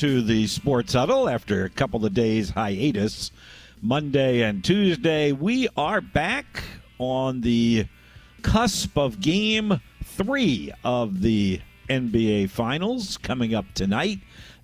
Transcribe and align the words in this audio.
to 0.00 0.22
the 0.22 0.46
Sports 0.46 0.94
Huddle 0.94 1.28
after 1.28 1.66
a 1.66 1.68
couple 1.68 2.06
of 2.06 2.14
days 2.14 2.48
hiatus. 2.48 3.30
Monday 3.82 4.40
and 4.40 4.64
Tuesday, 4.64 5.30
we 5.30 5.68
are 5.76 6.00
back 6.00 6.64
on 6.98 7.42
the 7.42 7.84
cusp 8.40 8.96
of 8.96 9.20
game 9.20 9.78
three 10.02 10.72
of 10.82 11.20
the 11.20 11.60
NBA 11.90 12.48
Finals 12.48 13.18
coming 13.18 13.54
up 13.54 13.66
tonight 13.74 14.20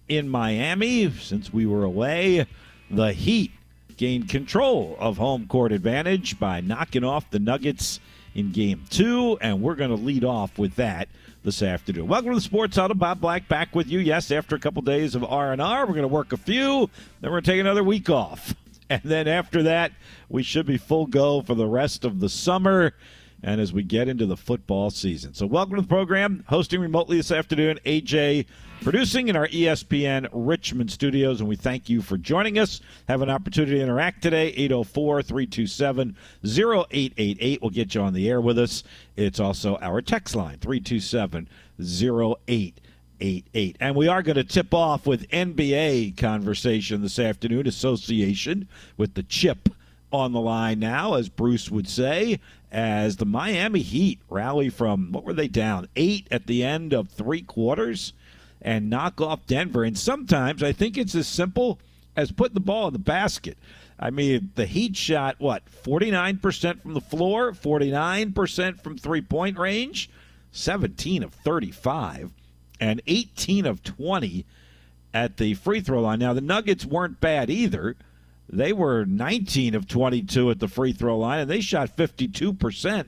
in 0.09 0.27
Miami. 0.27 1.11
Since 1.11 1.53
we 1.53 1.67
were 1.67 1.85
away, 1.85 2.47
the 2.91 3.13
Heat 3.13 3.51
gained 3.99 4.31
control 4.31 4.97
of 4.99 5.19
home 5.19 5.49
court 5.49 5.71
advantage 5.71 6.41
by 6.41 6.63
knocking 6.63 7.05
off 7.05 7.31
the 7.31 7.41
Nuggets 7.41 8.01
in 8.35 8.53
game 8.53 8.85
two, 8.89 9.37
and 9.43 9.61
we're 9.61 9.75
going 9.75 9.91
to 9.91 9.97
lead 9.97 10.25
off 10.25 10.59
with 10.59 10.77
that 10.77 11.11
this 11.47 11.63
afternoon. 11.63 12.09
Welcome 12.09 12.31
to 12.31 12.35
the 12.35 12.41
Sports 12.41 12.75
Huddle. 12.75 12.97
Bob 12.97 13.21
Black 13.21 13.47
back 13.47 13.73
with 13.73 13.87
you. 13.87 14.01
Yes, 14.01 14.33
after 14.33 14.57
a 14.57 14.59
couple 14.59 14.83
days 14.83 15.15
of 15.15 15.23
R 15.23 15.53
and 15.53 15.63
R, 15.63 15.87
we're 15.87 15.93
going 15.93 16.03
to 16.03 16.09
work 16.09 16.33
a 16.33 16.37
few. 16.37 16.91
Then 17.21 17.31
we're 17.31 17.37
going 17.37 17.45
to 17.45 17.51
take 17.53 17.61
another 17.61 17.85
week 17.85 18.11
off, 18.11 18.53
and 18.91 19.01
then 19.05 19.29
after 19.29 19.63
that, 19.63 19.93
we 20.29 20.43
should 20.43 20.67
be 20.67 20.77
full 20.77 21.07
go 21.07 21.43
for 21.43 21.55
the 21.55 21.69
rest 21.69 22.05
of 22.05 22.19
the 22.19 22.29
summer. 22.29 22.95
And 23.45 23.61
as 23.61 23.73
we 23.73 23.85
get 23.85 24.09
into 24.09 24.27
the 24.27 24.37
football 24.37 24.91
season, 24.91 25.35
so 25.35 25.47
welcome 25.47 25.77
to 25.77 25.83
the 25.83 25.87
program. 25.87 26.43
Hosting 26.49 26.81
remotely 26.81 27.19
this 27.19 27.31
afternoon, 27.31 27.79
AJ 27.87 28.47
producing 28.83 29.29
in 29.29 29.37
our 29.37 29.49
ESPN 29.49 30.29
Richmond 30.33 30.91
studios, 30.91 31.41
and 31.41 31.49
we 31.49 31.57
thank 31.57 31.89
you 31.89 32.03
for 32.03 32.17
joining 32.17 32.59
us. 32.59 32.81
Have 33.09 33.23
an 33.23 33.31
opportunity 33.31 33.77
to 33.77 33.83
interact 33.83 34.23
today, 34.23 34.49
804 34.49 35.23
327 35.23 36.17
0888. 36.45 37.63
We'll 37.63 37.71
get 37.71 37.95
you 37.95 38.01
on 38.03 38.13
the 38.13 38.29
air 38.29 38.41
with 38.41 38.59
us. 38.59 38.85
It's 39.17 39.41
also 39.41 39.77
our 39.81 40.03
text 40.03 40.35
line, 40.35 40.59
327 40.59 41.49
0888. 41.81 43.77
And 43.81 43.97
we 43.97 44.09
are 44.09 44.23
going 44.23 44.37
to 44.37 44.45
tip 44.45 44.73
off 44.75 45.07
with 45.07 45.29
NBA 45.31 46.17
conversation 46.17 47.03
this 47.03 47.19
afternoon, 47.19 47.67
association 47.67 48.69
with 48.97 49.15
the 49.15 49.23
chip 49.23 49.69
on 50.13 50.33
the 50.33 50.41
line 50.41 50.79
now, 50.79 51.15
as 51.15 51.29
Bruce 51.29 51.71
would 51.71 51.89
say, 51.89 52.39
as 52.71 53.17
the 53.17 53.27
Miami 53.27 53.81
Heat 53.81 54.21
rally 54.29 54.69
from 54.69 55.13
what 55.13 55.25
were 55.25 55.33
they 55.33 55.49
down? 55.49 55.89
Eight 55.97 56.29
at 56.31 56.47
the 56.47 56.63
end 56.63 56.93
of 56.93 57.09
three 57.09 57.43
quarters 57.43 58.13
and 58.67 58.91
knock 58.91 59.21
off 59.21 59.47
Denver. 59.47 59.85
And 59.85 59.97
sometimes 59.97 60.63
I 60.63 60.73
think 60.73 60.99
it's 60.99 61.15
as 61.15 61.29
simple 61.29 61.79
as 62.17 62.33
putting 62.33 62.55
the 62.55 62.61
ball 62.61 62.89
in 62.89 62.93
the 62.93 62.99
basket. 62.99 63.57
I 63.99 64.11
mean, 64.11 64.51
the 64.57 64.67
Heat 64.67 64.97
shot, 64.97 65.37
what, 65.39 65.63
49% 65.85 66.83
from 66.83 66.93
the 66.93 67.01
floor, 67.01 67.53
49% 67.53 68.83
from 68.83 68.99
three 68.99 69.23
point 69.23 69.57
range, 69.57 70.11
17 70.51 71.23
of 71.23 71.33
35, 71.33 72.33
and 72.81 73.01
18 73.07 73.65
of 73.65 73.83
20 73.85 74.45
at 75.15 75.37
the 75.37 75.55
free 75.55 75.81
throw 75.81 76.03
line. 76.03 76.19
Now, 76.19 76.35
the 76.35 76.41
Nuggets 76.41 76.85
weren't 76.85 77.21
bad 77.21 77.49
either. 77.49 77.97
They 78.49 78.73
were 78.73 79.07
19 79.07 79.75
of 79.75 79.89
22 79.89 80.51
at 80.51 80.59
the 80.59 80.69
free 80.69 80.93
throw 80.93 81.19
line, 81.19 81.41
and 81.41 81.51
they 81.51 81.61
shot 81.61 81.97
52% 81.97 83.07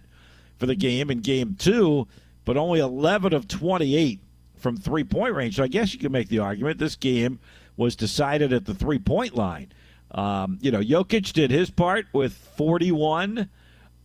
for 0.57 0.67
the 0.67 0.75
game 0.75 1.11
in 1.11 1.21
game 1.21 1.57
two, 1.59 2.07
but 2.45 2.57
only 2.57 2.81
11 2.81 3.35
of 3.35 3.47
28 3.47 4.21
from 4.59 4.77
three 4.77 5.05
point 5.05 5.35
range. 5.35 5.57
So 5.57 5.65
I 5.65 5.69
guess 5.69 5.93
you 5.93 6.01
could 6.01 6.13
make 6.13 6.29
the 6.29 6.41
argument 6.41 6.79
this 6.79 6.97
game 6.97 7.39
was 7.77 7.97
decided 7.97 8.53
at 8.53 8.67
the 8.67 8.75
three 8.75 8.99
point 8.99 9.35
line. 9.35 9.73
Um, 10.11 10.59
you 10.61 10.71
know, 10.71 10.81
Jokic 10.81 11.33
did 11.33 11.51
his 11.51 11.71
part 11.71 12.07
with 12.13 12.33
41 12.33 13.49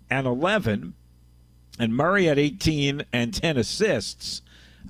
and 0.09 0.27
11, 0.27 0.93
and 1.79 1.95
Murray 1.95 2.25
had 2.25 2.37
18 2.37 3.03
and 3.13 3.33
10 3.33 3.57
assists, 3.57 4.41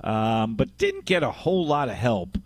um, 0.04 0.56
but 0.56 0.78
didn't 0.78 1.06
get 1.06 1.22
a 1.22 1.30
whole 1.32 1.66
lot 1.66 1.88
of 1.88 1.96
help 1.96 2.38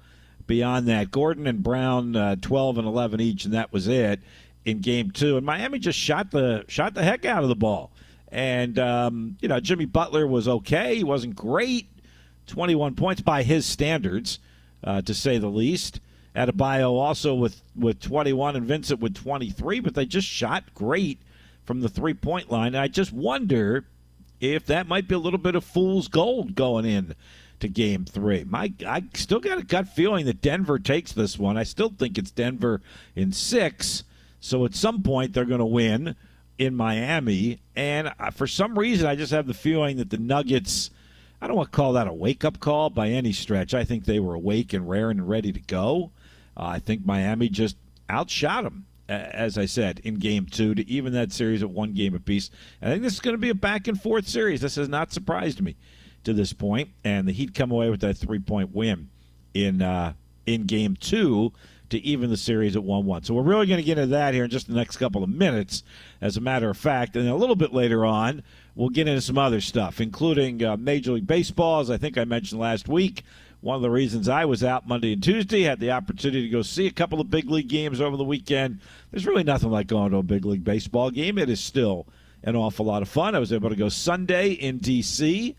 beyond 0.47 0.87
that. 0.87 1.11
Gordon 1.11 1.47
and 1.47 1.63
Brown, 1.63 2.15
uh, 2.15 2.35
12 2.41 2.79
and 2.79 2.87
11 2.87 3.21
each, 3.21 3.45
and 3.45 3.53
that 3.53 3.71
was 3.71 3.87
it 3.87 4.21
in 4.65 4.79
game 4.79 5.11
two. 5.11 5.37
And 5.37 5.45
Miami 5.45 5.79
just 5.79 5.97
shot 5.97 6.31
the 6.31 6.65
shot 6.67 6.93
the 6.93 7.03
heck 7.03 7.25
out 7.25 7.43
of 7.43 7.49
the 7.49 7.55
ball. 7.55 7.91
And 8.29 8.77
um, 8.77 9.37
you 9.41 9.47
know, 9.47 9.59
Jimmy 9.59 9.85
Butler 9.85 10.27
was 10.27 10.47
okay. 10.47 10.95
He 10.95 11.03
wasn't 11.03 11.35
great. 11.35 11.87
21 12.47 12.95
points 12.95 13.21
by 13.21 13.43
his 13.43 13.65
standards, 13.65 14.39
uh, 14.83 15.01
to 15.01 15.13
say 15.13 15.37
the 15.37 15.47
least. 15.47 15.99
Adebayo 16.35 16.91
also 16.91 17.33
with, 17.33 17.61
with 17.75 17.99
21 17.99 18.55
and 18.55 18.65
Vincent 18.65 18.99
with 18.99 19.15
23, 19.15 19.79
but 19.79 19.95
they 19.95 20.05
just 20.05 20.27
shot 20.27 20.73
great 20.73 21.19
from 21.65 21.81
the 21.81 21.89
three 21.89 22.13
point 22.13 22.51
line. 22.51 22.67
And 22.67 22.77
I 22.77 22.87
just 22.87 23.11
wonder 23.11 23.85
if 24.39 24.65
that 24.67 24.87
might 24.87 25.07
be 25.07 25.15
a 25.15 25.19
little 25.19 25.39
bit 25.39 25.55
of 25.55 25.63
fool's 25.63 26.07
gold 26.07 26.55
going 26.55 26.85
in 26.85 27.15
to 27.59 27.67
game 27.67 28.05
three. 28.05 28.43
My, 28.43 28.71
I 28.85 29.03
still 29.15 29.39
got 29.39 29.57
a 29.57 29.63
gut 29.63 29.87
feeling 29.89 30.25
that 30.27 30.41
Denver 30.41 30.77
takes 30.77 31.11
this 31.11 31.39
one. 31.39 31.57
I 31.57 31.63
still 31.63 31.89
think 31.89 32.17
it's 32.17 32.31
Denver 32.31 32.81
in 33.15 33.31
six. 33.31 34.03
So 34.39 34.63
at 34.65 34.75
some 34.75 35.01
point 35.01 35.33
they're 35.33 35.45
going 35.45 35.59
to 35.59 35.65
win 35.65 36.15
in 36.57 36.75
Miami. 36.75 37.59
And 37.75 38.13
uh, 38.19 38.31
for 38.31 38.47
some 38.47 38.77
reason, 38.77 39.07
I 39.07 39.15
just 39.15 39.31
have 39.31 39.47
the 39.47 39.53
feeling 39.53 39.97
that 39.97 40.09
the 40.09 40.17
Nuggets 40.17 40.91
I 41.41 41.47
don't 41.47 41.55
want 41.55 41.71
to 41.71 41.75
call 41.75 41.93
that 41.93 42.07
a 42.07 42.13
wake 42.13 42.43
up 42.43 42.59
call 42.59 42.89
by 42.89 43.09
any 43.09 43.31
stretch. 43.31 43.73
I 43.73 43.83
think 43.83 44.05
they 44.05 44.19
were 44.19 44.33
awake 44.33 44.73
and 44.73 44.89
raring 44.89 45.19
and 45.19 45.29
ready 45.29 45.51
to 45.51 45.59
go. 45.59 46.11
Uh, 46.55 46.65
I 46.65 46.79
think 46.79 47.05
Miami 47.05 47.49
just 47.49 47.77
outshot 48.09 48.63
them, 48.63 48.85
as 49.07 49.57
I 49.57 49.65
said, 49.65 49.99
in 50.03 50.15
game 50.15 50.47
two 50.47 50.73
to 50.73 50.87
even 50.89 51.13
that 51.13 51.31
series 51.31 51.61
at 51.61 51.69
one 51.69 51.93
game 51.93 52.15
apiece. 52.15 52.49
I 52.81 52.87
think 52.87 53.03
this 53.03 53.13
is 53.13 53.19
going 53.19 53.35
to 53.35 53.41
be 53.41 53.49
a 53.49 53.55
back 53.55 53.87
and 53.87 54.01
forth 54.01 54.27
series. 54.27 54.61
This 54.61 54.75
has 54.75 54.89
not 54.89 55.13
surprised 55.13 55.61
me 55.61 55.75
to 56.23 56.33
this 56.33 56.53
point. 56.53 56.87
point, 56.87 56.89
and 57.03 57.27
the 57.27 57.31
Heat 57.31 57.53
come 57.53 57.71
away 57.71 57.89
with 57.89 58.01
that 58.01 58.17
three 58.17 58.39
point 58.39 58.73
win 58.73 59.09
in 59.53 59.81
uh, 59.81 60.13
in 60.45 60.63
game 60.63 60.95
two 60.95 61.53
to 61.89 61.99
even 61.99 62.29
the 62.29 62.37
series 62.37 62.75
at 62.75 62.83
1 62.83 63.05
1. 63.05 63.23
So 63.23 63.33
we're 63.33 63.43
really 63.43 63.65
going 63.65 63.79
to 63.79 63.83
get 63.83 63.97
into 63.97 64.11
that 64.11 64.33
here 64.33 64.43
in 64.43 64.49
just 64.49 64.67
the 64.67 64.73
next 64.73 64.97
couple 64.97 65.23
of 65.23 65.29
minutes, 65.29 65.83
as 66.21 66.37
a 66.37 66.41
matter 66.41 66.69
of 66.69 66.77
fact. 66.77 67.15
And 67.15 67.27
a 67.29 67.35
little 67.35 67.55
bit 67.55 67.73
later 67.73 68.05
on, 68.05 68.43
we'll 68.77 68.89
get 68.89 69.07
into 69.07 69.21
some 69.21 69.39
other 69.39 69.59
stuff, 69.59 69.99
including 69.99 70.63
uh, 70.63 70.77
Major 70.77 71.13
League 71.13 71.27
Baseball, 71.27 71.81
as 71.81 71.89
I 71.89 71.97
think 71.97 72.17
I 72.17 72.23
mentioned 72.23 72.61
last 72.61 72.87
week. 72.87 73.23
One 73.59 73.75
of 73.75 73.81
the 73.81 73.89
reasons 73.89 74.29
I 74.29 74.45
was 74.45 74.63
out 74.63 74.87
Monday 74.87 75.13
and 75.13 75.21
Tuesday, 75.21 75.63
had 75.63 75.79
the 75.79 75.91
opportunity 75.91 76.43
to 76.43 76.49
go 76.49 76.61
see 76.61 76.85
a 76.85 76.91
couple 76.91 77.19
of 77.19 77.31
big 77.31 77.49
league 77.49 77.67
games 77.67 77.99
over 77.99 78.15
the 78.15 78.23
weekend. 78.23 78.79
There's 79.09 79.25
really 79.25 79.43
nothing 79.43 79.71
like 79.71 79.87
going 79.87 80.11
to 80.11 80.17
a 80.17 80.23
big 80.23 80.45
league 80.45 80.63
baseball 80.63 81.09
game. 81.09 81.39
It 81.39 81.49
is 81.49 81.59
still 81.59 82.05
an 82.43 82.55
awful 82.55 82.85
lot 82.85 83.01
of 83.01 83.09
fun. 83.09 83.33
I 83.33 83.39
was 83.39 83.51
able 83.51 83.69
to 83.69 83.75
go 83.75 83.89
Sunday 83.89 84.51
in 84.51 84.77
D.C. 84.77 85.55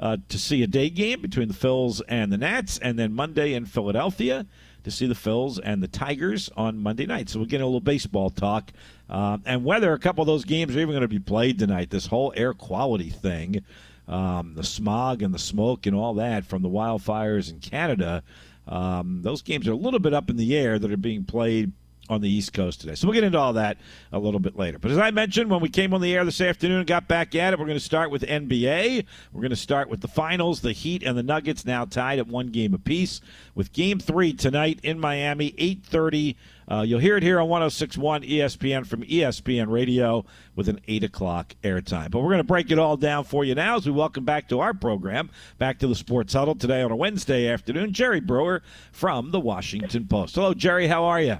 Uh, 0.00 0.16
to 0.28 0.38
see 0.38 0.64
a 0.64 0.66
day 0.66 0.90
game 0.90 1.22
between 1.22 1.46
the 1.46 1.54
Phils 1.54 2.02
and 2.08 2.32
the 2.32 2.38
Nats, 2.38 2.78
and 2.78 2.98
then 2.98 3.12
Monday 3.12 3.54
in 3.54 3.66
Philadelphia 3.66 4.46
to 4.82 4.90
see 4.90 5.06
the 5.06 5.14
Phils 5.14 5.60
and 5.62 5.80
the 5.80 5.88
Tigers 5.88 6.50
on 6.56 6.78
Monday 6.78 7.06
night. 7.06 7.28
So 7.28 7.38
we'll 7.38 7.48
get 7.48 7.60
a 7.60 7.64
little 7.64 7.80
baseball 7.80 8.30
talk 8.30 8.72
um, 9.08 9.42
and 9.46 9.64
whether 9.64 9.92
a 9.92 9.98
couple 9.98 10.22
of 10.22 10.26
those 10.26 10.44
games 10.44 10.76
are 10.76 10.80
even 10.80 10.92
going 10.92 11.02
to 11.02 11.08
be 11.08 11.18
played 11.18 11.58
tonight. 11.58 11.90
This 11.90 12.06
whole 12.06 12.32
air 12.36 12.54
quality 12.54 13.10
thing, 13.10 13.64
um, 14.06 14.54
the 14.54 14.64
smog 14.64 15.22
and 15.22 15.34
the 15.34 15.38
smoke 15.38 15.86
and 15.86 15.96
all 15.96 16.14
that 16.14 16.44
from 16.44 16.62
the 16.62 16.68
wildfires 16.68 17.50
in 17.50 17.60
Canada. 17.60 18.22
Um, 18.66 19.22
those 19.22 19.42
games 19.42 19.66
are 19.66 19.72
a 19.72 19.76
little 19.76 20.00
bit 20.00 20.12
up 20.12 20.28
in 20.28 20.36
the 20.36 20.56
air 20.56 20.78
that 20.78 20.92
are 20.92 20.96
being 20.96 21.24
played 21.24 21.72
on 22.10 22.20
the 22.20 22.28
East 22.28 22.52
Coast 22.52 22.80
today. 22.80 22.94
So 22.94 23.06
we'll 23.06 23.14
get 23.14 23.24
into 23.24 23.38
all 23.38 23.54
that 23.54 23.76
a 24.12 24.18
little 24.18 24.40
bit 24.40 24.56
later. 24.56 24.78
But 24.78 24.90
as 24.90 24.98
I 24.98 25.10
mentioned, 25.10 25.50
when 25.50 25.60
we 25.60 25.68
came 25.68 25.92
on 25.92 26.00
the 26.00 26.14
air 26.14 26.24
this 26.24 26.40
afternoon 26.40 26.78
and 26.78 26.86
got 26.86 27.08
back 27.08 27.34
at 27.34 27.52
it, 27.52 27.58
we're 27.58 27.66
going 27.66 27.78
to 27.78 27.84
start 27.84 28.10
with 28.10 28.22
NBA. 28.22 29.04
We're 29.32 29.40
going 29.40 29.50
to 29.50 29.56
start 29.56 29.88
with 29.88 30.00
the 30.00 30.08
finals. 30.08 30.60
The 30.60 30.72
Heat 30.72 31.02
and 31.02 31.16
the 31.16 31.22
Nuggets 31.22 31.64
now 31.64 31.84
tied 31.84 32.18
at 32.18 32.26
one 32.26 32.48
game 32.48 32.74
apiece. 32.74 33.20
With 33.54 33.72
Game 33.72 33.98
Three 33.98 34.32
tonight 34.32 34.80
in 34.82 34.98
Miami, 34.98 35.54
eight 35.58 35.84
thirty. 35.84 36.36
Uh, 36.70 36.82
you'll 36.82 37.00
hear 37.00 37.16
it 37.16 37.22
here 37.22 37.40
on 37.40 37.48
1061 37.48 38.22
ESPN 38.22 38.86
from 38.86 39.02
ESPN 39.02 39.68
Radio 39.68 40.24
with 40.54 40.68
an 40.68 40.80
8 40.86 41.04
o'clock 41.04 41.54
airtime. 41.62 42.10
But 42.10 42.20
we're 42.20 42.28
going 42.28 42.38
to 42.38 42.44
break 42.44 42.70
it 42.70 42.78
all 42.78 42.96
down 42.96 43.24
for 43.24 43.44
you 43.44 43.54
now 43.54 43.76
as 43.76 43.86
we 43.86 43.92
welcome 43.92 44.24
back 44.24 44.48
to 44.50 44.60
our 44.60 44.74
program, 44.74 45.30
back 45.56 45.78
to 45.78 45.86
the 45.86 45.94
Sports 45.94 46.34
Huddle 46.34 46.54
today 46.54 46.82
on 46.82 46.90
a 46.90 46.96
Wednesday 46.96 47.48
afternoon. 47.48 47.92
Jerry 47.92 48.20
Brewer 48.20 48.62
from 48.92 49.30
the 49.30 49.40
Washington 49.40 50.06
Post. 50.06 50.34
Hello, 50.34 50.52
Jerry. 50.52 50.88
How 50.88 51.04
are 51.04 51.20
you? 51.20 51.38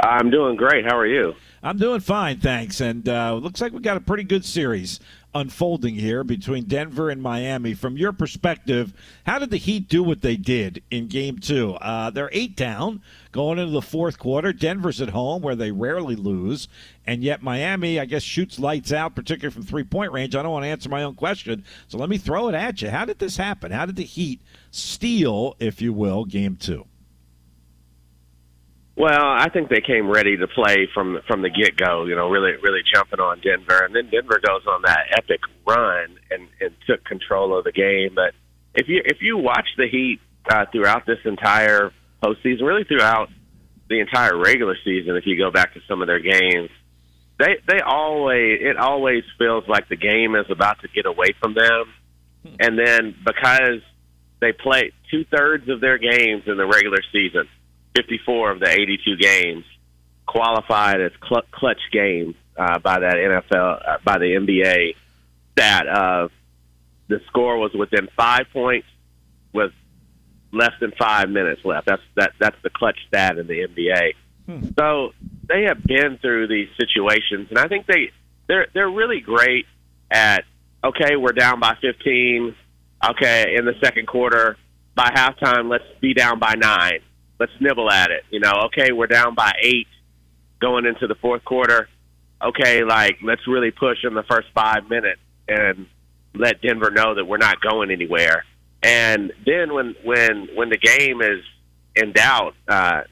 I'm 0.00 0.30
doing 0.30 0.56
great. 0.56 0.84
How 0.84 0.98
are 0.98 1.06
you? 1.06 1.34
I'm 1.62 1.78
doing 1.78 2.00
fine, 2.00 2.38
thanks. 2.38 2.80
And 2.80 3.08
uh, 3.08 3.34
looks 3.34 3.60
like 3.60 3.72
we 3.72 3.80
got 3.80 3.96
a 3.96 4.00
pretty 4.00 4.24
good 4.24 4.44
series 4.44 5.00
unfolding 5.34 5.96
here 5.96 6.22
between 6.22 6.64
Denver 6.64 7.10
and 7.10 7.20
Miami. 7.20 7.74
From 7.74 7.96
your 7.96 8.12
perspective, 8.12 8.92
how 9.26 9.38
did 9.38 9.50
the 9.50 9.56
Heat 9.56 9.88
do 9.88 10.02
what 10.02 10.22
they 10.22 10.36
did 10.36 10.82
in 10.90 11.08
Game 11.08 11.38
Two? 11.38 11.74
Uh, 11.74 12.10
they're 12.10 12.30
eight 12.32 12.56
down 12.56 13.02
going 13.32 13.58
into 13.58 13.72
the 13.72 13.82
fourth 13.82 14.18
quarter. 14.18 14.52
Denver's 14.52 15.00
at 15.00 15.10
home 15.10 15.42
where 15.42 15.56
they 15.56 15.72
rarely 15.72 16.16
lose, 16.16 16.68
and 17.06 17.22
yet 17.22 17.42
Miami, 17.42 17.98
I 17.98 18.04
guess, 18.04 18.22
shoots 18.22 18.58
lights 18.58 18.92
out, 18.92 19.14
particularly 19.14 19.54
from 19.54 19.64
three 19.64 19.84
point 19.84 20.12
range. 20.12 20.36
I 20.36 20.42
don't 20.42 20.52
want 20.52 20.64
to 20.64 20.68
answer 20.70 20.88
my 20.88 21.02
own 21.02 21.14
question, 21.14 21.64
so 21.88 21.98
let 21.98 22.08
me 22.08 22.18
throw 22.18 22.48
it 22.48 22.54
at 22.54 22.82
you. 22.82 22.90
How 22.90 23.04
did 23.04 23.18
this 23.18 23.36
happen? 23.36 23.72
How 23.72 23.86
did 23.86 23.96
the 23.96 24.04
Heat 24.04 24.40
steal, 24.70 25.56
if 25.58 25.82
you 25.82 25.92
will, 25.92 26.24
Game 26.24 26.56
Two? 26.56 26.86
Well, 28.96 29.24
I 29.24 29.48
think 29.48 29.70
they 29.70 29.80
came 29.80 30.08
ready 30.08 30.36
to 30.36 30.46
play 30.46 30.88
from 30.94 31.18
from 31.26 31.42
the 31.42 31.50
get 31.50 31.76
go. 31.76 32.04
You 32.04 32.14
know, 32.14 32.28
really 32.28 32.52
really 32.62 32.82
jumping 32.92 33.18
on 33.18 33.40
Denver, 33.40 33.84
and 33.84 33.94
then 33.94 34.08
Denver 34.08 34.40
goes 34.44 34.62
on 34.68 34.82
that 34.82 35.06
epic 35.18 35.40
run 35.66 36.16
and 36.30 36.48
and 36.60 36.70
took 36.86 37.04
control 37.04 37.58
of 37.58 37.64
the 37.64 37.72
game. 37.72 38.14
But 38.14 38.34
if 38.74 38.88
you 38.88 39.02
if 39.04 39.18
you 39.20 39.36
watch 39.36 39.66
the 39.76 39.88
Heat 39.88 40.20
uh, 40.48 40.66
throughout 40.70 41.06
this 41.06 41.18
entire 41.24 41.90
postseason, 42.22 42.62
really 42.62 42.84
throughout 42.84 43.30
the 43.88 43.98
entire 43.98 44.38
regular 44.38 44.76
season, 44.84 45.16
if 45.16 45.26
you 45.26 45.36
go 45.36 45.50
back 45.50 45.74
to 45.74 45.80
some 45.88 46.00
of 46.00 46.06
their 46.06 46.20
games, 46.20 46.70
they 47.40 47.56
they 47.66 47.80
always 47.80 48.60
it 48.60 48.76
always 48.76 49.24
feels 49.38 49.64
like 49.66 49.88
the 49.88 49.96
game 49.96 50.36
is 50.36 50.46
about 50.50 50.80
to 50.82 50.88
get 50.88 51.06
away 51.06 51.34
from 51.40 51.54
them, 51.54 51.92
and 52.60 52.78
then 52.78 53.16
because 53.26 53.82
they 54.40 54.52
play 54.52 54.92
two 55.10 55.24
thirds 55.24 55.68
of 55.68 55.80
their 55.80 55.98
games 55.98 56.44
in 56.46 56.56
the 56.56 56.66
regular 56.66 57.00
season 57.10 57.48
54 57.94 58.52
of 58.52 58.60
the 58.60 58.68
82 58.68 59.16
games 59.16 59.64
qualified 60.26 61.00
as 61.00 61.12
cl- 61.28 61.42
clutch 61.52 61.80
games 61.92 62.34
uh, 62.56 62.78
by 62.78 63.00
that 63.00 63.14
NFL 63.14 63.88
uh, 63.88 63.98
by 64.04 64.18
the 64.18 64.26
NBA 64.26 64.94
stat 65.52 65.86
of 65.86 66.30
the 67.08 67.20
score 67.26 67.58
was 67.58 67.72
within 67.74 68.08
five 68.16 68.46
points 68.52 68.86
with 69.52 69.72
less 70.52 70.72
than 70.80 70.92
five 70.98 71.28
minutes 71.28 71.64
left. 71.64 71.86
That's 71.86 72.02
that 72.16 72.32
that's 72.38 72.56
the 72.62 72.70
clutch 72.70 72.98
stat 73.08 73.38
in 73.38 73.46
the 73.46 73.68
NBA. 73.68 74.14
Hmm. 74.46 74.68
So 74.78 75.12
they 75.48 75.64
have 75.64 75.82
been 75.82 76.18
through 76.18 76.48
these 76.48 76.68
situations, 76.78 77.48
and 77.50 77.58
I 77.58 77.68
think 77.68 77.86
they 77.86 78.10
they're 78.46 78.66
they're 78.72 78.90
really 78.90 79.20
great 79.20 79.66
at 80.10 80.44
okay, 80.82 81.16
we're 81.16 81.32
down 81.32 81.60
by 81.60 81.76
15. 81.80 82.54
Okay, 83.10 83.56
in 83.56 83.66
the 83.66 83.74
second 83.82 84.06
quarter, 84.06 84.56
by 84.94 85.10
halftime, 85.10 85.68
let's 85.68 85.84
be 86.00 86.14
down 86.14 86.38
by 86.38 86.54
nine 86.54 87.00
let's 87.44 87.60
nibble 87.60 87.90
at 87.90 88.10
it. 88.10 88.24
You 88.30 88.40
know, 88.40 88.52
okay, 88.66 88.92
we're 88.92 89.06
down 89.06 89.34
by 89.34 89.52
eight 89.60 89.88
going 90.60 90.86
into 90.86 91.06
the 91.06 91.14
fourth 91.16 91.44
quarter. 91.44 91.88
Okay, 92.42 92.84
like 92.84 93.18
let's 93.22 93.46
really 93.46 93.70
push 93.70 93.98
in 94.02 94.14
the 94.14 94.22
first 94.22 94.48
five 94.54 94.88
minutes 94.88 95.20
and 95.46 95.86
let 96.34 96.62
Denver 96.62 96.90
know 96.90 97.14
that 97.14 97.24
we're 97.24 97.36
not 97.36 97.60
going 97.60 97.90
anywhere. 97.90 98.44
And 98.82 99.32
then 99.46 99.74
when 99.74 99.94
when 100.04 100.48
when 100.54 100.70
the 100.70 100.78
game 100.78 101.20
is 101.20 101.42
in 101.94 102.12
doubt, 102.12 102.54
uh, 102.66 103.02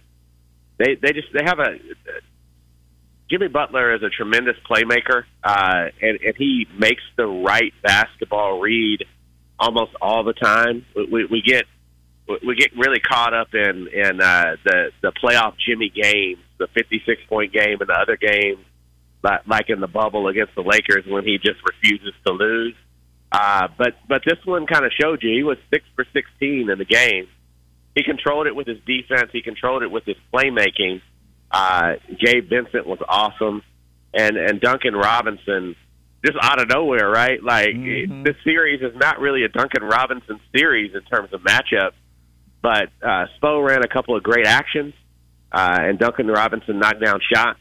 they 0.79 0.97
they 1.01 1.13
just 1.13 1.29
they 1.33 1.45
have 1.45 1.59
a 1.59 1.77
Jimmy 3.31 3.49
Butler 3.49 3.95
is 3.95 4.03
a 4.03 4.11
tremendous 4.11 4.57
playmaker, 4.69 5.25
uh, 5.43 5.89
and, 6.03 6.19
and 6.21 6.35
he 6.37 6.67
makes 6.79 7.03
the 7.17 7.27
right 7.27 7.73
basketball 7.83 8.61
read 8.61 9.05
almost 9.59 9.93
all 10.03 10.25
the 10.25 10.35
time. 10.35 10.85
We, 10.95 11.25
we 11.27 11.41
get 11.41 11.65
we 12.47 12.55
get 12.57 12.77
really 12.77 13.01
caught 13.01 13.35
up 13.35 13.55
in 13.55 13.89
in 13.89 14.21
uh, 14.21 14.57
the 14.65 14.91
the 15.01 15.13
playoff 15.13 15.55
Jimmy 15.67 15.91
games, 15.91 16.39
the 16.59 16.69
56 16.69 17.23
point 17.29 17.53
game, 17.53 17.79
and 17.81 17.89
the 17.89 17.95
other 17.95 18.17
games, 18.17 18.65
like, 19.23 19.47
like 19.47 19.71
in 19.71 19.81
the 19.81 19.87
bubble 19.87 20.29
against 20.29 20.55
the 20.55 20.63
Lakers 20.63 21.05
when 21.07 21.25
he 21.25 21.39
just 21.39 21.61
refuses 21.65 22.15
to 22.27 22.33
lose. 22.33 22.75
Uh, 23.31 23.69
but 23.79 23.95
but 24.09 24.23
this 24.25 24.39
one 24.45 24.67
kind 24.67 24.85
of 24.85 24.93
showed 25.01 25.23
you 25.23 25.31
he 25.31 25.43
was 25.43 25.59
six 25.71 25.85
for 25.97 26.05
16 26.13 26.71
in 26.71 26.79
the 26.79 26.85
game. 26.85 27.29
He 27.95 28.03
controlled 28.03 28.47
it 28.47 28.57
with 28.57 28.67
his 28.67 28.79
defense. 28.87 29.31
He 29.33 29.43
controlled 29.43 29.83
it 29.83 29.91
with 29.91 30.05
his 30.05 30.17
playmaking. 30.33 31.03
Uh, 31.51 31.95
Gabe 32.19 32.49
Vincent 32.49 32.87
was 32.87 32.99
awesome, 33.09 33.63
and 34.15 34.37
and 34.37 34.61
Duncan 34.61 34.95
Robinson 34.95 35.77
just 36.25 36.39
out 36.41 36.61
of 36.61 36.69
nowhere, 36.69 37.11
right? 37.11 37.43
Like 37.43 37.71
mm-hmm. 37.75 38.23
this 38.23 38.37
series 38.45 38.81
is 38.81 38.95
not 38.97 39.19
really 39.21 39.45
a 39.45 39.49
Duncan 39.49 39.83
Robinson 39.83 40.41
series 40.55 40.95
in 40.95 41.03
terms 41.03 41.33
of 41.33 41.41
matchup 41.43 41.93
but 42.63 42.91
uh, 43.03 43.27
Spo 43.41 43.67
ran 43.67 43.83
a 43.83 43.89
couple 43.89 44.17
of 44.17 44.23
great 44.23 44.47
actions, 44.47 44.95
uh, 45.51 45.79
and 45.81 45.99
Duncan 45.99 46.29
Robinson 46.29 46.79
knocked 46.79 47.05
down 47.05 47.21
shots. 47.33 47.59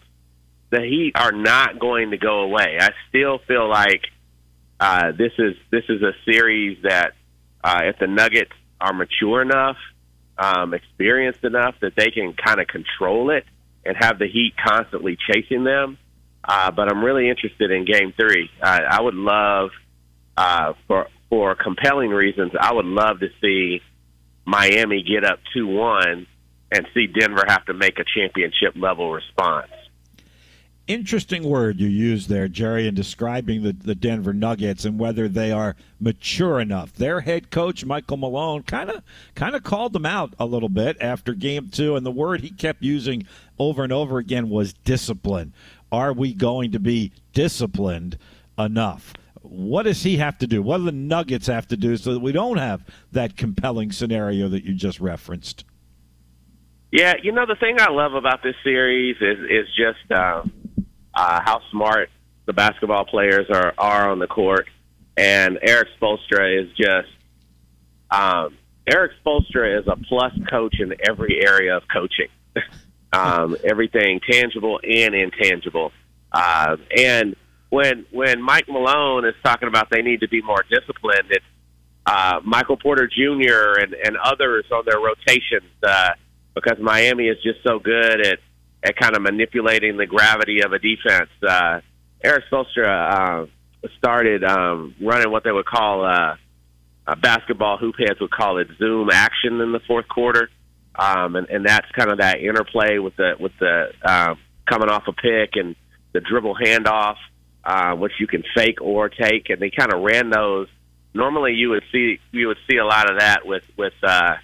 The 0.69 0.81
Heat 0.81 1.13
are 1.15 1.31
not 1.31 1.79
going 1.79 2.11
to 2.11 2.17
go 2.17 2.41
away. 2.41 2.77
I 2.79 2.91
still 3.09 3.39
feel 3.47 3.67
like 3.67 4.03
uh, 4.79 5.11
this 5.11 5.33
is 5.37 5.55
this 5.71 5.83
is 5.89 6.01
a 6.01 6.13
series 6.23 6.77
that 6.83 7.13
uh, 7.63 7.81
if 7.83 7.99
the 7.99 8.07
Nuggets 8.07 8.53
are 8.79 8.93
mature 8.93 9.41
enough, 9.41 9.77
um, 10.37 10.73
experienced 10.73 11.43
enough 11.43 11.75
that 11.81 11.93
they 11.95 12.09
can 12.11 12.33
kind 12.33 12.61
of 12.61 12.67
control 12.67 13.31
it 13.31 13.43
and 13.85 13.97
have 13.99 14.17
the 14.19 14.27
Heat 14.27 14.53
constantly 14.65 15.17
chasing 15.29 15.63
them. 15.63 15.97
Uh, 16.43 16.71
but 16.71 16.89
I'm 16.89 17.03
really 17.03 17.29
interested 17.29 17.69
in 17.69 17.85
Game 17.85 18.13
Three. 18.19 18.49
Uh, 18.61 18.79
I 18.89 19.01
would 19.01 19.15
love, 19.15 19.69
uh, 20.37 20.73
for 20.87 21.07
for 21.29 21.55
compelling 21.55 22.09
reasons, 22.09 22.51
I 22.59 22.73
would 22.73 22.85
love 22.85 23.19
to 23.19 23.27
see 23.41 23.81
Miami 24.45 25.03
get 25.03 25.23
up 25.23 25.39
2 25.53 25.67
1 25.67 26.27
and 26.71 26.87
see 26.93 27.07
Denver 27.07 27.43
have 27.47 27.65
to 27.65 27.73
make 27.73 27.99
a 27.99 28.03
championship 28.03 28.73
level 28.75 29.11
response. 29.11 29.71
Interesting 30.87 31.43
word 31.43 31.79
you 31.79 31.87
use 31.87 32.27
there, 32.27 32.47
Jerry, 32.47 32.87
in 32.87 32.95
describing 32.95 33.63
the, 33.63 33.71
the 33.71 33.95
Denver 33.95 34.33
Nuggets 34.33 34.83
and 34.83 34.99
whether 34.99 35.29
they 35.29 35.51
are 35.51 35.75
mature 35.99 36.59
enough. 36.59 36.91
Their 36.93 37.21
head 37.21 37.49
coach, 37.49 37.85
Michael 37.85 38.17
Malone, 38.17 38.63
kind 38.63 38.89
of 38.89 39.03
kind 39.35 39.55
of 39.55 39.63
called 39.63 39.93
them 39.93 40.05
out 40.05 40.33
a 40.39 40.45
little 40.45 40.69
bit 40.69 40.97
after 40.99 41.33
game 41.33 41.69
two, 41.69 41.95
and 41.95 42.05
the 42.05 42.11
word 42.11 42.41
he 42.41 42.49
kept 42.49 42.81
using 42.81 43.25
over 43.59 43.83
and 43.83 43.93
over 43.93 44.17
again 44.17 44.49
was 44.49 44.73
discipline. 44.73 45.53
Are 45.91 46.13
we 46.13 46.33
going 46.33 46.71
to 46.71 46.79
be 46.79 47.13
disciplined 47.31 48.17
enough? 48.57 49.13
What 49.41 49.83
does 49.83 50.03
he 50.03 50.17
have 50.17 50.37
to 50.39 50.47
do? 50.47 50.61
What 50.61 50.77
do 50.77 50.83
the 50.85 50.91
Nuggets 50.91 51.47
have 51.47 51.67
to 51.69 51.77
do 51.77 51.97
so 51.97 52.13
that 52.13 52.19
we 52.19 52.31
don't 52.31 52.57
have 52.57 52.85
that 53.11 53.35
compelling 53.35 53.91
scenario 53.91 54.47
that 54.49 54.63
you 54.63 54.73
just 54.73 54.99
referenced? 54.99 55.65
Yeah, 56.91 57.15
you 57.21 57.31
know 57.31 57.45
the 57.45 57.55
thing 57.55 57.77
I 57.79 57.89
love 57.89 58.13
about 58.13 58.43
this 58.43 58.55
series 58.63 59.15
is 59.21 59.39
is 59.49 59.67
just 59.75 60.11
uh, 60.11 60.43
uh, 61.13 61.41
how 61.41 61.61
smart 61.71 62.09
the 62.45 62.53
basketball 62.53 63.05
players 63.05 63.47
are 63.49 63.73
are 63.77 64.09
on 64.09 64.19
the 64.19 64.27
court, 64.27 64.67
and 65.15 65.57
Erik 65.61 65.87
Spoelstra 65.99 66.63
is 66.63 66.69
just 66.75 67.07
um, 68.11 68.57
Erik 68.85 69.13
Spoelstra 69.23 69.79
is 69.79 69.87
a 69.87 69.95
plus 69.95 70.33
coach 70.49 70.79
in 70.79 70.93
every 71.07 71.41
area 71.45 71.77
of 71.77 71.83
coaching, 71.91 72.27
um, 73.13 73.55
everything 73.63 74.19
tangible 74.29 74.79
and 74.83 75.15
intangible, 75.15 75.93
uh, 76.33 76.75
and 76.97 77.37
when 77.71 78.05
when 78.11 78.41
Mike 78.41 78.67
Malone 78.67 79.25
is 79.25 79.33
talking 79.43 79.67
about 79.67 79.89
they 79.89 80.01
need 80.01 80.19
to 80.19 80.27
be 80.27 80.41
more 80.41 80.63
disciplined, 80.69 81.31
it's 81.31 81.45
uh, 82.05 82.39
Michael 82.43 82.77
Porter 82.77 83.07
Jr. 83.07 83.79
and 83.81 83.93
and 83.93 84.17
others 84.17 84.65
on 84.71 84.83
their 84.85 84.99
rotations 84.99 85.71
uh, 85.81 86.09
because 86.53 86.77
Miami 86.79 87.27
is 87.27 87.37
just 87.41 87.59
so 87.65 87.79
good 87.79 88.27
at 88.27 88.39
at 88.83 88.95
kind 88.97 89.15
of 89.15 89.21
manipulating 89.21 89.95
the 89.95 90.05
gravity 90.05 90.61
of 90.61 90.73
a 90.73 90.79
defense. 90.79 91.29
Uh, 91.47 91.79
Erik 92.23 92.43
Spoelstra 92.51 93.45
uh, 93.45 93.87
started 93.97 94.43
um, 94.43 94.93
running 95.01 95.31
what 95.31 95.43
they 95.45 95.51
would 95.51 95.65
call 95.65 96.05
uh, 96.05 96.35
basketball 97.21 97.77
hoop 97.77 97.95
heads 97.97 98.19
would 98.19 98.31
call 98.31 98.57
it 98.57 98.67
zoom 98.79 99.09
action 99.11 99.61
in 99.61 99.71
the 99.71 99.79
fourth 99.87 100.09
quarter, 100.09 100.49
um, 100.95 101.37
and, 101.37 101.47
and 101.49 101.65
that's 101.65 101.89
kind 101.97 102.11
of 102.11 102.17
that 102.17 102.39
interplay 102.41 102.97
with 102.97 103.15
the 103.15 103.35
with 103.39 103.53
the 103.61 103.93
uh, 104.03 104.35
coming 104.69 104.89
off 104.89 105.03
a 105.07 105.13
pick 105.13 105.51
and 105.55 105.77
the 106.11 106.19
dribble 106.19 106.55
handoff 106.55 107.15
uh, 107.63 107.95
which 107.95 108.13
you 108.19 108.27
can 108.27 108.43
fake 108.55 108.81
or 108.81 109.09
take, 109.09 109.49
and 109.49 109.61
they 109.61 109.69
kind 109.69 109.93
of 109.93 110.01
ran 110.01 110.29
those. 110.29 110.67
Normally, 111.13 111.53
you 111.53 111.69
would 111.69 111.83
see 111.91 112.19
you 112.31 112.47
would 112.47 112.57
see 112.69 112.77
a 112.77 112.85
lot 112.85 113.09
of 113.09 113.19
that 113.19 113.45
with 113.45 113.63
with 113.77 113.93
uh, 114.03 114.35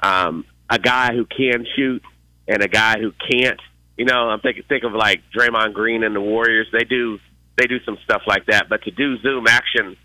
um, 0.00 0.44
a 0.68 0.78
guy 0.78 1.12
who 1.14 1.26
can 1.26 1.66
shoot 1.76 2.02
and 2.48 2.62
a 2.62 2.68
guy 2.68 2.98
who 2.98 3.12
can't. 3.30 3.60
You 3.96 4.06
know, 4.06 4.30
I'm 4.30 4.40
thinking 4.40 4.64
think 4.68 4.84
of 4.84 4.92
like 4.92 5.22
Draymond 5.36 5.74
Green 5.74 6.02
and 6.02 6.16
the 6.16 6.20
Warriors. 6.20 6.66
They 6.72 6.84
do 6.84 7.18
they 7.56 7.66
do 7.66 7.78
some 7.84 7.98
stuff 8.04 8.22
like 8.26 8.46
that, 8.46 8.68
but 8.68 8.82
to 8.84 8.90
do 8.90 9.18
zoom 9.18 9.46
action 9.46 9.96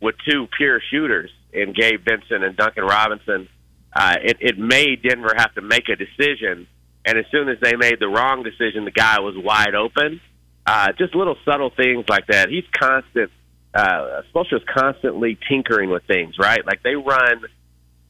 with 0.00 0.16
two 0.28 0.48
pure 0.56 0.80
shooters 0.90 1.30
in 1.52 1.72
Gabe 1.72 2.04
Vincent 2.04 2.42
and 2.42 2.56
Duncan 2.56 2.84
Robinson, 2.84 3.48
uh, 3.94 4.16
it, 4.22 4.38
it 4.40 4.58
made 4.58 5.02
Denver 5.02 5.32
have 5.36 5.54
to 5.54 5.62
make 5.62 5.88
a 5.88 5.96
decision. 5.96 6.66
And 7.06 7.18
as 7.18 7.26
soon 7.30 7.48
as 7.48 7.58
they 7.60 7.76
made 7.76 8.00
the 8.00 8.08
wrong 8.08 8.42
decision, 8.42 8.84
the 8.84 8.90
guy 8.90 9.20
was 9.20 9.36
wide 9.36 9.74
open 9.74 10.20
uh, 10.66 10.92
just 10.98 11.14
little 11.14 11.36
subtle 11.44 11.70
things 11.70 12.04
like 12.08 12.26
that. 12.28 12.48
He's 12.48 12.64
constant. 12.78 13.30
Uh, 13.74 14.22
is 14.52 14.62
constantly 14.72 15.36
tinkering 15.48 15.90
with 15.90 16.04
things, 16.04 16.36
right? 16.38 16.64
Like 16.64 16.82
they 16.84 16.94
run, 16.94 17.44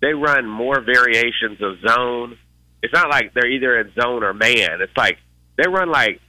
they 0.03 0.13
run 0.13 0.47
more 0.47 0.81
variations 0.81 1.63
of 1.63 1.81
zone. 1.89 2.37
It's 2.83 2.93
not 2.93 3.09
like 3.09 3.33
they're 3.33 3.51
either 3.51 3.81
in 3.81 3.93
zone 3.99 4.23
or 4.23 4.35
man. 4.35 4.83
It's 4.83 4.97
like 4.97 5.17
they 5.57 5.67
run 5.67 5.91
like 5.91 6.21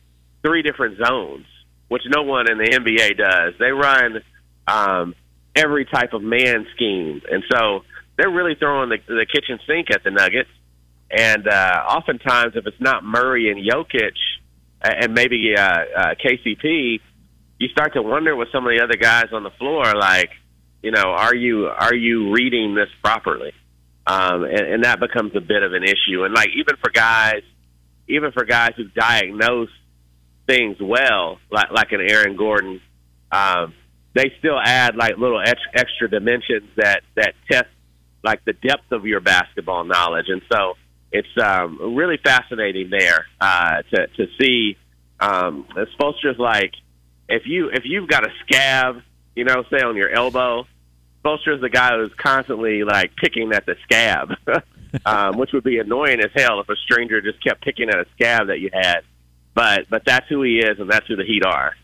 three 0.41 0.61
different 0.61 0.97
zones, 1.05 1.45
which 1.89 2.03
no 2.07 2.23
one 2.23 2.49
in 2.49 2.57
the 2.57 2.63
NBA 2.63 3.17
does. 3.17 3.55
They 3.59 3.71
run 3.71 4.21
um, 4.67 5.15
every 5.53 5.83
type 5.83 6.13
of 6.13 6.21
man 6.21 6.65
scheme, 6.73 7.21
and 7.29 7.43
so 7.51 7.81
they're 8.17 8.31
really 8.31 8.55
throwing 8.55 8.89
the, 8.89 8.99
the 9.07 9.25
kitchen 9.25 9.59
sink 9.67 9.87
at 9.91 10.03
the 10.03 10.11
Nuggets. 10.11 10.49
And 11.11 11.47
uh, 11.47 11.83
oftentimes, 11.89 12.55
if 12.55 12.65
it's 12.65 12.79
not 12.79 13.03
Murray 13.03 13.51
and 13.51 13.59
Jokic 13.59 14.15
and 14.81 15.13
maybe 15.13 15.53
uh, 15.57 15.61
uh, 15.61 16.15
KCP, 16.23 16.99
you 17.59 17.67
start 17.69 17.93
to 17.93 18.01
wonder 18.01 18.35
with 18.35 18.49
some 18.51 18.65
of 18.65 18.71
the 18.71 18.83
other 18.83 18.97
guys 18.97 19.27
on 19.31 19.43
the 19.43 19.51
floor, 19.51 19.93
like, 19.95 20.29
you 20.81 20.91
know, 20.91 21.03
are 21.03 21.33
you 21.33 21.67
are 21.67 21.95
you 21.95 22.31
reading 22.31 22.75
this 22.75 22.89
properly? 23.03 23.53
Um, 24.07 24.43
and, 24.43 24.61
and 24.61 24.83
that 24.83 24.99
becomes 24.99 25.35
a 25.35 25.41
bit 25.41 25.63
of 25.63 25.73
an 25.73 25.83
issue. 25.83 26.23
And 26.23 26.33
like 26.33 26.49
even 26.55 26.75
for 26.77 26.91
guys, 26.91 27.41
even 28.07 28.31
for 28.31 28.45
guys 28.45 28.73
who 28.77 28.83
diagnose 28.83 29.69
things 30.47 30.77
well, 30.79 31.39
like 31.49 31.71
like 31.71 31.91
an 31.91 32.01
Aaron 32.01 32.35
Gordon, 32.35 32.81
um, 33.31 33.73
they 34.13 34.31
still 34.37 34.59
add 34.63 34.95
like 34.95 35.17
little 35.17 35.41
ex- 35.41 35.59
extra 35.73 36.09
dimensions 36.09 36.69
that 36.77 37.01
that 37.15 37.33
test 37.51 37.69
like 38.23 38.43
the 38.45 38.53
depth 38.53 38.91
of 38.91 39.05
your 39.05 39.21
basketball 39.21 39.85
knowledge. 39.85 40.25
And 40.27 40.41
so 40.51 40.75
it's 41.15 41.43
um, 41.43 41.95
really 41.95 42.17
fascinating 42.17 42.89
there 42.89 43.25
uh, 43.39 43.81
to 43.93 44.07
to 44.07 44.27
see. 44.39 44.77
Um, 45.19 45.65
Spoelstra's 45.97 46.37
like 46.37 46.73
if 47.29 47.43
you 47.45 47.69
if 47.69 47.83
you've 47.85 48.09
got 48.09 48.25
a 48.25 48.31
scab, 48.45 49.01
you 49.35 49.45
know, 49.45 49.63
say 49.69 49.81
on 49.81 49.95
your 49.95 50.09
elbow, 50.09 50.65
Spoelstra's 51.23 51.61
the 51.61 51.69
guy 51.69 51.95
who's 51.95 52.13
constantly 52.17 52.83
like 52.83 53.15
picking 53.15 53.51
at 53.53 53.65
the 53.65 53.75
scab, 53.83 54.33
um, 55.05 55.37
which 55.37 55.51
would 55.53 55.63
be 55.63 55.79
annoying 55.79 56.19
as 56.19 56.31
hell 56.35 56.59
if 56.59 56.69
a 56.69 56.75
stranger 56.75 57.21
just 57.21 57.43
kept 57.43 57.63
picking 57.63 57.89
at 57.89 57.95
a 57.95 58.05
scab 58.15 58.47
that 58.47 58.59
you 58.59 58.69
had. 58.73 59.01
But 59.53 59.89
but 59.89 60.03
that's 60.05 60.27
who 60.27 60.41
he 60.43 60.57
is, 60.57 60.79
and 60.79 60.89
that's 60.89 61.07
who 61.07 61.15
the 61.15 61.25
Heat 61.25 61.45
are. 61.45 61.75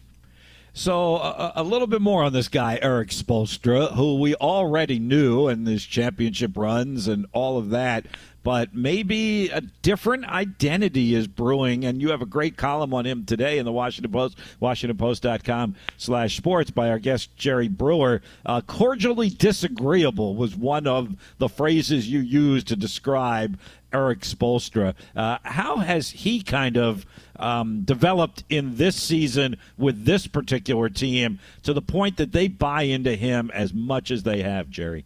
So 0.74 1.18
a, 1.18 1.54
a, 1.58 1.64
little 1.64 1.88
bit 1.88 2.02
more 2.02 2.24
on 2.24 2.32
this 2.32 2.48
guy 2.48 2.80
Erik 2.82 3.10
Spoelstra, 3.10 3.94
who 3.94 4.20
we 4.20 4.36
already 4.36 5.00
knew 5.00 5.50
in 5.50 5.66
his 5.66 5.84
championship 5.84 6.56
runs 6.56 7.10
and 7.10 7.26
all 7.34 7.58
of 7.58 7.72
that 7.72 8.06
but 8.44 8.74
maybe 8.74 9.50
a 9.50 9.62
different 9.62 10.26
identity 10.26 11.14
is 11.14 11.28
brewing. 11.28 11.86
And 11.86 12.02
you 12.02 12.10
have 12.10 12.22
a 12.22 12.28
great 12.28 12.58
column 12.58 12.94
on 12.94 13.06
him 13.06 13.26
today 13.26 13.58
in 13.58 13.66
the 13.66 13.72
Washington 13.72 14.12
Post, 14.12 14.38
WashingtonPost.com 14.62 15.76
slash 15.98 16.38
sports 16.38 16.72
by 16.72 16.90
our 16.90 17.00
guest 17.00 17.36
Jerry 17.36 17.68
Brewer. 17.68 18.22
Uh, 18.46 18.62
cordially 18.62 19.30
disagreeable 19.30 20.36
was 20.36 20.56
one 20.56 20.88
of 20.88 21.16
the 21.38 21.50
phrases 21.50 22.10
you 22.10 22.20
used 22.20 22.68
to 22.68 22.76
describe 22.76 23.60
Erik 23.94 24.22
Spoelstra. 24.22 24.96
Uh, 25.16 25.38
how 25.44 25.78
has 25.78 26.10
he 26.12 26.42
kind 26.42 26.78
of 26.78 27.06
um, 27.42 27.82
developed 27.82 28.44
in 28.50 28.78
this 28.78 28.96
season 28.96 29.58
with 29.78 30.06
this 30.06 30.28
particular 30.28 30.90
team 30.90 31.40
to 31.64 31.74
the 31.74 31.82
point 31.82 32.18
that 32.18 32.32
they 32.32 32.48
buy 32.48 32.84
into 32.84 33.16
him 33.16 33.52
as 33.54 33.74
much 33.74 34.12
as 34.12 34.24
they 34.24 34.42
have, 34.42 34.70
Jerry? 34.70 35.06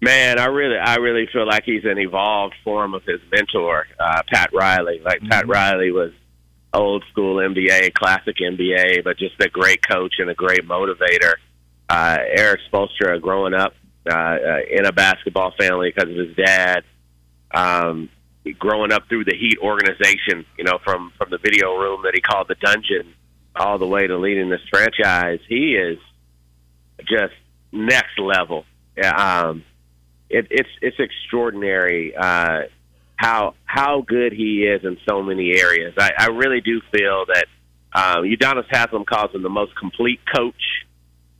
Man, 0.00 0.38
I 0.38 0.46
really, 0.46 0.78
I 0.78 0.96
really 0.96 1.28
feel 1.32 1.46
like 1.46 1.64
he's 1.64 1.84
an 1.84 1.98
evolved 1.98 2.54
form 2.62 2.94
of 2.94 3.02
his 3.04 3.20
mentor, 3.32 3.86
uh, 3.98 4.22
Pat 4.32 4.50
Riley. 4.52 5.00
Like 5.04 5.18
mm-hmm. 5.18 5.28
Pat 5.28 5.48
Riley 5.48 5.90
was 5.90 6.12
old 6.72 7.04
school 7.10 7.36
NBA, 7.36 7.94
classic 7.94 8.36
NBA, 8.36 9.02
but 9.02 9.18
just 9.18 9.34
a 9.40 9.48
great 9.48 9.86
coach 9.86 10.14
and 10.18 10.30
a 10.30 10.34
great 10.34 10.66
motivator. 10.68 11.34
Uh, 11.88 12.18
Erik 12.20 12.60
Spoelstra, 12.70 13.20
growing 13.20 13.54
up 13.54 13.74
uh, 14.08 14.14
uh, 14.14 14.58
in 14.70 14.86
a 14.86 14.92
basketball 14.92 15.52
family 15.58 15.92
because 15.94 16.10
of 16.10 16.16
his 16.16 16.36
dad, 16.36 16.84
um, 17.52 18.08
growing 18.58 18.92
up 18.92 19.08
through 19.08 19.24
the 19.24 19.36
Heat 19.36 19.58
organization, 19.62 20.44
you 20.56 20.64
know, 20.64 20.78
from 20.84 21.12
from 21.18 21.30
the 21.30 21.38
video 21.38 21.74
room 21.76 22.02
that 22.04 22.14
he 22.14 22.20
called 22.20 22.48
the 22.48 22.56
dungeon, 22.56 23.14
all 23.54 23.78
the 23.78 23.86
way 23.86 24.06
to 24.06 24.16
leading 24.18 24.48
this 24.48 24.60
franchise. 24.70 25.40
He 25.48 25.74
is 25.74 25.98
just 27.00 27.34
next 27.72 28.18
level. 28.18 28.64
Um, 29.02 29.64
it, 30.30 30.46
it's 30.50 30.68
it's 30.80 30.96
extraordinary 30.98 32.14
uh, 32.16 32.62
how 33.16 33.54
how 33.64 34.02
good 34.02 34.32
he 34.32 34.64
is 34.64 34.84
in 34.84 34.98
so 35.08 35.22
many 35.22 35.52
areas. 35.58 35.94
I, 35.98 36.12
I 36.18 36.26
really 36.26 36.60
do 36.60 36.80
feel 36.92 37.26
that 37.26 37.46
um, 37.92 38.24
Udonis 38.24 38.66
Haslem 38.70 39.04
calls 39.04 39.34
him 39.34 39.42
the 39.42 39.48
most 39.48 39.76
complete 39.76 40.20
coach 40.34 40.54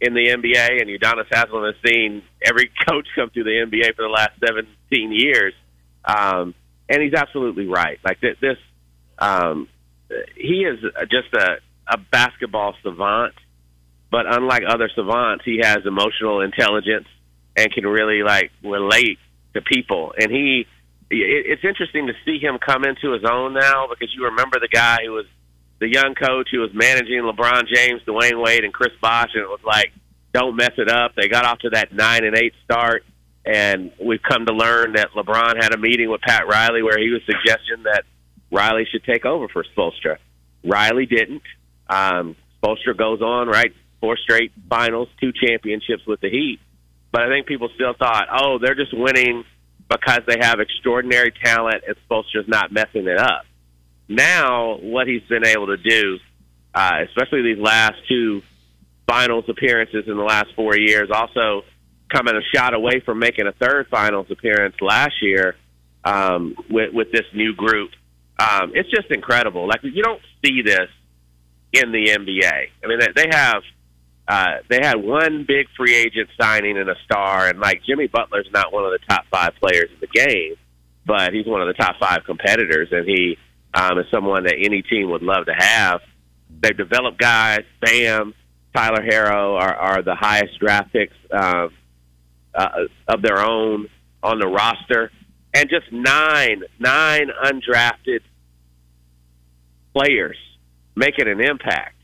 in 0.00 0.14
the 0.14 0.28
NBA, 0.28 0.80
and 0.80 0.88
Udonis 0.88 1.26
Haslem 1.30 1.64
has 1.64 1.74
seen 1.86 2.22
every 2.42 2.70
coach 2.88 3.06
come 3.14 3.30
through 3.30 3.44
the 3.44 3.66
NBA 3.66 3.94
for 3.96 4.02
the 4.02 4.08
last 4.08 4.32
17 4.44 5.12
years, 5.12 5.54
um, 6.04 6.54
and 6.88 7.02
he's 7.02 7.14
absolutely 7.14 7.66
right. 7.66 7.98
Like 8.04 8.20
this, 8.20 8.36
this 8.40 8.56
um, 9.18 9.68
he 10.36 10.64
is 10.64 10.78
just 11.10 11.32
a, 11.34 11.58
a 11.86 11.98
basketball 11.98 12.74
savant, 12.82 13.34
but 14.10 14.26
unlike 14.26 14.62
other 14.68 14.90
savants, 14.94 15.44
he 15.44 15.60
has 15.62 15.78
emotional 15.84 16.40
intelligence 16.40 17.06
and 17.56 17.72
can 17.72 17.86
really 17.86 18.22
like 18.22 18.50
relate 18.62 19.18
to 19.54 19.60
people. 19.60 20.14
And 20.18 20.30
he, 20.30 20.66
it, 21.10 21.46
it's 21.46 21.64
interesting 21.64 22.06
to 22.06 22.14
see 22.24 22.38
him 22.38 22.58
come 22.64 22.84
into 22.84 23.12
his 23.12 23.24
own 23.24 23.54
now 23.54 23.86
because 23.88 24.14
you 24.14 24.24
remember 24.24 24.58
the 24.60 24.68
guy 24.68 24.98
who 25.04 25.12
was 25.12 25.26
the 25.80 25.88
young 25.88 26.14
coach 26.14 26.48
who 26.50 26.60
was 26.60 26.70
managing 26.72 27.20
LeBron 27.20 27.66
James, 27.72 28.02
Dwyane 28.06 28.42
Wade, 28.42 28.64
and 28.64 28.72
Chris 28.72 28.92
Bosh, 29.00 29.30
and 29.34 29.42
it 29.42 29.48
was 29.48 29.60
like, 29.64 29.92
don't 30.32 30.56
mess 30.56 30.72
it 30.76 30.88
up. 30.90 31.14
They 31.14 31.28
got 31.28 31.44
off 31.44 31.60
to 31.60 31.70
that 31.70 31.92
nine 31.92 32.24
and 32.24 32.36
eight 32.36 32.52
start, 32.64 33.04
and 33.48 33.92
we've 33.98 34.22
come 34.22 34.44
to 34.44 34.52
learn 34.52 34.92
that 34.92 35.12
LeBron 35.16 35.62
had 35.62 35.72
a 35.72 35.78
meeting 35.78 36.10
with 36.10 36.20
Pat 36.20 36.46
Riley 36.46 36.82
where 36.82 36.98
he 36.98 37.08
was 37.08 37.22
suggesting 37.24 37.84
that 37.84 38.04
Riley 38.52 38.86
should 38.90 39.04
take 39.04 39.24
over 39.24 39.48
for 39.48 39.64
Spoelstra. 39.64 40.18
Riley 40.62 41.06
didn't. 41.06 41.42
Um, 41.88 42.36
Spoelstra 42.62 42.94
goes 42.96 43.22
on 43.22 43.48
right 43.48 43.72
four 44.02 44.18
straight 44.18 44.52
finals, 44.68 45.08
two 45.18 45.32
championships 45.32 46.06
with 46.06 46.20
the 46.20 46.28
Heat. 46.28 46.60
But 47.10 47.22
I 47.22 47.28
think 47.28 47.46
people 47.46 47.70
still 47.74 47.94
thought, 47.94 48.26
oh, 48.30 48.58
they're 48.58 48.74
just 48.74 48.92
winning 48.92 49.44
because 49.88 50.20
they 50.26 50.36
have 50.42 50.60
extraordinary 50.60 51.32
talent 51.42 51.84
and 51.86 51.96
just 52.30 52.48
not 52.48 52.70
messing 52.70 53.06
it 53.06 53.18
up. 53.18 53.46
Now, 54.08 54.76
what 54.76 55.06
he's 55.06 55.22
been 55.22 55.46
able 55.46 55.68
to 55.68 55.78
do, 55.78 56.18
uh, 56.74 56.98
especially 57.08 57.42
these 57.42 57.58
last 57.58 57.94
two 58.08 58.42
finals 59.06 59.46
appearances 59.48 60.04
in 60.06 60.18
the 60.18 60.22
last 60.22 60.48
four 60.54 60.76
years, 60.76 61.08
also 61.10 61.62
coming 62.12 62.34
a 62.36 62.56
shot 62.56 62.74
away 62.74 63.00
from 63.00 63.18
making 63.18 63.46
a 63.46 63.52
third 63.52 63.86
finals 63.88 64.26
appearance 64.30 64.76
last 64.80 65.14
year 65.22 65.56
um, 66.04 66.54
with, 66.70 66.92
with 66.92 67.12
this 67.12 67.26
new 67.34 67.54
group. 67.54 67.90
Um, 68.38 68.72
it's 68.74 68.90
just 68.90 69.10
incredible. 69.10 69.66
Like 69.66 69.80
you 69.82 70.02
don't 70.02 70.22
see 70.44 70.62
this 70.62 70.88
in 71.72 71.92
the 71.92 72.06
NBA. 72.06 72.68
I 72.82 72.86
mean, 72.86 72.98
they 73.14 73.26
have– 73.30 73.62
uh, 74.28 74.58
they 74.68 74.78
had 74.82 74.96
one 74.96 75.46
big 75.48 75.68
free 75.74 75.94
agent 75.94 76.28
signing 76.38 76.76
and 76.76 76.90
a 76.90 76.96
star, 77.06 77.48
and 77.48 77.58
like 77.58 77.82
Jimmy 77.84 78.08
Butler's 78.08 78.48
not 78.52 78.74
one 78.74 78.84
of 78.84 78.92
the 78.92 78.98
top 79.08 79.24
five 79.30 79.54
players 79.58 79.88
in 79.90 80.00
the 80.00 80.06
game, 80.06 80.54
but 81.06 81.32
he's 81.32 81.46
one 81.46 81.62
of 81.62 81.66
the 81.66 81.72
top 81.72 81.96
five 81.98 82.24
competitors, 82.26 82.88
and 82.92 83.06
he 83.06 83.38
um, 83.72 83.98
is 83.98 84.04
someone 84.10 84.44
that 84.44 84.56
any 84.58 84.82
team 84.82 85.10
would 85.10 85.22
love 85.22 85.46
to 85.46 85.54
have. 85.56 86.02
They've 86.60 86.76
developed 86.76 87.18
guys. 87.18 87.64
Bam, 87.80 88.34
Tyler 88.74 89.02
Herro 89.02 89.58
are, 89.58 89.74
are 89.74 90.02
the 90.02 90.14
highest 90.14 90.58
draft 90.58 90.92
picks 90.92 91.16
uh, 91.32 91.68
uh, 92.58 92.86
of 93.06 93.22
their 93.22 93.38
own 93.38 93.88
on 94.22 94.40
the 94.40 94.46
roster, 94.46 95.10
and 95.54 95.70
just 95.70 95.92
nine 95.92 96.62
nine 96.78 97.28
undrafted 97.44 98.20
players 99.94 100.36
making 100.96 101.28
an 101.28 101.40
impact. 101.40 101.94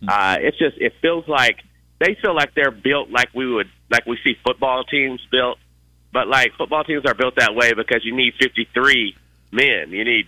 Hmm. 0.00 0.08
Uh, 0.08 0.36
it's 0.40 0.58
just 0.58 0.76
it 0.78 0.92
feels 1.02 1.26
like 1.26 1.58
they 1.98 2.16
feel 2.22 2.34
like 2.34 2.54
they're 2.54 2.70
built 2.70 3.10
like 3.10 3.28
we 3.34 3.52
would 3.52 3.68
like 3.90 4.06
we 4.06 4.18
see 4.22 4.34
football 4.44 4.84
teams 4.84 5.20
built, 5.30 5.58
but 6.12 6.28
like 6.28 6.52
football 6.56 6.84
teams 6.84 7.04
are 7.04 7.14
built 7.14 7.36
that 7.36 7.54
way 7.54 7.72
because 7.72 8.04
you 8.04 8.14
need 8.14 8.34
53 8.40 9.16
men, 9.52 9.90
you 9.90 10.04
need 10.04 10.26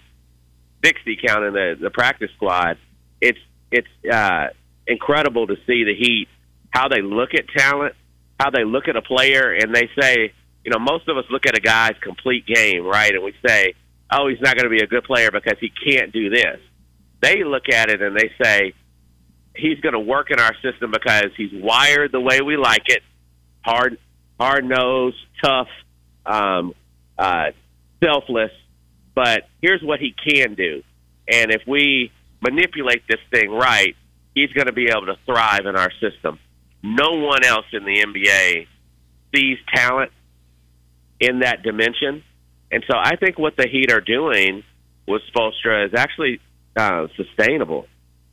60 0.84 1.18
counting 1.24 1.52
the 1.52 1.76
the 1.80 1.90
practice 1.90 2.30
squad. 2.34 2.78
It's 3.20 3.38
it's 3.70 3.88
uh, 4.12 4.48
incredible 4.86 5.46
to 5.46 5.56
see 5.66 5.84
the 5.84 5.94
Heat 5.94 6.28
how 6.70 6.88
they 6.88 7.00
look 7.00 7.30
at 7.34 7.48
talent, 7.48 7.94
how 8.38 8.50
they 8.50 8.64
look 8.64 8.88
at 8.88 8.96
a 8.96 9.02
player, 9.02 9.52
and 9.52 9.74
they 9.74 9.88
say, 10.00 10.32
you 10.64 10.70
know, 10.70 10.78
most 10.78 11.08
of 11.08 11.16
us 11.16 11.24
look 11.30 11.46
at 11.46 11.56
a 11.56 11.60
guy's 11.60 11.96
complete 12.02 12.46
game, 12.46 12.84
right, 12.84 13.12
and 13.12 13.22
we 13.24 13.34
say, 13.46 13.74
oh, 14.10 14.28
he's 14.28 14.40
not 14.40 14.56
going 14.56 14.64
to 14.64 14.70
be 14.70 14.82
a 14.82 14.86
good 14.86 15.04
player 15.04 15.30
because 15.30 15.56
he 15.60 15.70
can't 15.70 16.12
do 16.12 16.30
this. 16.30 16.58
They 17.20 17.42
look 17.44 17.68
at 17.72 17.90
it 17.90 18.00
and 18.00 18.16
they 18.16 18.30
say, 18.42 18.74
he's 19.56 19.80
going 19.80 19.94
to 19.94 20.00
work 20.00 20.30
in 20.30 20.38
our 20.38 20.54
system 20.62 20.90
because 20.92 21.30
he's 21.36 21.50
wired 21.52 22.12
the 22.12 22.20
way 22.20 22.40
we 22.40 22.56
like 22.56 22.84
it, 22.86 23.02
hard, 23.62 23.98
hard 24.38 24.64
nosed, 24.64 25.16
tough, 25.42 25.68
um, 26.24 26.74
uh, 27.18 27.46
selfless. 28.02 28.52
But 29.14 29.48
here's 29.60 29.82
what 29.82 29.98
he 29.98 30.14
can 30.14 30.54
do, 30.54 30.82
and 31.26 31.50
if 31.50 31.62
we 31.66 32.12
manipulate 32.40 33.02
this 33.08 33.18
thing 33.32 33.50
right, 33.50 33.96
he's 34.34 34.52
going 34.52 34.68
to 34.68 34.72
be 34.72 34.90
able 34.90 35.06
to 35.06 35.16
thrive 35.26 35.66
in 35.66 35.74
our 35.74 35.90
system. 36.00 36.38
No 36.82 37.12
one 37.12 37.44
else 37.44 37.66
in 37.72 37.84
the 37.84 38.04
NBA 38.04 38.66
sees 39.34 39.58
talent 39.74 40.12
in 41.20 41.40
that 41.40 41.62
dimension. 41.62 42.22
And 42.70 42.84
so 42.90 42.96
I 42.96 43.16
think 43.16 43.38
what 43.38 43.56
the 43.56 43.66
Heat 43.66 43.92
are 43.92 44.00
doing 44.00 44.62
with 45.06 45.22
Spoelstra 45.34 45.86
is 45.86 45.94
actually 45.94 46.40
uh, 46.76 47.08
sustainable. 47.16 47.86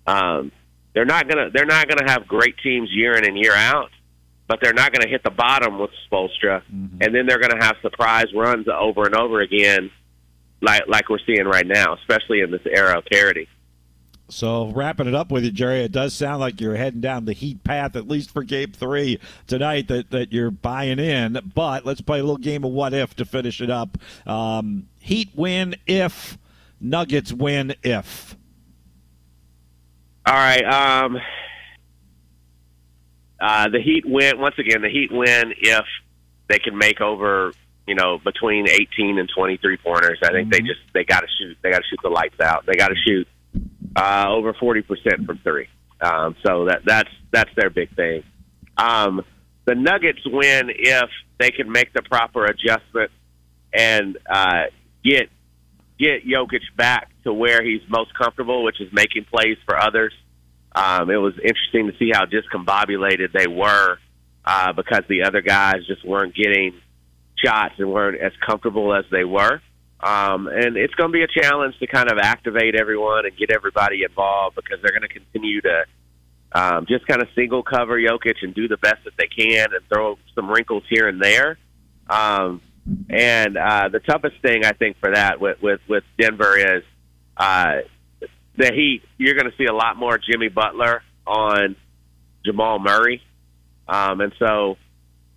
Um, 0.05 0.51
they're 0.93 1.05
not 1.05 1.27
gonna 1.27 1.49
they're 1.53 1.65
not 1.65 1.87
gonna 1.87 2.09
have 2.09 2.27
great 2.27 2.55
teams 2.63 2.89
year 2.91 3.15
in 3.17 3.25
and 3.25 3.37
year 3.37 3.53
out, 3.53 3.89
but 4.47 4.59
they're 4.61 4.73
not 4.73 4.93
gonna 4.93 5.09
hit 5.09 5.23
the 5.23 5.31
bottom 5.31 5.79
with 5.79 5.89
Spoelstra, 6.09 6.61
mm-hmm. 6.71 6.97
and 7.01 7.13
then 7.13 7.25
they're 7.25 7.39
gonna 7.39 7.63
have 7.63 7.75
surprise 7.81 8.27
runs 8.33 8.67
over 8.67 9.05
and 9.05 9.15
over 9.15 9.41
again, 9.41 9.91
like 10.61 10.83
like 10.87 11.09
we're 11.09 11.19
seeing 11.25 11.45
right 11.45 11.67
now, 11.67 11.95
especially 11.95 12.41
in 12.41 12.51
this 12.51 12.61
era 12.65 12.97
of 12.97 13.05
parity. 13.05 13.49
So 14.27 14.71
wrapping 14.71 15.07
it 15.07 15.13
up 15.13 15.31
with 15.31 15.43
you, 15.43 15.51
Jerry, 15.51 15.81
it 15.81 15.91
does 15.91 16.13
sound 16.13 16.39
like 16.39 16.59
you're 16.59 16.75
heading 16.75 17.01
down 17.01 17.25
the 17.25 17.33
Heat 17.33 17.63
path, 17.63 17.95
at 17.95 18.07
least 18.07 18.31
for 18.31 18.43
Game 18.43 18.71
Three 18.71 19.19
tonight. 19.45 19.87
That 19.87 20.09
that 20.09 20.33
you're 20.33 20.51
buying 20.51 20.99
in. 20.99 21.39
But 21.53 21.85
let's 21.85 22.01
play 22.01 22.19
a 22.19 22.23
little 22.23 22.37
game 22.37 22.63
of 22.63 22.71
what 22.71 22.93
if 22.93 23.15
to 23.17 23.25
finish 23.25 23.61
it 23.61 23.69
up. 23.69 23.97
Um, 24.25 24.87
heat 24.99 25.29
win 25.35 25.75
if 25.85 26.39
Nuggets 26.81 27.31
win 27.31 27.75
if. 27.83 28.35
All 30.25 30.33
right. 30.33 30.63
Um, 30.65 31.19
uh, 33.39 33.69
the 33.69 33.79
Heat 33.79 34.05
win 34.07 34.39
once 34.39 34.55
again. 34.57 34.81
The 34.81 34.89
Heat 34.89 35.11
win 35.11 35.53
if 35.59 35.85
they 36.47 36.57
can 36.57 36.77
make 36.77 36.99
over 36.99 37.51
you 37.85 37.93
know 37.93 38.17
between 38.17 38.67
18 38.67 39.19
and 39.19 39.29
23 39.29 39.77
pointers. 39.77 40.17
I 40.23 40.31
think 40.31 40.49
mm-hmm. 40.49 40.49
they 40.49 40.61
just 40.61 40.79
they 40.95 41.03
got 41.03 41.19
to 41.19 41.27
shoot. 41.37 41.57
They 41.61 41.69
got 41.69 41.83
to 41.83 41.87
shoot 41.87 41.99
the 42.01 42.09
lights 42.09 42.39
out. 42.39 42.65
They 42.65 42.73
got 42.73 42.87
to 42.87 42.95
shoot 42.95 43.27
uh, 43.95 44.25
over 44.29 44.53
40 44.53 44.81
percent 44.83 45.25
from 45.25 45.39
three. 45.39 45.67
Um, 46.01 46.35
so 46.45 46.65
that 46.65 46.81
that's 46.85 47.09
that's 47.31 47.49
their 47.55 47.69
big 47.69 47.95
thing. 47.95 48.23
Um, 48.77 49.23
the 49.65 49.75
Nuggets 49.75 50.19
win 50.25 50.69
if 50.69 51.09
they 51.39 51.51
can 51.51 51.71
make 51.71 51.93
the 51.93 52.01
proper 52.01 52.45
adjustment 52.45 53.11
and 53.73 54.17
uh, 54.29 54.65
get 55.03 55.29
get 55.97 56.25
Jokic 56.25 56.61
back 56.75 57.09
to 57.23 57.33
where 57.33 57.63
he's 57.63 57.81
most 57.89 58.13
comfortable, 58.13 58.63
which 58.63 58.81
is 58.81 58.91
making 58.91 59.25
plays 59.25 59.57
for 59.65 59.77
others. 59.77 60.13
Um, 60.73 61.09
it 61.09 61.17
was 61.17 61.33
interesting 61.35 61.87
to 61.87 61.97
see 61.97 62.11
how 62.13 62.25
discombobulated 62.25 63.31
they 63.31 63.47
were 63.47 63.97
uh, 64.43 64.73
because 64.73 65.03
the 65.07 65.23
other 65.23 65.41
guys 65.41 65.85
just 65.87 66.05
weren't 66.05 66.35
getting 66.35 66.73
shots 67.43 67.75
and 67.77 67.91
weren't 67.91 68.21
as 68.21 68.33
comfortable 68.45 68.93
as 68.93 69.05
they 69.09 69.23
were. 69.23 69.61
Um, 70.05 70.47
and 70.47 70.77
it's 70.77 70.93
going 70.93 71.11
to 71.11 71.13
be 71.13 71.23
a 71.23 71.41
challenge 71.41 71.79
to 71.79 71.87
kind 71.87 72.11
of 72.11 72.19
activate 72.19 72.75
everyone 72.75 73.25
and 73.25 73.35
get 73.35 73.49
everybody 73.49 74.03
involved 74.03 74.55
because 74.55 74.77
they're 74.83 74.91
going 74.91 75.01
to 75.01 75.07
continue 75.07 75.61
to 75.61 75.85
um, 76.51 76.85
just 76.87 77.07
kind 77.07 77.23
of 77.23 77.27
single 77.33 77.63
cover 77.63 77.99
Jokic 77.99 78.35
and 78.43 78.53
do 78.53 78.67
the 78.67 78.77
best 78.77 79.03
that 79.05 79.13
they 79.17 79.25
can 79.25 79.73
and 79.73 79.83
throw 79.91 80.19
some 80.35 80.47
wrinkles 80.47 80.83
here 80.89 81.07
and 81.07 81.19
there. 81.19 81.57
Um, 82.07 82.61
and 83.09 83.57
uh, 83.57 83.89
the 83.91 83.99
toughest 83.99 84.35
thing 84.43 84.63
I 84.63 84.73
think 84.73 84.97
for 84.99 85.11
that 85.15 85.41
with 85.41 85.59
with, 85.63 85.81
with 85.89 86.03
Denver 86.19 86.55
is 86.55 86.83
uh, 87.35 87.77
the 88.57 88.71
Heat. 88.71 89.01
You're 89.17 89.33
going 89.33 89.49
to 89.49 89.57
see 89.57 89.65
a 89.65 89.73
lot 89.73 89.97
more 89.97 90.19
Jimmy 90.19 90.49
Butler 90.49 91.01
on 91.25 91.75
Jamal 92.45 92.77
Murray, 92.77 93.23
um, 93.87 94.21
and 94.21 94.33
so 94.37 94.77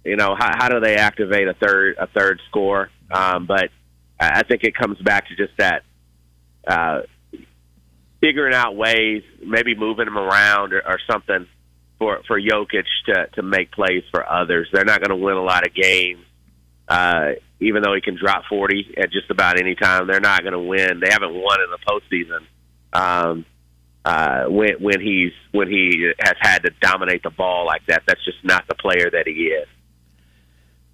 you 0.04 0.16
know 0.16 0.36
how, 0.38 0.52
how 0.58 0.68
do 0.68 0.80
they 0.80 0.96
activate 0.96 1.48
a 1.48 1.54
third 1.54 1.96
a 1.98 2.06
third 2.06 2.40
score? 2.50 2.90
Um, 3.10 3.46
but 3.46 3.70
I 4.20 4.42
think 4.42 4.64
it 4.64 4.74
comes 4.74 4.98
back 4.98 5.28
to 5.28 5.36
just 5.36 5.56
that 5.58 5.82
uh, 6.66 7.02
figuring 8.20 8.54
out 8.54 8.76
ways, 8.76 9.22
maybe 9.44 9.74
moving 9.74 10.06
them 10.06 10.18
around 10.18 10.72
or, 10.72 10.82
or 10.86 10.98
something 11.10 11.46
for 11.98 12.20
for 12.26 12.40
Jokic 12.40 12.84
to 13.06 13.26
to 13.34 13.42
make 13.42 13.72
plays 13.72 14.02
for 14.10 14.28
others. 14.28 14.68
They're 14.72 14.84
not 14.84 15.00
going 15.00 15.16
to 15.18 15.24
win 15.24 15.36
a 15.36 15.42
lot 15.42 15.66
of 15.66 15.74
games 15.74 16.24
uh, 16.88 17.32
even 17.60 17.82
though 17.82 17.94
he 17.94 18.00
can 18.00 18.16
drop 18.16 18.44
40 18.48 18.94
at 18.96 19.12
just 19.12 19.30
about 19.30 19.60
any 19.60 19.74
time, 19.74 20.06
they're 20.06 20.20
not 20.20 20.42
going 20.42 20.52
to 20.52 20.60
win. 20.60 21.00
They 21.00 21.10
haven't 21.10 21.34
won 21.34 21.58
in 21.60 21.70
the 21.70 21.78
postseason 21.86 22.46
um, 22.92 23.44
uh, 24.04 24.44
when 24.44 24.80
when 24.80 25.00
he's 25.00 25.32
when 25.52 25.68
he 25.68 26.10
has 26.18 26.34
had 26.40 26.60
to 26.60 26.70
dominate 26.80 27.22
the 27.22 27.30
ball 27.30 27.66
like 27.66 27.84
that. 27.86 28.04
That's 28.06 28.24
just 28.24 28.38
not 28.42 28.66
the 28.68 28.74
player 28.74 29.10
that 29.10 29.26
he 29.26 29.48
is. 29.48 29.68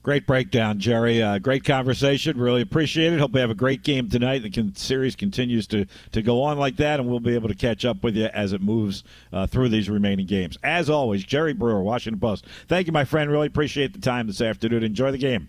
Great 0.04 0.26
breakdown, 0.26 0.78
Jerry. 0.78 1.23
Uh, 1.23 1.38
great 1.38 1.64
conversation. 1.64 2.38
Really 2.38 2.61
appreciate 2.61 3.14
it. 3.14 3.18
Hope 3.18 3.32
we 3.32 3.40
have 3.40 3.49
a 3.49 3.54
great 3.54 3.82
game 3.82 4.11
tonight. 4.11 4.42
The 4.42 4.50
con- 4.50 4.75
series 4.75 5.16
continues 5.16 5.66
to, 5.68 5.87
to 6.12 6.20
go 6.20 6.42
on 6.42 6.58
like 6.58 6.76
that, 6.76 7.00
and 7.00 7.08
we'll 7.08 7.20
be 7.20 7.34
able 7.34 7.49
to 7.49 7.54
catch 7.54 7.87
up 7.87 8.04
with 8.04 8.14
you 8.14 8.26
as 8.26 8.52
it 8.52 8.61
moves 8.61 9.02
uh, 9.32 9.46
through 9.46 9.70
these 9.70 9.88
remaining 9.88 10.26
games. 10.26 10.59
As 10.62 10.90
always, 10.90 11.24
Jerry 11.24 11.55
Brewer, 11.55 11.83
Washington 11.83 12.20
Post. 12.20 12.44
Thank 12.68 12.87
you, 12.87 12.92
my 12.92 13.07
friend. 13.07 13.31
Really 13.31 13.46
appreciate 13.46 13.94
the 13.94 13.98
time 13.98 14.26
this 14.26 14.42
afternoon. 14.42 14.83
Enjoy 14.83 15.11
the 15.11 15.16
game. 15.16 15.48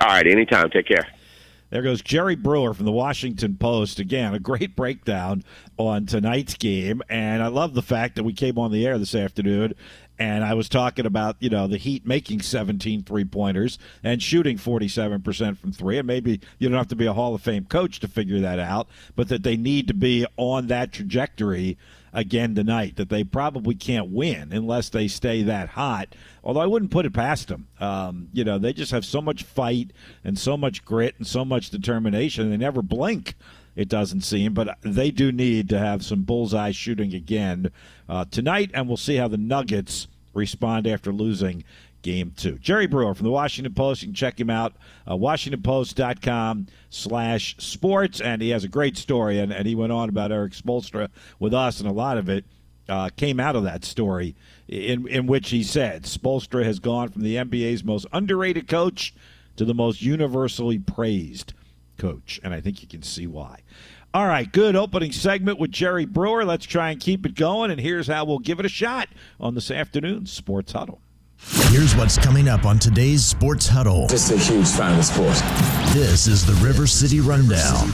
All 0.00 0.08
right, 0.08 0.26
anytime. 0.26 0.68
Take 0.70 0.88
care. 0.88 1.06
There 1.74 1.82
goes 1.82 2.02
Jerry 2.02 2.36
Brewer 2.36 2.72
from 2.72 2.86
the 2.86 2.92
Washington 2.92 3.56
Post. 3.56 3.98
Again, 3.98 4.32
a 4.32 4.38
great 4.38 4.76
breakdown 4.76 5.42
on 5.76 6.06
tonight's 6.06 6.54
game. 6.54 7.02
And 7.08 7.42
I 7.42 7.48
love 7.48 7.74
the 7.74 7.82
fact 7.82 8.14
that 8.14 8.22
we 8.22 8.32
came 8.32 8.60
on 8.60 8.70
the 8.70 8.86
air 8.86 8.96
this 8.96 9.12
afternoon 9.12 9.74
and 10.16 10.44
I 10.44 10.54
was 10.54 10.68
talking 10.68 11.04
about, 11.04 11.36
you 11.40 11.50
know, 11.50 11.66
the 11.66 11.76
Heat 11.76 12.06
making 12.06 12.42
17 12.42 13.02
three 13.02 13.24
pointers 13.24 13.80
and 14.04 14.22
shooting 14.22 14.56
47% 14.56 15.58
from 15.58 15.72
three. 15.72 15.98
And 15.98 16.06
maybe 16.06 16.40
you 16.60 16.68
don't 16.68 16.78
have 16.78 16.86
to 16.88 16.96
be 16.96 17.06
a 17.06 17.12
Hall 17.12 17.34
of 17.34 17.42
Fame 17.42 17.64
coach 17.64 17.98
to 18.00 18.08
figure 18.08 18.38
that 18.38 18.60
out, 18.60 18.86
but 19.16 19.28
that 19.28 19.42
they 19.42 19.56
need 19.56 19.88
to 19.88 19.94
be 19.94 20.24
on 20.36 20.68
that 20.68 20.92
trajectory 20.92 21.76
again 22.14 22.54
tonight, 22.54 22.96
that 22.96 23.10
they 23.10 23.24
probably 23.24 23.74
can't 23.74 24.10
win 24.10 24.52
unless 24.52 24.88
they 24.88 25.08
stay 25.08 25.42
that 25.42 25.70
hot. 25.70 26.14
Although 26.42 26.60
I 26.60 26.66
wouldn't 26.66 26.90
put 26.90 27.04
it 27.04 27.12
past 27.12 27.48
them. 27.48 27.66
Um, 27.80 28.28
you 28.32 28.44
know, 28.44 28.58
they 28.58 28.72
just 28.72 28.92
have 28.92 29.04
so 29.04 29.20
much 29.20 29.42
fight 29.42 29.90
and 30.22 30.38
so 30.38 30.56
much 30.56 30.84
grit 30.84 31.16
and 31.18 31.26
so 31.26 31.44
much 31.44 31.70
determination. 31.70 32.50
They 32.50 32.56
never 32.56 32.80
blink 32.80 33.34
it 33.76 33.88
doesn't 33.88 34.22
seem. 34.22 34.54
But 34.54 34.78
they 34.82 35.10
do 35.10 35.32
need 35.32 35.68
to 35.70 35.78
have 35.78 36.04
some 36.04 36.22
bullseye 36.22 36.70
shooting 36.70 37.14
again 37.14 37.70
uh, 38.08 38.24
tonight, 38.30 38.70
and 38.74 38.88
we'll 38.88 38.96
see 38.96 39.16
how 39.16 39.28
the 39.28 39.36
Nuggets 39.36 40.08
respond 40.32 40.86
after 40.86 41.12
losing 41.12 41.64
game 42.04 42.32
two. 42.36 42.58
Jerry 42.58 42.86
Brewer 42.86 43.14
from 43.14 43.24
the 43.24 43.32
Washington 43.32 43.74
Post. 43.74 44.02
You 44.02 44.08
can 44.08 44.14
check 44.14 44.38
him 44.38 44.50
out, 44.50 44.74
uh, 45.08 45.14
washingtonpost.com 45.14 46.66
slash 46.90 47.56
sports. 47.58 48.20
And 48.20 48.40
he 48.40 48.50
has 48.50 48.62
a 48.62 48.68
great 48.68 48.96
story, 48.96 49.40
and, 49.40 49.52
and 49.52 49.66
he 49.66 49.74
went 49.74 49.90
on 49.90 50.08
about 50.08 50.30
Erik 50.30 50.52
Spoelstra 50.52 51.08
with 51.40 51.52
us, 51.52 51.80
and 51.80 51.88
a 51.88 51.92
lot 51.92 52.18
of 52.18 52.28
it 52.28 52.44
uh, 52.88 53.08
came 53.16 53.40
out 53.40 53.56
of 53.56 53.64
that 53.64 53.84
story 53.84 54.36
in, 54.68 55.08
in 55.08 55.26
which 55.26 55.50
he 55.50 55.64
said 55.64 56.04
Spoelstra 56.04 56.62
has 56.64 56.78
gone 56.78 57.08
from 57.08 57.22
the 57.22 57.36
NBA's 57.36 57.82
most 57.82 58.06
underrated 58.12 58.68
coach 58.68 59.14
to 59.56 59.64
the 59.64 59.74
most 59.74 60.02
universally 60.02 60.78
praised 60.78 61.54
coach. 61.96 62.38
And 62.44 62.52
I 62.52 62.60
think 62.60 62.82
you 62.82 62.88
can 62.88 63.02
see 63.02 63.26
why. 63.26 63.60
All 64.12 64.26
right, 64.26 64.50
good 64.52 64.76
opening 64.76 65.10
segment 65.10 65.58
with 65.58 65.72
Jerry 65.72 66.04
Brewer. 66.04 66.44
Let's 66.44 66.66
try 66.66 66.90
and 66.90 67.00
keep 67.00 67.24
it 67.24 67.34
going. 67.34 67.70
And 67.70 67.80
here's 67.80 68.06
how 68.06 68.26
we'll 68.26 68.38
give 68.38 68.60
it 68.60 68.66
a 68.66 68.68
shot 68.68 69.08
on 69.40 69.54
this 69.54 69.70
afternoon's 69.70 70.30
Sports 70.30 70.72
Huddle. 70.72 71.00
Here's 71.46 71.94
what's 71.94 72.16
coming 72.16 72.48
up 72.48 72.64
on 72.64 72.78
today's 72.78 73.24
Sports 73.24 73.68
Huddle. 73.68 74.06
Just 74.06 74.32
a 74.32 74.38
huge 74.38 74.66
fan 74.68 74.92
of 74.92 74.96
the 74.96 75.02
sport. 75.02 75.94
This 75.94 76.26
is 76.26 76.46
the 76.46 76.54
River 76.64 76.86
City 76.86 77.20
Rundown. 77.20 77.86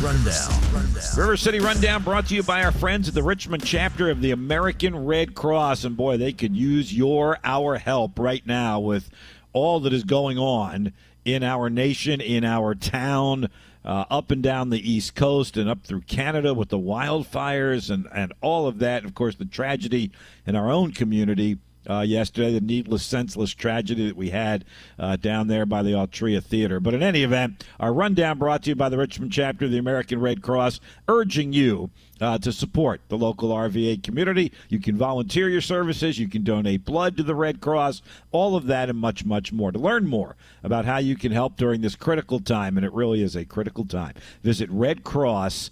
River 1.16 1.36
City 1.36 1.58
Rundown 1.58 2.04
brought 2.04 2.26
to 2.26 2.34
you 2.36 2.44
by 2.44 2.62
our 2.62 2.70
friends 2.70 3.08
at 3.08 3.14
the 3.14 3.24
Richmond 3.24 3.64
chapter 3.64 4.08
of 4.08 4.20
the 4.20 4.30
American 4.30 5.04
Red 5.04 5.34
Cross. 5.34 5.84
And 5.84 5.96
boy, 5.96 6.16
they 6.16 6.32
could 6.32 6.54
use 6.54 6.94
your, 6.94 7.38
our 7.42 7.78
help 7.78 8.18
right 8.20 8.46
now 8.46 8.78
with 8.78 9.10
all 9.52 9.80
that 9.80 9.92
is 9.92 10.04
going 10.04 10.38
on 10.38 10.92
in 11.24 11.42
our 11.42 11.68
nation, 11.68 12.20
in 12.20 12.44
our 12.44 12.76
town 12.76 13.48
uh, 13.84 14.04
up 14.10 14.30
and 14.30 14.42
down 14.42 14.70
the 14.70 14.90
East 14.90 15.14
Coast 15.16 15.56
and 15.56 15.68
up 15.68 15.82
through 15.82 16.02
Canada 16.02 16.54
with 16.54 16.68
the 16.68 16.78
wildfires 16.78 17.90
and, 17.90 18.06
and 18.14 18.32
all 18.40 18.68
of 18.68 18.78
that. 18.78 19.04
Of 19.04 19.14
course, 19.14 19.34
the 19.34 19.44
tragedy 19.44 20.12
in 20.46 20.54
our 20.54 20.70
own 20.70 20.92
community 20.92 21.58
uh, 21.88 22.00
yesterday, 22.00 22.52
the 22.52 22.60
needless, 22.60 23.02
senseless 23.04 23.54
tragedy 23.54 24.06
that 24.06 24.16
we 24.16 24.30
had 24.30 24.64
uh, 24.98 25.16
down 25.16 25.46
there 25.48 25.64
by 25.64 25.82
the 25.82 25.92
Altria 25.92 26.42
Theater. 26.42 26.80
But 26.80 26.94
in 26.94 27.02
any 27.02 27.22
event, 27.22 27.64
our 27.78 27.92
rundown 27.92 28.38
brought 28.38 28.64
to 28.64 28.70
you 28.70 28.76
by 28.76 28.88
the 28.88 28.98
Richmond 28.98 29.32
chapter 29.32 29.64
of 29.64 29.70
the 29.70 29.78
American 29.78 30.20
Red 30.20 30.42
Cross, 30.42 30.80
urging 31.08 31.52
you 31.52 31.90
uh, 32.20 32.38
to 32.38 32.52
support 32.52 33.00
the 33.08 33.16
local 33.16 33.50
RVA 33.50 34.02
community. 34.02 34.52
You 34.68 34.78
can 34.78 34.96
volunteer 34.96 35.48
your 35.48 35.62
services, 35.62 36.18
you 36.18 36.28
can 36.28 36.44
donate 36.44 36.84
blood 36.84 37.16
to 37.16 37.22
the 37.22 37.34
Red 37.34 37.60
Cross, 37.60 38.02
all 38.30 38.56
of 38.56 38.66
that 38.66 38.90
and 38.90 38.98
much, 38.98 39.24
much 39.24 39.52
more. 39.52 39.72
To 39.72 39.78
learn 39.78 40.06
more 40.06 40.36
about 40.62 40.84
how 40.84 40.98
you 40.98 41.16
can 41.16 41.32
help 41.32 41.56
during 41.56 41.80
this 41.80 41.96
critical 41.96 42.40
time, 42.40 42.76
and 42.76 42.84
it 42.84 42.92
really 42.92 43.22
is 43.22 43.36
a 43.36 43.44
critical 43.46 43.86
time, 43.86 44.14
visit 44.42 44.70
redcross.org. 44.70 45.70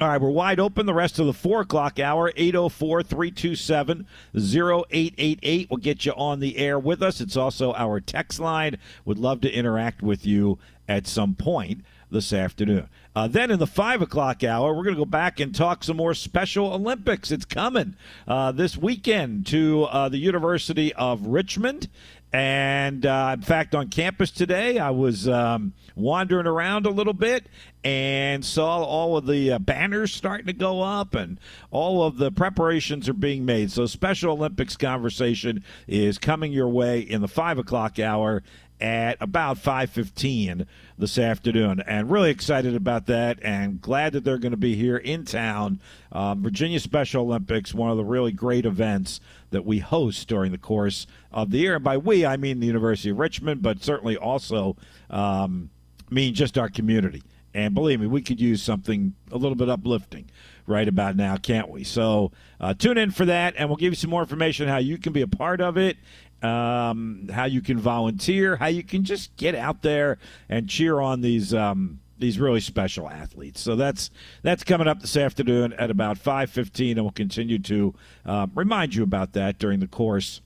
All 0.00 0.08
right, 0.08 0.18
we're 0.18 0.30
wide 0.30 0.58
open 0.58 0.86
the 0.86 0.94
rest 0.94 1.18
of 1.18 1.26
the 1.26 1.34
4 1.34 1.60
o'clock 1.60 1.98
hour. 1.98 2.32
804 2.34 3.02
327 3.02 4.06
0888 4.34 5.68
will 5.68 5.76
get 5.76 6.06
you 6.06 6.12
on 6.12 6.40
the 6.40 6.56
air 6.56 6.78
with 6.78 7.02
us. 7.02 7.20
It's 7.20 7.36
also 7.36 7.74
our 7.74 8.00
text 8.00 8.40
line. 8.40 8.78
Would 9.04 9.18
love 9.18 9.42
to 9.42 9.52
interact 9.52 10.00
with 10.00 10.24
you 10.24 10.58
at 10.88 11.06
some 11.06 11.34
point 11.34 11.84
this 12.10 12.32
afternoon. 12.32 12.88
Uh, 13.14 13.28
then 13.28 13.50
in 13.50 13.58
the 13.58 13.66
5 13.66 14.00
o'clock 14.00 14.42
hour, 14.42 14.72
we're 14.72 14.84
going 14.84 14.94
to 14.94 15.00
go 15.00 15.04
back 15.04 15.38
and 15.38 15.54
talk 15.54 15.84
some 15.84 15.98
more 15.98 16.14
Special 16.14 16.72
Olympics. 16.72 17.30
It's 17.30 17.44
coming 17.44 17.94
uh, 18.26 18.52
this 18.52 18.78
weekend 18.78 19.46
to 19.48 19.84
uh, 19.84 20.08
the 20.08 20.16
University 20.16 20.94
of 20.94 21.26
Richmond 21.26 21.88
And 22.32 23.04
uh, 23.04 23.32
in 23.34 23.42
fact, 23.42 23.74
on 23.74 23.88
campus 23.88 24.30
today, 24.30 24.78
I 24.78 24.90
was 24.90 25.26
um, 25.26 25.72
wandering 25.96 26.46
around 26.46 26.86
a 26.86 26.90
little 26.90 27.12
bit 27.12 27.46
and 27.82 28.44
saw 28.44 28.82
all 28.84 29.16
of 29.16 29.26
the 29.26 29.52
uh, 29.52 29.58
banners 29.58 30.12
starting 30.12 30.46
to 30.46 30.52
go 30.52 30.82
up 30.82 31.14
and 31.14 31.38
all 31.72 32.04
of 32.04 32.18
the 32.18 32.30
preparations 32.30 33.08
are 33.08 33.14
being 33.14 33.44
made. 33.44 33.72
So, 33.72 33.86
Special 33.86 34.34
Olympics 34.34 34.76
conversation 34.76 35.64
is 35.88 36.18
coming 36.18 36.52
your 36.52 36.68
way 36.68 37.00
in 37.00 37.20
the 37.20 37.28
five 37.28 37.58
o'clock 37.58 37.98
hour 37.98 38.44
at 38.80 39.16
about 39.20 39.58
5:15 39.58 40.66
this 40.98 41.18
afternoon, 41.18 41.82
and 41.86 42.10
really 42.10 42.30
excited 42.30 42.74
about 42.74 43.06
that, 43.06 43.38
and 43.42 43.80
glad 43.80 44.12
that 44.12 44.24
they're 44.24 44.38
going 44.38 44.52
to 44.52 44.56
be 44.56 44.74
here 44.74 44.96
in 44.96 45.24
town. 45.24 45.80
Um, 46.12 46.42
Virginia 46.42 46.80
Special 46.80 47.24
Olympics, 47.24 47.74
one 47.74 47.90
of 47.90 47.96
the 47.96 48.04
really 48.04 48.32
great 48.32 48.64
events 48.64 49.20
that 49.50 49.64
we 49.64 49.78
host 49.78 50.28
during 50.28 50.52
the 50.52 50.58
course 50.58 51.06
of 51.32 51.50
the 51.50 51.58
year. 51.58 51.76
And 51.76 51.84
by 51.84 51.96
we, 51.96 52.24
I 52.24 52.36
mean 52.36 52.60
the 52.60 52.66
University 52.66 53.10
of 53.10 53.18
Richmond, 53.18 53.62
but 53.62 53.82
certainly 53.82 54.16
also 54.16 54.76
um, 55.08 55.70
mean 56.10 56.34
just 56.34 56.58
our 56.58 56.68
community. 56.68 57.22
And 57.52 57.74
believe 57.74 58.00
me, 58.00 58.06
we 58.06 58.22
could 58.22 58.40
use 58.40 58.62
something 58.62 59.14
a 59.32 59.36
little 59.36 59.56
bit 59.56 59.68
uplifting 59.68 60.30
right 60.66 60.86
about 60.86 61.16
now, 61.16 61.36
can't 61.36 61.68
we? 61.68 61.82
So 61.82 62.30
uh, 62.60 62.74
tune 62.74 62.96
in 62.96 63.10
for 63.10 63.24
that, 63.24 63.54
and 63.56 63.68
we'll 63.68 63.76
give 63.76 63.92
you 63.92 63.96
some 63.96 64.10
more 64.10 64.22
information 64.22 64.68
how 64.68 64.78
you 64.78 64.98
can 64.98 65.12
be 65.12 65.22
a 65.22 65.26
part 65.26 65.60
of 65.60 65.76
it 65.76 65.96
um, 66.42 67.28
how 67.32 67.44
you 67.44 67.60
can 67.60 67.78
volunteer, 67.78 68.56
how 68.56 68.66
you 68.66 68.82
can 68.82 69.04
just 69.04 69.36
get 69.36 69.54
out 69.54 69.82
there 69.82 70.18
and 70.48 70.68
cheer 70.68 71.00
on 71.00 71.20
these 71.20 71.52
um, 71.54 72.00
these 72.20 72.38
really 72.38 72.60
special 72.60 73.08
athletes. 73.08 73.60
So 73.60 73.76
that's 73.76 74.10
that's 74.42 74.64
coming 74.64 74.86
up 74.86 75.00
this 75.00 75.16
afternoon 75.16 75.72
at 75.74 75.90
about 75.90 76.18
five 76.18 76.50
fifteen, 76.50 76.96
and 76.98 77.04
we'll 77.04 77.12
continue 77.12 77.58
to 77.58 77.94
uh, 78.24 78.46
remind 78.54 78.94
you 78.94 79.02
about 79.02 79.32
that 79.32 79.58
during 79.58 79.80
the 79.80 79.88
course 79.88 80.40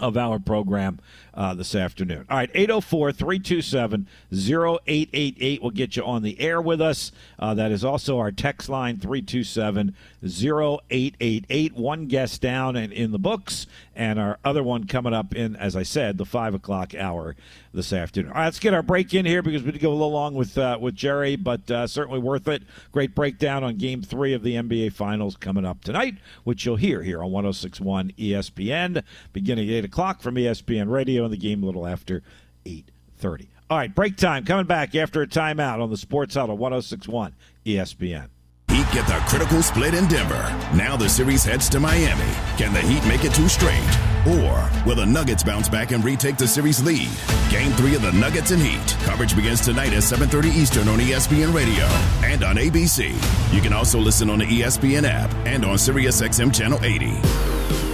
of 0.00 0.16
our 0.16 0.38
program 0.38 0.98
uh, 1.34 1.54
this 1.54 1.74
afternoon. 1.74 2.26
All 2.28 2.36
right, 2.36 2.50
804 2.52 3.12
327 3.12 4.06
0888 4.32 5.62
will 5.62 5.70
get 5.70 5.96
you 5.96 6.04
on 6.04 6.22
the 6.22 6.40
air 6.40 6.60
with 6.60 6.80
us. 6.80 7.12
Uh, 7.38 7.54
that 7.54 7.70
is 7.70 7.84
also 7.84 8.18
our 8.18 8.32
text 8.32 8.68
line 8.68 8.98
327 8.98 9.94
0888. 10.22 11.74
One 11.74 12.06
guest 12.06 12.40
down 12.40 12.76
and 12.76 12.92
in 12.92 13.12
the 13.12 13.18
books, 13.18 13.66
and 13.94 14.18
our 14.18 14.38
other 14.44 14.62
one 14.62 14.86
coming 14.86 15.14
up 15.14 15.34
in, 15.34 15.56
as 15.56 15.76
I 15.76 15.82
said, 15.82 16.18
the 16.18 16.24
5 16.24 16.54
o'clock 16.54 16.94
hour 16.94 17.36
this 17.72 17.92
afternoon. 17.92 18.32
All 18.32 18.38
right, 18.38 18.46
let's 18.46 18.58
get 18.58 18.74
our 18.74 18.82
break 18.82 19.14
in 19.14 19.24
here 19.24 19.42
because 19.42 19.62
we 19.62 19.72
did 19.72 19.80
go 19.80 19.90
a 19.90 19.92
little 19.92 20.10
long 20.10 20.34
with, 20.34 20.58
uh, 20.58 20.78
with 20.80 20.96
Jerry, 20.96 21.36
but 21.36 21.70
uh, 21.70 21.86
certainly 21.86 22.18
worth 22.18 22.48
it. 22.48 22.62
Great 22.90 23.14
breakdown 23.14 23.62
on 23.62 23.76
game 23.76 24.02
three 24.02 24.32
of 24.34 24.42
the 24.42 24.54
NBA 24.54 24.92
Finals 24.92 25.36
coming 25.36 25.64
up 25.64 25.84
tonight, 25.84 26.16
which 26.44 26.66
you'll 26.66 26.76
hear 26.76 27.02
here 27.02 27.22
on 27.22 27.30
1061 27.30 28.12
ESPN, 28.18 29.02
beginning 29.32 29.68
at 29.68 29.74
8 29.76 29.84
o'clock 29.90 30.22
from 30.22 30.36
ESPN 30.36 30.88
Radio 30.88 31.24
in 31.24 31.32
the 31.32 31.36
game 31.36 31.62
a 31.62 31.66
little 31.66 31.86
after 31.86 32.22
8.30. 32.64 33.48
All 33.68 33.76
right, 33.76 33.92
break 33.92 34.16
time. 34.16 34.44
Coming 34.44 34.66
back 34.66 34.94
after 34.94 35.22
a 35.22 35.26
timeout 35.26 35.82
on 35.82 35.90
the 35.90 35.96
Sports 35.96 36.34
Huddle 36.36 36.56
1061 36.56 37.34
ESPN. 37.66 38.28
Heat 38.70 38.86
get 38.92 39.06
the 39.08 39.14
critical 39.26 39.62
split 39.62 39.94
in 39.94 40.06
Denver. 40.06 40.42
Now 40.76 40.96
the 40.96 41.08
series 41.08 41.44
heads 41.44 41.68
to 41.70 41.80
Miami. 41.80 42.32
Can 42.56 42.72
the 42.72 42.80
Heat 42.80 43.04
make 43.08 43.24
it 43.24 43.34
two 43.34 43.48
straight? 43.48 43.98
Or 44.28 44.70
will 44.86 44.94
the 44.94 45.06
Nuggets 45.06 45.42
bounce 45.42 45.68
back 45.68 45.90
and 45.90 46.04
retake 46.04 46.36
the 46.36 46.46
series 46.46 46.80
lead? 46.82 47.08
Game 47.50 47.72
three 47.72 47.96
of 47.96 48.02
the 48.02 48.12
Nuggets 48.12 48.52
and 48.52 48.62
Heat. 48.62 48.96
Coverage 49.04 49.34
begins 49.34 49.60
tonight 49.60 49.92
at 49.92 50.04
7.30 50.04 50.54
Eastern 50.54 50.88
on 50.88 51.00
ESPN 51.00 51.52
Radio 51.52 51.84
and 52.24 52.44
on 52.44 52.56
ABC. 52.56 53.12
You 53.52 53.60
can 53.60 53.72
also 53.72 53.98
listen 53.98 54.30
on 54.30 54.38
the 54.38 54.46
ESPN 54.46 55.02
app 55.04 55.34
and 55.46 55.64
on 55.64 55.74
SiriusXM 55.74 56.54
Channel 56.54 56.78
80. 56.84 57.89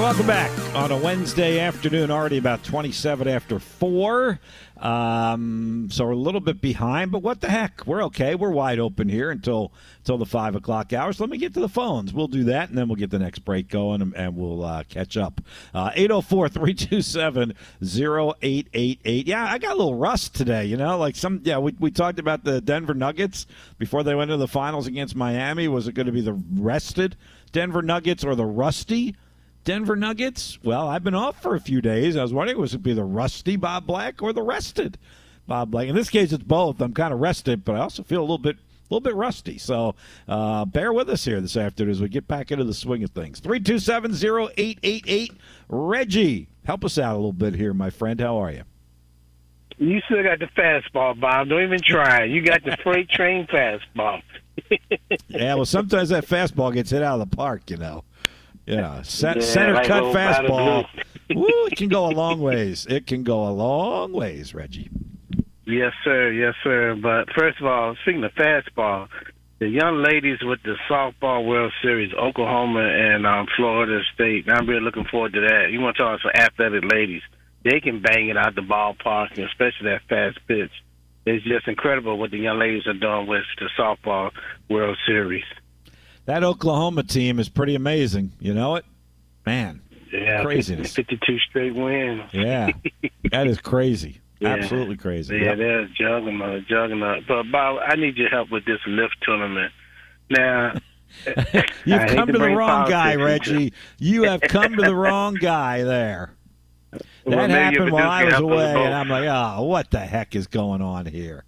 Right, 0.00 0.06
welcome 0.06 0.26
back 0.26 0.74
on 0.74 0.90
a 0.92 0.96
Wednesday 0.96 1.58
afternoon, 1.58 2.10
already 2.10 2.38
about 2.38 2.62
27 2.64 3.28
after 3.28 3.58
4. 3.58 4.40
Um, 4.78 5.88
so 5.90 6.06
we're 6.06 6.12
a 6.12 6.16
little 6.16 6.40
bit 6.40 6.60
behind, 6.60 7.10
but 7.10 7.22
what 7.22 7.40
the 7.40 7.50
heck? 7.50 7.86
We're 7.86 8.02
okay. 8.04 8.34
We're 8.34 8.50
wide 8.50 8.78
open 8.78 9.10
here 9.10 9.30
until 9.30 9.72
until 9.98 10.16
the 10.16 10.24
5 10.24 10.54
o'clock 10.54 10.94
hours. 10.94 11.20
Let 11.20 11.28
me 11.28 11.36
get 11.36 11.52
to 11.54 11.60
the 11.60 11.68
phones. 11.68 12.14
We'll 12.14 12.28
do 12.28 12.44
that, 12.44 12.70
and 12.70 12.78
then 12.78 12.88
we'll 12.88 12.96
get 12.96 13.10
the 13.10 13.18
next 13.18 13.40
break 13.40 13.68
going, 13.68 14.00
and, 14.00 14.14
and 14.16 14.36
we'll 14.36 14.64
uh, 14.64 14.84
catch 14.84 15.18
up. 15.18 15.42
Uh, 15.74 15.90
804 15.94 16.48
327 16.48 17.54
0888. 17.82 19.26
Yeah, 19.26 19.44
I 19.44 19.58
got 19.58 19.72
a 19.72 19.76
little 19.76 19.96
rust 19.96 20.34
today, 20.34 20.64
you 20.64 20.78
know? 20.78 20.96
Like 20.96 21.16
some, 21.16 21.40
yeah, 21.44 21.58
we, 21.58 21.74
we 21.78 21.90
talked 21.90 22.18
about 22.18 22.44
the 22.44 22.60
Denver 22.62 22.94
Nuggets 22.94 23.46
before 23.78 24.02
they 24.02 24.14
went 24.14 24.30
to 24.30 24.38
the 24.38 24.48
finals 24.48 24.86
against 24.86 25.14
Miami. 25.14 25.68
Was 25.68 25.88
it 25.88 25.92
going 25.92 26.06
to 26.06 26.12
be 26.12 26.22
the 26.22 26.40
rested 26.54 27.16
Denver 27.52 27.82
Nuggets 27.82 28.24
or 28.24 28.34
the 28.34 28.46
rusty? 28.46 29.14
Denver 29.64 29.96
Nuggets? 29.96 30.58
Well, 30.62 30.88
I've 30.88 31.04
been 31.04 31.14
off 31.14 31.42
for 31.42 31.54
a 31.54 31.60
few 31.60 31.80
days. 31.80 32.16
I 32.16 32.22
was 32.22 32.32
wondering 32.32 32.58
was 32.58 32.74
it 32.74 32.82
be 32.82 32.92
the 32.92 33.04
rusty 33.04 33.56
Bob 33.56 33.86
Black 33.86 34.22
or 34.22 34.32
the 34.32 34.42
rested 34.42 34.98
Bob 35.46 35.70
Black? 35.70 35.88
In 35.88 35.94
this 35.94 36.10
case, 36.10 36.32
it's 36.32 36.44
both. 36.44 36.80
I'm 36.80 36.94
kind 36.94 37.12
of 37.12 37.20
rested, 37.20 37.64
but 37.64 37.76
I 37.76 37.80
also 37.80 38.02
feel 38.02 38.20
a 38.20 38.22
little 38.22 38.38
bit 38.38 38.56
a 38.56 38.94
little 38.94 39.00
bit 39.00 39.14
rusty. 39.14 39.58
So 39.58 39.94
uh, 40.26 40.64
bear 40.64 40.92
with 40.92 41.08
us 41.08 41.24
here 41.24 41.40
this 41.40 41.56
afternoon 41.56 41.92
as 41.92 42.00
we 42.00 42.08
get 42.08 42.26
back 42.26 42.50
into 42.50 42.64
the 42.64 42.74
swing 42.74 43.04
of 43.04 43.10
things. 43.10 43.40
327-0888. 43.40 45.30
Reggie, 45.68 46.48
help 46.64 46.84
us 46.84 46.98
out 46.98 47.14
a 47.14 47.16
little 47.16 47.32
bit 47.32 47.54
here, 47.54 47.72
my 47.72 47.90
friend. 47.90 48.20
How 48.20 48.36
are 48.38 48.50
you? 48.50 48.64
You 49.78 50.00
still 50.06 50.22
got 50.22 50.40
the 50.40 50.46
fastball, 50.46 51.18
Bob. 51.18 51.48
Don't 51.48 51.62
even 51.62 51.80
try. 51.80 52.24
You 52.24 52.42
got 52.42 52.64
the 52.64 52.76
freight 52.82 53.08
train 53.08 53.46
fastball. 53.46 54.20
yeah, 55.28 55.54
well, 55.54 55.64
sometimes 55.64 56.10
that 56.10 56.26
fastball 56.26 56.74
gets 56.74 56.90
hit 56.90 57.02
out 57.02 57.20
of 57.20 57.30
the 57.30 57.36
park, 57.36 57.70
you 57.70 57.76
know. 57.76 58.04
Yeah, 58.70 59.02
center, 59.02 59.40
yeah, 59.40 59.46
center 59.46 59.74
like 59.74 59.86
cut 59.86 60.04
fastball. 60.04 60.86
It 61.32 61.76
can 61.76 61.88
go 61.88 62.06
a 62.06 62.10
long 62.10 62.40
ways. 62.40 62.86
It 62.90 63.06
can 63.06 63.22
go 63.22 63.46
a 63.46 63.50
long 63.50 64.12
ways, 64.12 64.52
Reggie. 64.52 64.90
Yes, 65.64 65.92
sir. 66.02 66.32
Yes, 66.32 66.54
sir. 66.64 66.98
But 67.00 67.32
first 67.38 67.60
of 67.60 67.66
all, 67.66 67.94
speaking 68.02 68.24
of 68.24 68.32
fastball, 68.32 69.06
the 69.60 69.68
young 69.68 70.02
ladies 70.02 70.38
with 70.42 70.58
the 70.64 70.74
softball 70.90 71.46
World 71.46 71.72
Series, 71.82 72.12
Oklahoma 72.14 72.80
and 72.80 73.28
um, 73.28 73.46
Florida 73.56 74.00
State. 74.12 74.46
I'm 74.50 74.66
really 74.68 74.80
looking 74.80 75.04
forward 75.04 75.34
to 75.34 75.40
that. 75.42 75.70
You 75.70 75.80
want 75.80 75.96
to 75.98 76.02
talk 76.02 76.20
to 76.22 76.36
athletic 76.36 76.82
ladies? 76.92 77.22
They 77.62 77.78
can 77.78 78.02
bang 78.02 78.28
it 78.28 78.36
out 78.36 78.56
the 78.56 78.62
ballpark, 78.62 79.32
especially 79.32 79.90
that 79.90 80.00
fast 80.08 80.38
pitch. 80.48 80.72
It's 81.26 81.44
just 81.44 81.68
incredible 81.68 82.18
what 82.18 82.32
the 82.32 82.38
young 82.38 82.58
ladies 82.58 82.88
are 82.88 82.94
doing 82.94 83.28
with 83.28 83.44
the 83.58 83.68
softball 83.78 84.32
World 84.68 84.98
Series 85.06 85.44
that 86.26 86.44
Oklahoma 86.44 87.02
team 87.02 87.38
is 87.38 87.48
pretty 87.48 87.74
amazing. 87.74 88.32
You 88.38 88.54
know 88.54 88.76
it, 88.76 88.84
man. 89.46 89.82
Yeah, 90.12 90.42
craziness. 90.42 90.94
Fifty-two 90.94 91.38
straight 91.48 91.74
wins. 91.74 92.22
yeah, 92.32 92.70
that 93.30 93.46
is 93.46 93.60
crazy. 93.60 94.20
Yeah. 94.40 94.54
Absolutely 94.54 94.96
crazy. 94.96 95.36
Yeah, 95.36 95.42
yep. 95.48 95.58
they're 95.58 95.86
juggernaut, 95.88 96.66
juggernaut. 96.66 97.24
But 97.28 97.52
Bob, 97.52 97.78
I 97.86 97.94
need 97.96 98.16
your 98.16 98.30
help 98.30 98.50
with 98.50 98.64
this 98.64 98.78
LIV 98.86 99.10
tournament. 99.20 99.70
Now, 100.30 100.72
you've 101.84 102.06
come 102.06 102.26
to, 102.28 102.32
to 102.32 102.38
the 102.38 102.48
wrong 102.48 102.88
guy, 102.88 103.16
Reggie. 103.16 103.74
You 103.98 104.22
have 104.22 104.40
come 104.40 104.76
to 104.76 104.82
the 104.82 104.94
wrong 104.94 105.34
guy 105.34 105.82
there. 105.82 106.32
That 106.90 107.02
well, 107.26 107.48
happened 107.48 107.92
while 107.92 108.08
I 108.08 108.24
was 108.24 108.34
away, 108.34 108.74
and 108.82 108.94
I'm 108.94 109.08
like, 109.08 109.28
oh, 109.28 109.62
what 109.64 109.90
the 109.90 110.00
heck 110.00 110.34
is 110.34 110.46
going 110.46 110.80
on 110.80 111.04
here? 111.04 111.44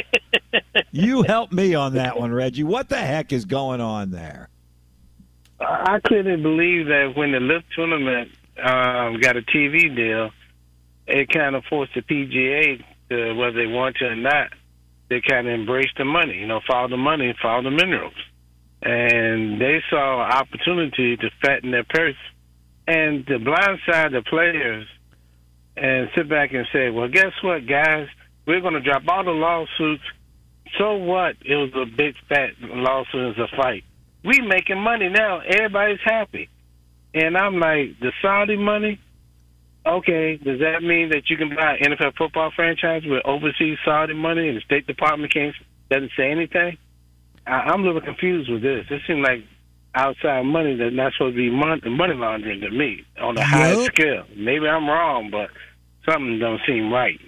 you 0.92 1.22
help 1.22 1.52
me 1.52 1.74
on 1.74 1.94
that 1.94 2.18
one, 2.18 2.32
Reggie. 2.32 2.64
What 2.64 2.88
the 2.88 2.98
heck 2.98 3.32
is 3.32 3.44
going 3.44 3.80
on 3.80 4.10
there? 4.10 4.48
I 5.60 6.00
couldn't 6.04 6.42
believe 6.42 6.86
that 6.86 7.12
when 7.16 7.32
the 7.32 7.40
LIV 7.40 7.62
tournament 7.74 8.30
um, 8.58 9.20
got 9.20 9.36
a 9.36 9.42
TV 9.42 9.94
deal, 9.94 10.30
it 11.06 11.28
kind 11.30 11.54
of 11.54 11.64
forced 11.68 11.94
the 11.94 12.02
PGA 12.02 12.82
to, 13.10 13.34
whether 13.34 13.56
they 13.56 13.66
want 13.66 13.96
to 13.96 14.06
or 14.06 14.16
not, 14.16 14.48
they 15.08 15.20
kind 15.20 15.46
of 15.46 15.54
embrace 15.54 15.90
the 15.96 16.04
money. 16.04 16.38
You 16.38 16.46
know, 16.46 16.60
follow 16.66 16.88
the 16.88 16.96
money, 16.96 17.34
follow 17.40 17.62
the 17.62 17.70
minerals, 17.70 18.14
and 18.82 19.60
they 19.60 19.82
saw 19.90 20.24
an 20.24 20.32
opportunity 20.32 21.16
to 21.16 21.30
fatten 21.42 21.70
their 21.70 21.84
purse 21.84 22.16
and 22.86 23.26
to 23.26 23.38
blindside 23.38 24.12
the 24.12 24.22
players 24.28 24.86
and 25.76 26.08
sit 26.16 26.28
back 26.28 26.52
and 26.52 26.66
say, 26.72 26.90
"Well, 26.90 27.08
guess 27.08 27.32
what, 27.42 27.66
guys." 27.66 28.08
We're 28.52 28.60
going 28.60 28.74
to 28.74 28.82
drop 28.82 29.04
all 29.08 29.24
the 29.24 29.30
lawsuits. 29.30 30.02
So 30.76 30.96
what? 30.96 31.36
It 31.42 31.54
was 31.54 31.70
a 31.74 31.86
big 31.86 32.14
fat 32.28 32.50
lawsuit. 32.60 33.14
It 33.14 33.38
was 33.38 33.48
a 33.50 33.56
fight. 33.56 33.82
We 34.26 34.42
making 34.42 34.78
money 34.78 35.08
now. 35.08 35.40
Everybody's 35.40 36.00
happy. 36.04 36.50
And 37.14 37.34
I'm 37.34 37.58
like, 37.58 37.98
the 37.98 38.12
Saudi 38.20 38.58
money. 38.58 39.00
Okay, 39.86 40.36
does 40.36 40.60
that 40.60 40.82
mean 40.82 41.08
that 41.12 41.30
you 41.30 41.38
can 41.38 41.56
buy 41.56 41.78
an 41.80 41.92
NFL 41.92 42.14
football 42.18 42.52
franchise 42.54 43.04
with 43.06 43.24
overseas 43.24 43.78
Saudi 43.86 44.12
money 44.12 44.48
and 44.48 44.58
the 44.58 44.60
State 44.60 44.86
Department 44.86 45.32
can't 45.32 45.54
doesn't 45.90 46.12
say 46.14 46.30
anything? 46.30 46.76
I, 47.46 47.52
I'm 47.52 47.80
a 47.80 47.86
little 47.86 48.02
confused 48.02 48.50
with 48.50 48.60
this. 48.60 48.84
It 48.90 49.00
seems 49.06 49.26
like 49.26 49.44
outside 49.94 50.42
money 50.42 50.76
that's 50.76 50.94
not 50.94 51.14
supposed 51.14 51.36
to 51.36 51.38
be 51.38 51.50
money, 51.50 51.80
money 51.88 52.14
laundering 52.14 52.60
to 52.60 52.70
me 52.70 53.02
on 53.18 53.38
a 53.38 53.40
yep. 53.40 53.48
high 53.48 53.84
scale. 53.86 54.24
Maybe 54.36 54.68
I'm 54.68 54.86
wrong, 54.86 55.30
but 55.30 55.48
something 56.06 56.38
don't 56.38 56.60
seem 56.66 56.92
right. 56.92 57.18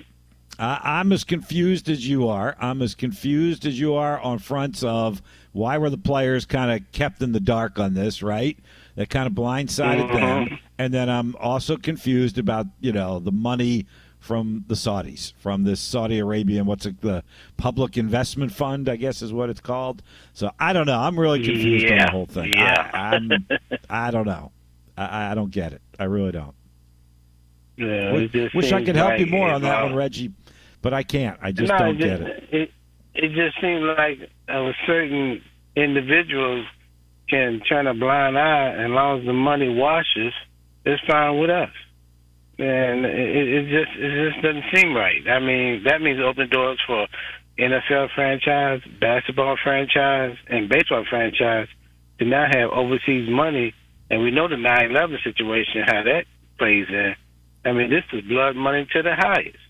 I'm 0.58 1.12
as 1.12 1.24
confused 1.24 1.88
as 1.88 2.06
you 2.08 2.28
are. 2.28 2.56
I'm 2.60 2.80
as 2.82 2.94
confused 2.94 3.66
as 3.66 3.78
you 3.80 3.94
are 3.94 4.20
on 4.20 4.38
fronts 4.38 4.82
of 4.82 5.20
Why 5.52 5.78
were 5.78 5.90
the 5.90 5.98
players 5.98 6.44
kind 6.46 6.70
of 6.70 6.90
kept 6.92 7.22
in 7.22 7.32
the 7.32 7.40
dark 7.40 7.78
on 7.78 7.94
this? 7.94 8.22
Right? 8.22 8.56
That 8.96 9.10
kind 9.10 9.26
of 9.26 9.32
blindsided 9.32 10.08
Mm-hmm. 10.08 10.14
them. 10.50 10.58
And 10.78 10.92
then 10.94 11.08
I'm 11.08 11.34
also 11.40 11.76
confused 11.76 12.38
about 12.38 12.66
you 12.80 12.92
know 12.92 13.18
the 13.18 13.32
money 13.32 13.86
from 14.20 14.64
the 14.68 14.74
Saudis, 14.74 15.34
from 15.38 15.64
this 15.64 15.80
Saudi 15.80 16.18
Arabian, 16.18 16.64
what's 16.64 16.86
it, 16.86 16.98
the 17.02 17.22
Public 17.58 17.98
Investment 17.98 18.52
Fund, 18.52 18.88
I 18.88 18.96
guess 18.96 19.20
is 19.20 19.34
what 19.34 19.50
it's 19.50 19.60
called. 19.60 20.02
So 20.32 20.50
I 20.58 20.72
don't 20.72 20.86
know. 20.86 20.98
I'm 20.98 21.20
really 21.20 21.44
confused 21.44 21.90
on 21.92 21.98
the 21.98 22.10
whole 22.10 22.24
thing. 22.26 22.52
yeah. 22.54 22.90
I, 22.94 23.16
I'm, 23.16 23.30
I 23.90 24.10
don't 24.10 24.24
know. 24.26 24.50
I, 24.96 25.32
I 25.32 25.34
don't 25.34 25.50
get 25.50 25.74
it. 25.74 25.82
I 25.98 26.04
really 26.04 26.32
don't. 26.32 26.54
Yeah, 27.76 28.12
Wish, 28.12 28.54
wish 28.54 28.72
I 28.72 28.82
could 28.84 28.96
help 28.96 29.18
you 29.18 29.26
more 29.26 29.50
on 29.50 29.60
that 29.62 29.82
one, 29.82 29.94
Reggie, 29.94 30.32
but 30.84 30.92
I 30.92 31.02
can't. 31.02 31.38
I 31.42 31.50
just 31.50 31.72
no, 31.72 31.78
don't 31.78 31.96
it 31.96 31.98
get 31.98 32.20
it. 32.20 32.44
it. 32.52 32.70
It 33.14 33.28
just 33.32 33.58
seems 33.60 33.82
like 33.96 34.28
uh, 34.48 34.70
certain 34.86 35.40
individuals 35.74 36.66
can 37.28 37.60
turn 37.60 37.86
a 37.86 37.94
blind 37.94 38.36
eye, 38.36 38.68
and 38.68 38.84
as 38.84 38.90
long 38.90 39.20
as 39.20 39.26
the 39.26 39.32
money 39.32 39.74
washes, 39.74 40.34
it's 40.84 41.02
fine 41.08 41.38
with 41.38 41.48
us. 41.48 41.70
And 42.58 43.06
it, 43.06 43.48
it 43.48 43.62
just 43.70 43.98
it 43.98 44.30
just 44.30 44.42
doesn't 44.44 44.64
seem 44.74 44.94
right. 44.94 45.26
I 45.26 45.40
mean, 45.40 45.84
that 45.84 46.02
means 46.02 46.20
open 46.20 46.50
doors 46.50 46.78
for 46.86 47.06
NFL 47.58 48.10
franchise, 48.14 48.82
basketball 49.00 49.56
franchise, 49.64 50.36
and 50.48 50.68
baseball 50.68 51.04
franchise 51.08 51.68
to 52.18 52.26
now 52.26 52.46
have 52.52 52.70
overseas 52.70 53.28
money. 53.30 53.72
And 54.10 54.22
we 54.22 54.30
know 54.30 54.48
the 54.48 54.56
9/11 54.56 55.22
situation 55.24 55.82
how 55.86 56.02
that 56.02 56.26
plays 56.58 56.86
in. 56.90 57.14
I 57.64 57.72
mean, 57.72 57.88
this 57.88 58.04
is 58.12 58.20
blood 58.28 58.54
money 58.54 58.86
to 58.92 59.02
the 59.02 59.14
highest. 59.16 59.63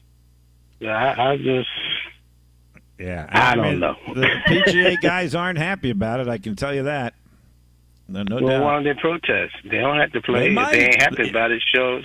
Yeah, 0.85 1.15
I, 1.19 1.31
I 1.33 1.37
just 1.39 1.69
Yeah, 2.99 3.27
I 3.31 3.55
don't 3.57 3.81
know. 3.81 3.97
The 4.15 4.27
PGA 4.47 5.01
guys 5.01 5.35
aren't 5.35 5.59
happy 5.59 5.91
about 5.91 6.21
it. 6.21 6.29
I 6.29 6.39
can 6.39 6.57
tell 6.57 6.75
you 6.75 6.83
that. 6.85 7.15
No, 8.07 8.23
no 8.23 8.37
well, 8.37 8.45
why 8.45 8.51
doubt. 8.59 8.75
don't 8.75 8.85
they 8.85 9.01
protest? 9.01 9.55
They 9.65 9.79
don't 9.79 9.99
have 9.99 10.13
to 10.13 10.21
play. 10.21 10.55
They 10.55 10.61
if 10.63 10.71
they 10.71 10.85
ain't 10.85 11.03
happy 11.03 11.31
about 11.31 11.51
it, 11.51 11.63
shows. 11.75 12.05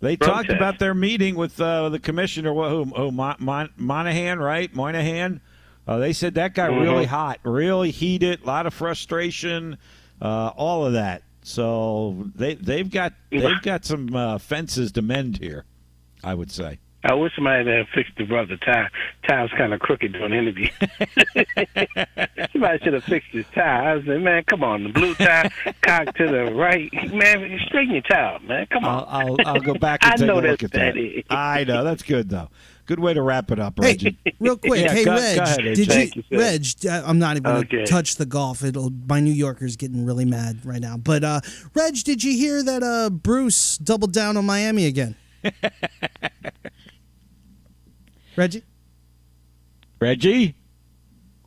They 0.00 0.16
talked 0.16 0.48
about 0.50 0.78
their 0.78 0.94
meeting 0.94 1.34
with 1.34 1.60
uh, 1.60 1.88
the 1.90 1.98
commissioner, 1.98 2.54
who, 2.54 2.84
who 2.84 3.10
Mon- 3.10 3.36
Mon- 3.40 3.70
Monahan, 3.76 4.38
right? 4.38 4.72
Moynihan. 4.74 5.40
Uh, 5.86 5.98
they 5.98 6.12
said 6.12 6.34
that 6.34 6.54
got 6.54 6.70
Mm-hmm. 6.70 6.82
really 6.82 7.04
hot, 7.04 7.40
really 7.42 7.90
heated, 7.90 8.42
a 8.42 8.46
lot 8.46 8.66
of 8.66 8.72
frustration, 8.72 9.76
uh, 10.22 10.52
all 10.56 10.86
of 10.86 10.92
that. 10.92 11.22
So 11.42 12.28
they 12.36 12.54
they've 12.54 12.88
got 12.90 13.12
they've 13.30 13.60
got 13.62 13.84
some 13.84 14.14
uh, 14.14 14.38
fences 14.38 14.92
to 14.92 15.02
mend 15.02 15.38
here, 15.38 15.64
I 16.22 16.34
would 16.34 16.52
say. 16.52 16.78
I 17.02 17.14
wish 17.14 17.34
somebody 17.34 17.68
had 17.70 17.88
fixed 17.94 18.12
the 18.18 18.24
brother 18.24 18.56
tie. 18.58 18.88
Tie 19.26 19.42
was 19.42 19.50
kind 19.56 19.72
of 19.72 19.80
crooked 19.80 20.12
during 20.12 20.30
the 20.32 20.36
interview. 20.36 20.68
somebody 22.52 22.78
should 22.84 22.92
have 22.92 23.04
fixed 23.04 23.30
his 23.30 23.46
tie. 23.54 23.90
I 23.90 23.94
was 23.96 24.04
like, 24.06 24.20
man, 24.20 24.44
come 24.44 24.62
on, 24.62 24.82
the 24.84 24.90
blue 24.90 25.14
tie, 25.14 25.50
cocked 25.82 26.16
to 26.18 26.26
the 26.28 26.52
right. 26.54 26.92
Man, 27.12 27.58
straighten 27.66 27.94
your 27.94 28.02
tie 28.02 28.34
out, 28.34 28.44
man. 28.44 28.66
Come 28.66 28.84
on. 28.84 29.06
I'll, 29.08 29.36
I'll, 29.40 29.54
I'll 29.54 29.60
go 29.60 29.74
back 29.74 30.00
and 30.04 30.12
I 30.12 30.16
take 30.16 30.26
know 30.26 30.34
a 30.34 30.42
look 30.42 30.60
that's 30.60 30.64
at 30.64 30.72
that. 30.72 30.78
petty. 30.94 31.24
I 31.30 31.64
know 31.64 31.84
that's 31.84 32.02
good 32.02 32.28
though. 32.28 32.48
Good 32.86 32.98
way 33.00 33.14
to 33.14 33.22
wrap 33.22 33.52
it 33.52 33.60
up, 33.60 33.74
Hey, 33.80 33.86
Reggie. 33.92 34.18
real 34.40 34.56
quick, 34.56 34.80
Yeah, 34.80 34.92
hey 34.92 35.04
go- 35.04 35.14
Reg, 35.14 35.36
go 35.36 35.42
ahead, 35.44 35.58
did 35.62 35.88
Thank 35.88 36.16
you, 36.16 36.24
you. 36.28 36.38
Reg? 36.40 36.66
uh, 36.88 37.02
I'm 37.06 37.20
not 37.20 37.36
even 37.36 37.44
going 37.44 37.66
to 37.68 37.76
Okay. 37.82 37.84
touch 37.86 38.16
the 38.16 38.26
golf. 38.26 38.64
It'll 38.64 38.90
my 39.08 39.20
New 39.20 39.30
Yorker's 39.32 39.76
getting 39.76 40.04
really 40.04 40.24
mad 40.24 40.58
right 40.66 40.80
now. 40.80 40.96
But 40.96 41.22
uh, 41.22 41.40
Reg, 41.72 41.94
did 42.04 42.24
you 42.24 42.32
hear 42.36 42.62
that 42.64 42.82
uh, 42.82 43.08
Bruce 43.10 43.78
doubled 43.78 44.12
down 44.12 44.36
on 44.36 44.44
Miami 44.44 44.86
again? 44.86 45.14
Reggie, 48.40 48.62
Reggie, 50.00 50.54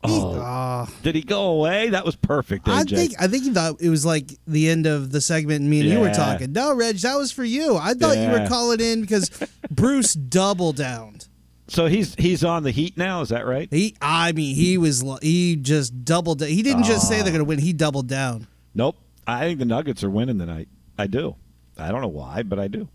oh. 0.04 0.40
uh, 0.40 0.86
did 1.02 1.16
he 1.16 1.22
go 1.22 1.46
away? 1.46 1.88
That 1.88 2.04
was 2.04 2.14
perfect, 2.14 2.66
AJ. 2.66 2.72
I 2.72 2.84
think 2.84 3.12
I 3.18 3.26
think 3.26 3.42
he 3.42 3.50
thought 3.50 3.80
it 3.80 3.88
was 3.88 4.06
like 4.06 4.30
the 4.46 4.68
end 4.68 4.86
of 4.86 5.10
the 5.10 5.20
segment. 5.20 5.62
and 5.62 5.68
Me 5.70 5.80
and 5.80 5.88
you 5.88 5.98
were 5.98 6.12
talking. 6.12 6.52
No, 6.52 6.72
Reg, 6.72 6.98
that 6.98 7.16
was 7.16 7.32
for 7.32 7.42
you. 7.42 7.76
I 7.76 7.94
thought 7.94 8.16
you 8.16 8.28
were 8.28 8.46
calling 8.46 8.78
in 8.78 9.00
because 9.00 9.28
Bruce 9.72 10.14
double 10.14 10.72
downed. 10.72 11.26
so. 11.66 11.86
He's 11.86 12.14
he's 12.14 12.44
on 12.44 12.62
the 12.62 12.70
Heat 12.70 12.96
now. 12.96 13.22
Is 13.22 13.30
that 13.30 13.44
right? 13.44 13.66
He, 13.72 13.96
I 14.00 14.30
mean, 14.30 14.54
he 14.54 14.78
was 14.78 15.02
he 15.20 15.56
just 15.56 16.04
doubled. 16.04 16.44
He 16.44 16.62
didn't 16.62 16.84
just 16.84 17.08
say 17.08 17.16
they're 17.22 17.32
going 17.32 17.38
to 17.38 17.44
win. 17.44 17.58
He 17.58 17.72
doubled 17.72 18.06
down. 18.06 18.46
Nope. 18.72 18.96
I 19.26 19.40
think 19.40 19.58
the 19.58 19.64
Nuggets 19.64 20.04
are 20.04 20.10
winning 20.10 20.38
tonight. 20.38 20.68
I 20.96 21.08
do. 21.08 21.34
I 21.76 21.90
don't 21.90 22.02
know 22.02 22.06
why, 22.06 22.44
but 22.44 22.60
I 22.60 22.68
do. 22.68 22.86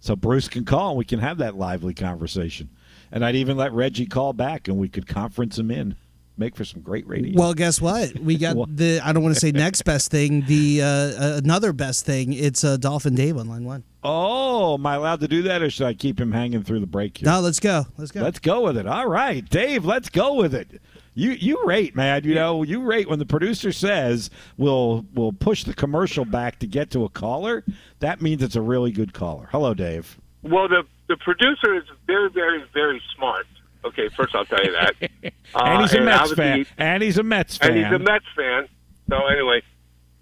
So 0.00 0.16
Bruce 0.16 0.48
can 0.48 0.66
call 0.66 0.90
and 0.90 0.98
we 0.98 1.04
can 1.06 1.20
have 1.20 1.38
that 1.38 1.56
lively 1.56 1.94
conversation. 1.94 2.68
And 3.12 3.24
I'd 3.24 3.36
even 3.36 3.56
let 3.56 3.72
Reggie 3.72 4.06
call 4.06 4.32
back 4.32 4.68
and 4.68 4.78
we 4.78 4.88
could 4.88 5.06
conference 5.06 5.58
him 5.58 5.70
in. 5.70 5.96
Make 6.38 6.56
for 6.56 6.64
some 6.64 6.80
great 6.80 7.06
radio. 7.06 7.38
Well, 7.38 7.52
guess 7.52 7.78
what? 7.78 8.18
We 8.18 8.38
got 8.38 8.56
What? 8.56 8.74
the. 8.76 9.00
I 9.04 9.12
don't 9.12 9.22
want 9.22 9.34
to 9.34 9.40
say 9.40 9.52
next 9.52 9.82
best 9.82 10.10
thing. 10.10 10.40
The 10.46 10.80
uh, 10.80 10.86
uh, 10.86 11.40
another 11.44 11.74
best 11.74 12.06
thing. 12.06 12.32
It's 12.32 12.64
uh, 12.64 12.78
Dolphin 12.78 13.14
Dave 13.14 13.36
on 13.36 13.48
line 13.48 13.64
one. 13.64 13.84
oh, 14.02 14.74
am 14.74 14.86
I 14.86 14.94
allowed 14.94 15.20
to 15.20 15.28
do 15.28 15.42
that 15.42 15.60
or 15.60 15.68
should 15.68 15.86
I 15.86 15.92
keep 15.92 16.18
him 16.18 16.32
hanging 16.32 16.62
through 16.62 16.80
the 16.80 16.86
break 16.86 17.18
here? 17.18 17.26
No, 17.28 17.40
let's 17.40 17.60
go. 17.60 17.84
Let's 17.98 18.10
go. 18.12 18.22
Let's 18.22 18.38
go 18.38 18.62
with 18.62 18.78
it. 18.78 18.86
All 18.86 19.06
right, 19.08 19.46
Dave, 19.50 19.84
let's 19.84 20.08
go 20.08 20.32
with 20.34 20.54
it. 20.54 20.80
You 21.14 21.32
you 21.32 21.62
rate, 21.66 21.94
man. 21.94 22.24
You 22.24 22.34
know, 22.34 22.62
you 22.62 22.80
rate 22.80 23.10
when 23.10 23.18
the 23.18 23.26
producer 23.26 23.70
says 23.70 24.30
we'll 24.56 25.04
we'll 25.12 25.32
push 25.34 25.64
the 25.64 25.74
commercial 25.74 26.24
back 26.24 26.58
to 26.60 26.66
get 26.66 26.90
to 26.92 27.04
a 27.04 27.10
caller. 27.10 27.62
That 28.00 28.22
means 28.22 28.42
it's 28.42 28.56
a 28.56 28.62
really 28.62 28.90
good 28.90 29.12
caller. 29.12 29.50
Hello, 29.52 29.74
Dave. 29.74 30.18
Well, 30.42 30.66
the 30.66 30.84
the 31.08 31.16
producer 31.18 31.74
is 31.74 31.84
very, 32.06 32.30
very, 32.30 32.64
very 32.72 33.02
smart. 33.16 33.46
Okay, 33.84 34.08
first 34.10 34.34
I'll 34.34 34.44
tell 34.44 34.64
you 34.64 34.72
that. 34.72 34.94
Uh, 35.54 35.64
and 35.64 35.82
he's 35.82 35.92
a 35.92 36.00
Mets 36.00 36.32
fan. 36.32 36.66
And 36.78 37.02
he's 37.02 37.18
a 37.18 37.22
Mets 37.22 37.58
fan. 37.58 37.68
And 37.68 37.76
he's 37.76 37.92
a 37.92 37.98
Mets 37.98 38.24
fan. 38.34 38.68
So 39.10 39.26
anyway, 39.26 39.60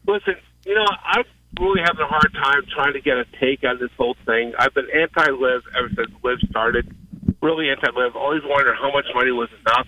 listen, 0.05 0.35
you 0.67 0.75
know, 0.75 0.87
I'm 1.05 1.23
really 1.61 1.81
having 1.81 2.01
a 2.01 2.07
hard 2.07 2.33
time 2.33 2.63
trying 2.75 2.95
to 2.95 3.01
get 3.01 3.17
a 3.17 3.25
take 3.39 3.63
on 3.63 3.79
this 3.79 3.91
whole 3.97 4.17
thing. 4.27 4.53
I've 4.59 4.75
been 4.75 4.89
anti-LIV 4.93 5.63
ever 5.79 5.89
since 5.95 6.11
LIV 6.25 6.39
started. 6.51 6.97
Really 7.41 7.71
anti-LIV. 7.71 8.17
Always 8.17 8.43
wondered 8.45 8.75
how 8.75 8.91
much 8.93 9.07
money 9.15 9.31
was 9.31 9.51
enough. 9.61 9.87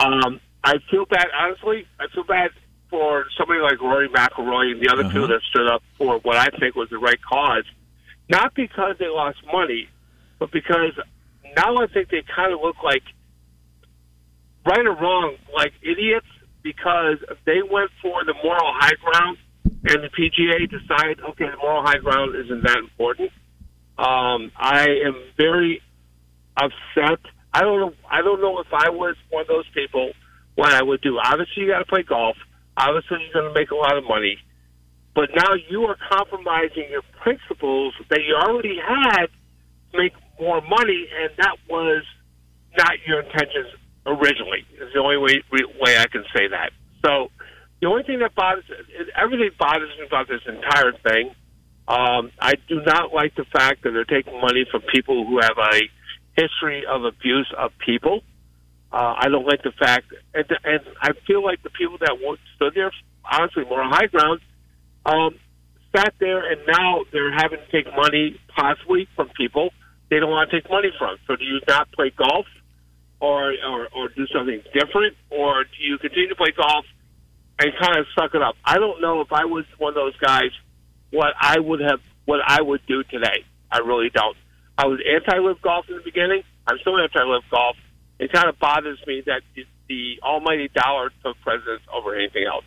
Um, 0.00 0.40
I 0.64 0.78
feel 0.90 1.06
bad, 1.06 1.26
honestly. 1.38 1.86
I 2.00 2.06
feel 2.12 2.24
bad 2.24 2.50
for 2.90 3.26
somebody 3.38 3.60
like 3.60 3.80
Rory 3.80 4.08
McIlroy 4.08 4.72
and 4.72 4.80
the 4.82 4.88
other 4.92 5.04
two 5.12 5.26
that 5.26 5.40
stood 5.50 5.68
up 5.68 5.82
for 5.98 6.18
what 6.20 6.36
I 6.36 6.48
think 6.58 6.74
was 6.74 6.90
the 6.90 6.98
right 6.98 7.20
cause. 7.22 7.64
Not 8.28 8.54
because 8.54 8.96
they 8.98 9.06
lost 9.06 9.38
money, 9.52 9.88
but 10.38 10.50
because 10.50 10.92
now 11.56 11.76
I 11.76 11.86
think 11.86 12.10
they 12.10 12.22
kind 12.34 12.52
of 12.52 12.60
look 12.60 12.76
like 12.82 13.02
right 14.66 14.86
or 14.86 14.94
wrong, 14.94 15.36
like 15.54 15.72
idiots 15.82 16.26
because 16.62 17.18
they 17.44 17.62
went 17.62 17.90
for 18.02 18.24
the 18.24 18.34
moral 18.42 18.72
high 18.74 18.96
ground, 19.02 19.38
and 19.64 20.02
the 20.02 20.08
PGA 20.08 20.68
decided, 20.68 21.20
okay, 21.20 21.46
the 21.48 21.56
moral 21.62 21.82
high 21.82 21.98
ground 21.98 22.34
isn't 22.34 22.62
that 22.64 22.78
important. 22.78 23.30
Um, 23.98 24.50
I 24.56 24.88
am 25.06 25.14
very 25.36 25.80
upset. 26.56 27.20
I 27.54 27.60
don't 27.60 27.80
know. 27.80 27.92
I 28.10 28.20
don't 28.22 28.40
know 28.40 28.58
if 28.58 28.66
I 28.72 28.90
was 28.90 29.16
one 29.30 29.42
of 29.42 29.48
those 29.48 29.68
people, 29.72 30.10
what 30.56 30.72
I 30.72 30.82
would 30.82 31.00
do. 31.00 31.18
Obviously, 31.18 31.62
you 31.62 31.68
got 31.68 31.78
to 31.78 31.84
play 31.86 32.02
golf. 32.02 32.36
Obviously, 32.76 33.18
you're 33.22 33.42
going 33.42 33.54
to 33.54 33.58
make 33.58 33.70
a 33.70 33.76
lot 33.76 33.96
of 33.96 34.04
money, 34.04 34.36
but 35.14 35.30
now 35.34 35.54
you 35.70 35.84
are 35.84 35.96
compromising 36.10 36.90
your 36.90 37.02
principles 37.22 37.94
that 38.10 38.20
you 38.26 38.34
already 38.34 38.76
had 38.76 39.26
to 39.92 39.98
make 39.98 40.12
more 40.40 40.60
money, 40.60 41.08
and 41.20 41.30
that 41.38 41.56
was 41.68 42.04
not 42.76 42.92
your 43.06 43.20
intentions 43.20 43.68
originally. 44.04 44.64
Is 44.80 44.92
the 44.92 45.00
only 45.00 45.18
way 45.18 45.42
way 45.52 45.98
I 45.98 46.06
can 46.06 46.24
say 46.34 46.48
that. 46.48 46.70
So 47.04 47.30
the 47.80 47.88
only 47.88 48.02
thing 48.02 48.20
that 48.20 48.34
bothers 48.34 48.64
everything 49.16 49.50
bothers 49.58 49.90
me 49.98 50.06
about 50.06 50.28
this 50.28 50.42
entire 50.46 50.92
thing. 50.92 51.34
Um, 51.88 52.32
I 52.40 52.54
do 52.68 52.82
not 52.84 53.14
like 53.14 53.36
the 53.36 53.44
fact 53.44 53.84
that 53.84 53.92
they're 53.92 54.04
taking 54.04 54.40
money 54.40 54.66
from 54.70 54.82
people 54.92 55.24
who 55.24 55.38
have 55.40 55.56
a 55.56 55.82
history 56.36 56.84
of 56.84 57.04
abuse 57.04 57.52
of 57.56 57.70
people. 57.78 58.22
Uh, 58.92 59.14
I 59.16 59.28
don't 59.28 59.46
like 59.46 59.62
the 59.62 59.72
fact, 59.72 60.06
and, 60.34 60.46
and 60.64 60.80
I 61.00 61.10
feel 61.26 61.44
like 61.44 61.62
the 61.62 61.70
people 61.70 61.98
that 61.98 62.16
stood 62.56 62.74
there, 62.74 62.90
honestly, 63.24 63.64
more 63.64 63.84
high 63.84 64.06
ground, 64.06 64.40
um, 65.04 65.36
sat 65.94 66.14
there 66.18 66.50
and 66.50 66.60
now 66.66 67.04
they're 67.12 67.32
having 67.32 67.58
to 67.58 67.70
take 67.70 67.86
money 67.94 68.38
possibly 68.54 69.08
from 69.14 69.28
people 69.36 69.70
they 70.10 70.20
don't 70.20 70.30
want 70.30 70.50
to 70.50 70.60
take 70.60 70.70
money 70.70 70.90
from. 70.98 71.16
So 71.26 71.36
do 71.36 71.44
you 71.44 71.60
not 71.68 71.90
play 71.92 72.10
golf? 72.10 72.46
or, 73.20 73.54
or 73.66 73.88
or 73.94 74.08
do 74.08 74.26
something 74.26 74.60
different, 74.74 75.16
or 75.30 75.64
do 75.64 75.78
you 75.80 75.98
continue 75.98 76.28
to 76.28 76.36
play 76.36 76.52
golf 76.56 76.84
and 77.58 77.72
kind 77.80 77.98
of 77.98 78.06
suck 78.14 78.34
it 78.34 78.42
up? 78.42 78.56
I 78.64 78.78
don't 78.78 79.00
know 79.00 79.20
if 79.20 79.32
I 79.32 79.44
was 79.44 79.64
one 79.78 79.90
of 79.90 79.94
those 79.94 80.16
guys, 80.18 80.50
what 81.10 81.32
I 81.40 81.58
would 81.58 81.80
have, 81.80 82.00
what 82.24 82.40
I 82.46 82.60
would 82.60 82.84
do 82.86 83.02
today. 83.04 83.44
I 83.70 83.78
really 83.78 84.10
don't. 84.10 84.36
I 84.78 84.86
was 84.86 85.00
anti-LIV 85.00 85.62
golf 85.62 85.86
in 85.88 85.96
the 85.96 86.02
beginning. 86.02 86.42
I'm 86.66 86.78
still 86.80 86.98
anti-LIV 86.98 87.42
golf. 87.50 87.76
It 88.18 88.32
kind 88.32 88.48
of 88.48 88.58
bothers 88.58 88.98
me 89.06 89.22
that 89.26 89.42
the, 89.54 89.64
the 89.88 90.20
almighty 90.22 90.68
dollar 90.74 91.10
took 91.24 91.40
precedence 91.40 91.82
over 91.92 92.14
anything 92.14 92.44
else. 92.44 92.64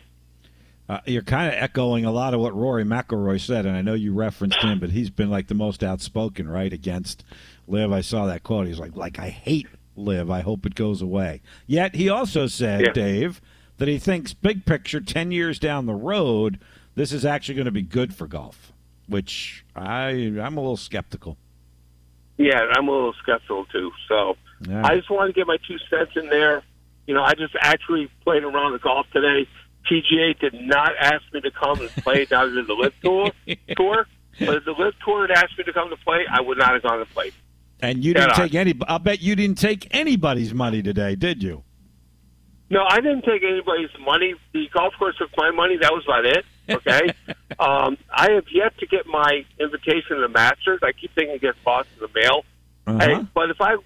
Uh, 0.90 0.98
you're 1.06 1.22
kind 1.22 1.46
of 1.46 1.54
echoing 1.62 2.04
a 2.04 2.10
lot 2.10 2.34
of 2.34 2.40
what 2.40 2.52
Rory 2.52 2.82
McIlroy 2.82 3.40
said, 3.40 3.64
and 3.64 3.76
I 3.76 3.80
know 3.80 3.94
you 3.94 4.12
referenced 4.12 4.58
him, 4.58 4.80
but 4.80 4.90
he's 4.90 5.08
been 5.08 5.30
like 5.30 5.46
the 5.46 5.54
most 5.54 5.84
outspoken, 5.84 6.48
right, 6.48 6.72
against 6.72 7.22
LIV. 7.68 7.92
I 7.92 8.00
saw 8.00 8.26
that 8.26 8.42
quote. 8.42 8.66
He's 8.66 8.80
like, 8.80 8.96
like 8.96 9.16
I 9.16 9.28
hate 9.28 9.68
LIV. 9.94 10.32
I 10.32 10.40
hope 10.40 10.66
it 10.66 10.74
goes 10.74 11.00
away. 11.00 11.42
Yet 11.68 11.94
he 11.94 12.08
also 12.08 12.48
said, 12.48 12.80
Yeah. 12.80 12.92
Dave, 12.92 13.40
that 13.76 13.86
he 13.86 13.98
thinks 14.00 14.34
big 14.34 14.66
picture, 14.66 15.00
ten 15.00 15.30
years 15.30 15.60
down 15.60 15.86
the 15.86 15.94
road, 15.94 16.58
this 16.96 17.12
is 17.12 17.24
actually 17.24 17.54
going 17.54 17.66
to 17.66 17.70
be 17.70 17.82
good 17.82 18.12
for 18.12 18.26
golf. 18.26 18.72
Which 19.06 19.64
I 19.76 20.08
I'm 20.42 20.56
a 20.56 20.60
little 20.60 20.76
skeptical. 20.76 21.36
Yeah, 22.36 22.62
I'm 22.72 22.88
a 22.88 22.90
little 22.90 23.14
skeptical 23.22 23.64
too. 23.66 23.92
So 24.08 24.36
Yeah. 24.68 24.84
I 24.84 24.96
just 24.96 25.08
wanted 25.08 25.34
to 25.34 25.34
get 25.34 25.46
my 25.46 25.58
two 25.68 25.78
cents 25.88 26.16
in 26.16 26.28
there. 26.30 26.64
You 27.06 27.14
know, 27.14 27.22
I 27.22 27.34
just 27.34 27.54
actually 27.60 28.10
played 28.24 28.42
around 28.42 28.72
the 28.72 28.80
golf 28.80 29.06
today. 29.12 29.46
PGA 29.90 30.38
did 30.38 30.54
not 30.54 30.92
ask 31.00 31.22
me 31.32 31.40
to 31.40 31.50
come 31.50 31.80
and 31.80 31.90
play 31.90 32.24
down 32.24 32.56
in 32.56 32.66
the 32.66 32.74
LIV 32.74 32.92
Tour. 33.02 33.30
tour, 33.76 34.06
but 34.38 34.56
if 34.56 34.64
the 34.64 34.72
LIV 34.72 34.94
Tour 35.04 35.26
had 35.26 35.30
asked 35.32 35.58
me 35.58 35.64
to 35.64 35.72
come 35.72 35.90
to 35.90 35.96
play, 35.96 36.24
I 36.30 36.40
would 36.40 36.58
not 36.58 36.72
have 36.72 36.82
gone 36.82 36.98
to 36.98 37.06
play. 37.06 37.32
And 37.82 38.04
you 38.04 38.14
didn't 38.14 38.34
take 38.34 38.54
any. 38.54 38.74
I'll 38.88 38.98
bet 38.98 39.20
you 39.20 39.34
didn't 39.34 39.58
take 39.58 39.88
anybody's 39.90 40.52
money 40.52 40.82
today, 40.82 41.14
did 41.16 41.42
you? 41.42 41.64
No, 42.68 42.84
I 42.88 42.96
didn't 42.96 43.22
take 43.22 43.42
anybody's 43.42 43.90
money. 44.04 44.34
The 44.52 44.68
golf 44.72 44.94
course 44.98 45.16
took 45.18 45.30
my 45.36 45.50
money. 45.50 45.76
That 45.80 45.92
was 45.92 46.04
about 46.04 46.24
it. 46.24 46.44
Okay. 46.68 47.12
um, 47.58 47.96
I 48.10 48.32
have 48.32 48.44
yet 48.52 48.78
to 48.78 48.86
get 48.86 49.06
my 49.06 49.44
invitation 49.58 50.16
to 50.16 50.20
the 50.20 50.28
Masters. 50.28 50.80
I 50.82 50.92
keep 50.92 51.12
thinking 51.14 51.34
it 51.34 51.40
gets 51.40 51.58
lost 51.66 51.88
in 51.96 52.06
the 52.06 52.20
mail. 52.20 52.44
Uh-huh. 52.86 52.98
Hey, 52.98 53.26
but 53.34 53.50
if 53.50 53.60
I, 53.60 53.76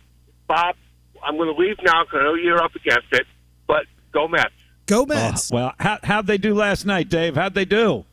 Bob, 0.46 0.76
I'm 1.22 1.36
going 1.36 1.54
to 1.54 1.58
leave 1.58 1.76
now 1.82 2.04
because 2.04 2.20
I 2.20 2.24
know 2.24 2.34
you're 2.34 2.62
up 2.62 2.74
against 2.74 3.12
it. 3.12 3.26
But 3.66 3.86
go 4.12 4.28
Mets. 4.28 4.52
Go 4.86 5.02
Oh, 5.02 5.06
Mets. 5.06 5.50
well, 5.50 5.72
how, 5.78 5.98
how'd 6.02 6.26
they 6.26 6.38
do 6.38 6.54
last 6.54 6.84
night, 6.84 7.08
Dave? 7.08 7.34
How'd 7.36 7.54
they 7.54 7.64
do? 7.64 8.04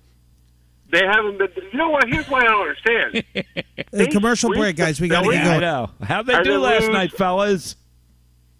They 0.91 1.05
haven't 1.05 1.37
been. 1.37 1.49
You 1.71 1.77
know 1.77 1.89
what? 1.89 2.07
Here's 2.09 2.27
why 2.29 2.39
I 2.41 2.43
don't 2.45 2.61
understand. 2.61 3.23
Hey, 3.93 4.07
commercial 4.07 4.49
break, 4.53 4.77
guys. 4.77 5.01
We 5.01 5.09
got 5.09 5.23
to 5.23 5.27
we- 5.27 5.33
get 5.33 5.45
I 5.47 5.59
know. 5.59 5.89
How'd 6.01 6.25
they 6.27 6.33
I 6.33 6.37
do 6.43 6.51
didn't 6.51 6.61
last 6.61 6.81
lose. 6.83 6.93
night, 6.93 7.11
fellas? 7.11 7.75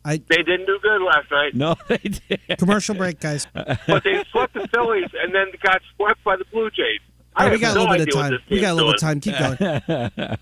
They 0.04 0.18
didn't 0.18 0.66
do 0.66 0.78
good 0.82 1.02
last 1.04 1.30
night, 1.32 1.56
No, 1.56 1.76
they 1.88 1.98
did. 2.00 2.58
Commercial 2.58 2.96
break, 2.96 3.20
guys. 3.22 3.48
but 3.54 4.04
they 4.04 4.24
swept 4.32 4.54
the 4.56 4.68
Phillies 4.74 5.10
and 5.22 5.34
then 5.34 5.48
got 5.64 5.80
swept 5.96 6.22
by 6.24 6.36
the 6.36 6.44
Blue 6.52 6.70
Jays. 6.72 7.00
I 7.36 7.44
Oh, 7.44 7.46
we 7.46 7.52
have 7.52 7.62
got 7.62 7.78
a 7.78 7.80
little 7.80 7.96
bit 7.96 8.08
of 8.10 8.14
time. 8.14 8.40
We 8.50 8.60
got 8.60 8.72
a 8.72 8.74
little 8.74 8.92
doing. 8.94 9.00
time. 9.00 9.20
Keep 9.22 9.38
going. 9.38 10.38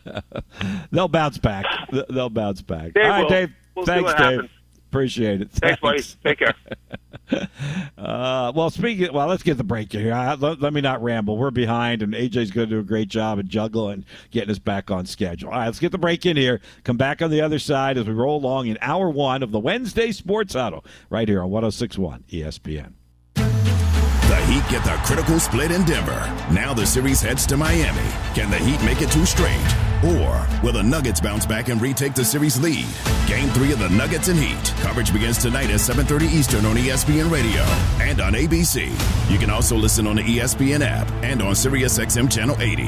They'll 0.91 1.07
bounce 1.07 1.37
back. 1.37 1.65
They'll 2.09 2.29
bounce 2.29 2.61
back. 2.61 2.93
They 2.93 3.01
All 3.01 3.09
right, 3.09 3.21
will. 3.23 3.29
Dave. 3.29 3.51
We'll 3.75 3.85
see 3.85 3.91
thanks, 3.91 4.03
what 4.05 4.17
Dave. 4.17 4.25
happens. 4.31 4.49
Appreciate 4.89 5.41
it. 5.41 5.51
Thanks, 5.51 5.79
buddy. 5.79 6.01
Take 6.23 6.39
care. 6.39 6.55
Uh, 7.95 8.51
well, 8.55 8.71
speaking. 8.71 9.13
Well, 9.13 9.27
let's 9.27 9.43
get 9.43 9.57
the 9.57 9.63
break 9.63 9.93
in 9.93 10.01
here. 10.01 10.13
Uh, 10.13 10.35
let, 10.37 10.61
let 10.61 10.73
me 10.73 10.81
not 10.81 11.03
ramble. 11.03 11.37
We're 11.37 11.51
behind, 11.51 12.01
and 12.01 12.13
AJ's 12.13 12.49
going 12.49 12.69
to 12.69 12.75
do 12.75 12.79
a 12.79 12.83
great 12.83 13.07
job 13.07 13.37
at 13.37 13.45
juggling, 13.45 14.03
getting 14.31 14.49
us 14.49 14.57
back 14.57 14.89
on 14.89 15.05
schedule. 15.05 15.49
All 15.49 15.59
right, 15.59 15.67
let's 15.67 15.77
get 15.77 15.91
the 15.91 15.99
break 15.99 16.25
in 16.25 16.37
here. 16.37 16.59
Come 16.85 16.97
back 16.97 17.21
on 17.21 17.29
the 17.29 17.41
other 17.41 17.59
side 17.59 17.99
as 17.99 18.07
we 18.07 18.13
roll 18.13 18.37
along 18.37 18.65
in 18.67 18.79
hour 18.81 19.11
one 19.11 19.43
of 19.43 19.51
the 19.51 19.59
Wednesday 19.59 20.11
Sports 20.11 20.55
Huddle, 20.55 20.83
right 21.11 21.27
here 21.27 21.43
on 21.43 21.51
106.1 21.51 22.23
ESPN. 22.31 22.93
The 23.35 24.45
Heat 24.47 24.63
get 24.71 24.83
the 24.83 24.99
critical 25.05 25.39
split 25.39 25.69
in 25.69 25.83
Denver. 25.85 26.35
Now 26.51 26.73
the 26.73 26.85
series 26.85 27.21
heads 27.21 27.45
to 27.47 27.57
Miami. 27.57 28.09
Can 28.33 28.49
the 28.49 28.57
Heat 28.57 28.83
make 28.83 29.01
it 29.03 29.11
two 29.11 29.25
straight? 29.25 29.88
Or 30.03 30.47
will 30.63 30.71
the 30.71 30.81
Nuggets 30.81 31.19
bounce 31.19 31.45
back 31.45 31.67
and 31.67 31.81
retake 31.81 32.13
the 32.13 32.23
series 32.23 32.59
lead? 32.59 32.85
Game 33.27 33.49
three 33.49 33.73
of 33.73 33.79
the 33.79 33.89
Nuggets 33.89 34.29
and 34.29 34.39
Heat. 34.39 34.73
Coverage 34.81 35.11
begins 35.11 35.37
tonight 35.37 35.69
at 35.69 35.79
7.30 35.79 36.31
Eastern 36.31 36.65
on 36.65 36.77
ESPN 36.77 37.29
Radio 37.29 37.63
and 38.01 38.21
on 38.21 38.33
ABC. 38.33 38.89
You 39.29 39.37
can 39.37 39.49
also 39.49 39.75
listen 39.75 40.07
on 40.07 40.15
the 40.15 40.23
ESPN 40.23 40.81
app 40.81 41.11
and 41.23 41.41
on 41.41 41.53
SiriusXM 41.53 42.31
Channel 42.31 42.55
80. 42.61 42.83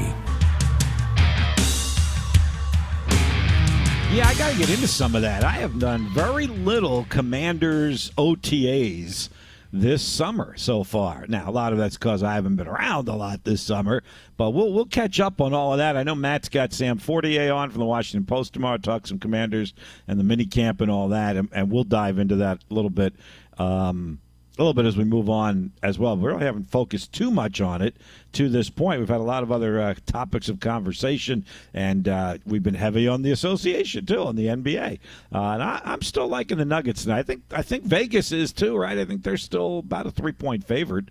Yeah, 4.13 4.28
I 4.28 4.34
got 4.38 4.52
to 4.52 4.58
get 4.58 4.69
into 4.69 4.88
some 4.88 5.15
of 5.15 5.21
that. 5.21 5.43
I 5.43 5.52
have 5.52 5.80
done 5.80 6.08
very 6.13 6.47
little 6.47 7.06
Commanders 7.10 8.12
OTAs 8.17 9.30
this 9.74 10.04
summer 10.04 10.56
so 10.58 10.84
far. 10.84 11.26
Now, 11.28 11.50
a 11.50 11.52
lot 11.52 11.72
of 11.72 11.80
that's 11.80 11.98
because 11.98 12.24
I 12.24 12.34
haven't 12.34 12.56
been 12.56 12.68
around 12.68 13.08
a 13.08 13.16
lot 13.16 13.44
this 13.44 13.62
summer, 13.62 14.04
but 14.38 14.52
we'll 14.52 14.74
we'll 14.74 14.86
catch 14.86 15.20
up 15.20 15.40
on 15.40 15.54
all 15.54 15.72
of 15.72 15.78
that. 15.78 15.96
I 15.96 16.04
know 16.04 16.16
Matt's 16.16 16.50
got 16.50 16.74
Sam 16.74 16.98
Fortier 16.98 17.54
on 17.54 17.70
from 17.70 17.80
the 17.80 17.86
Washington 17.86 18.26
Post 18.26 18.54
tomorrow, 18.54 18.78
talk 18.78 19.08
some 19.08 19.20
Commanders 19.20 19.74
and 20.08 20.20
the 20.20 20.24
mini 20.24 20.46
camp 20.46 20.82
and 20.82 20.92
all 20.92 21.10
that, 21.10 21.36
and, 21.36 21.50
and 21.52 21.72
we'll 21.72 21.84
dive 21.84 22.20
into 22.20 22.38
that 22.38 22.60
a 22.70 22.74
little 22.74 22.90
bit. 22.90 23.14
Um, 23.58 24.20
a 24.58 24.62
little 24.62 24.74
bit 24.74 24.86
as 24.86 24.98
we 24.98 25.06
move 25.06 25.30
on 25.30 25.72
as 25.82 25.98
well. 25.98 26.18
We 26.18 26.28
really 26.28 26.44
haven't 26.44 26.70
focused 26.70 27.14
too 27.14 27.32
much 27.32 27.62
on 27.62 27.82
it 27.82 27.96
to 28.34 28.50
this 28.50 28.70
point. 28.70 29.00
We've 29.00 29.10
had 29.10 29.22
a 29.22 29.24
lot 29.24 29.44
of 29.44 29.52
other 29.52 29.80
uh, 29.80 29.96
topics 30.06 30.50
of 30.50 30.60
conversation, 30.60 31.46
and 31.74 32.08
uh, 32.08 32.38
we've 32.46 32.64
been 32.64 32.76
heavy 32.76 33.08
on 33.08 33.22
the 33.22 33.32
association 33.32 34.06
too, 34.06 34.22
on 34.22 34.36
the 34.36 34.48
NBA. 34.48 35.00
Uh, 35.34 35.38
and 35.38 35.64
I, 35.64 35.82
I'm 35.86 36.02
still 36.02 36.28
liking 36.28 36.58
the 36.58 36.66
Nuggets, 36.66 37.06
and 37.06 37.14
I 37.14 37.24
think 37.24 37.44
I 37.52 37.62
think 37.62 37.86
Vegas 37.86 38.32
is 38.32 38.52
too, 38.52 38.78
right? 38.78 38.98
I 38.98 39.06
think 39.06 39.24
they're 39.24 39.38
still 39.38 39.80
about 39.80 40.06
a 40.06 40.12
three 40.12 40.34
point 40.34 40.66
favorite 40.66 41.06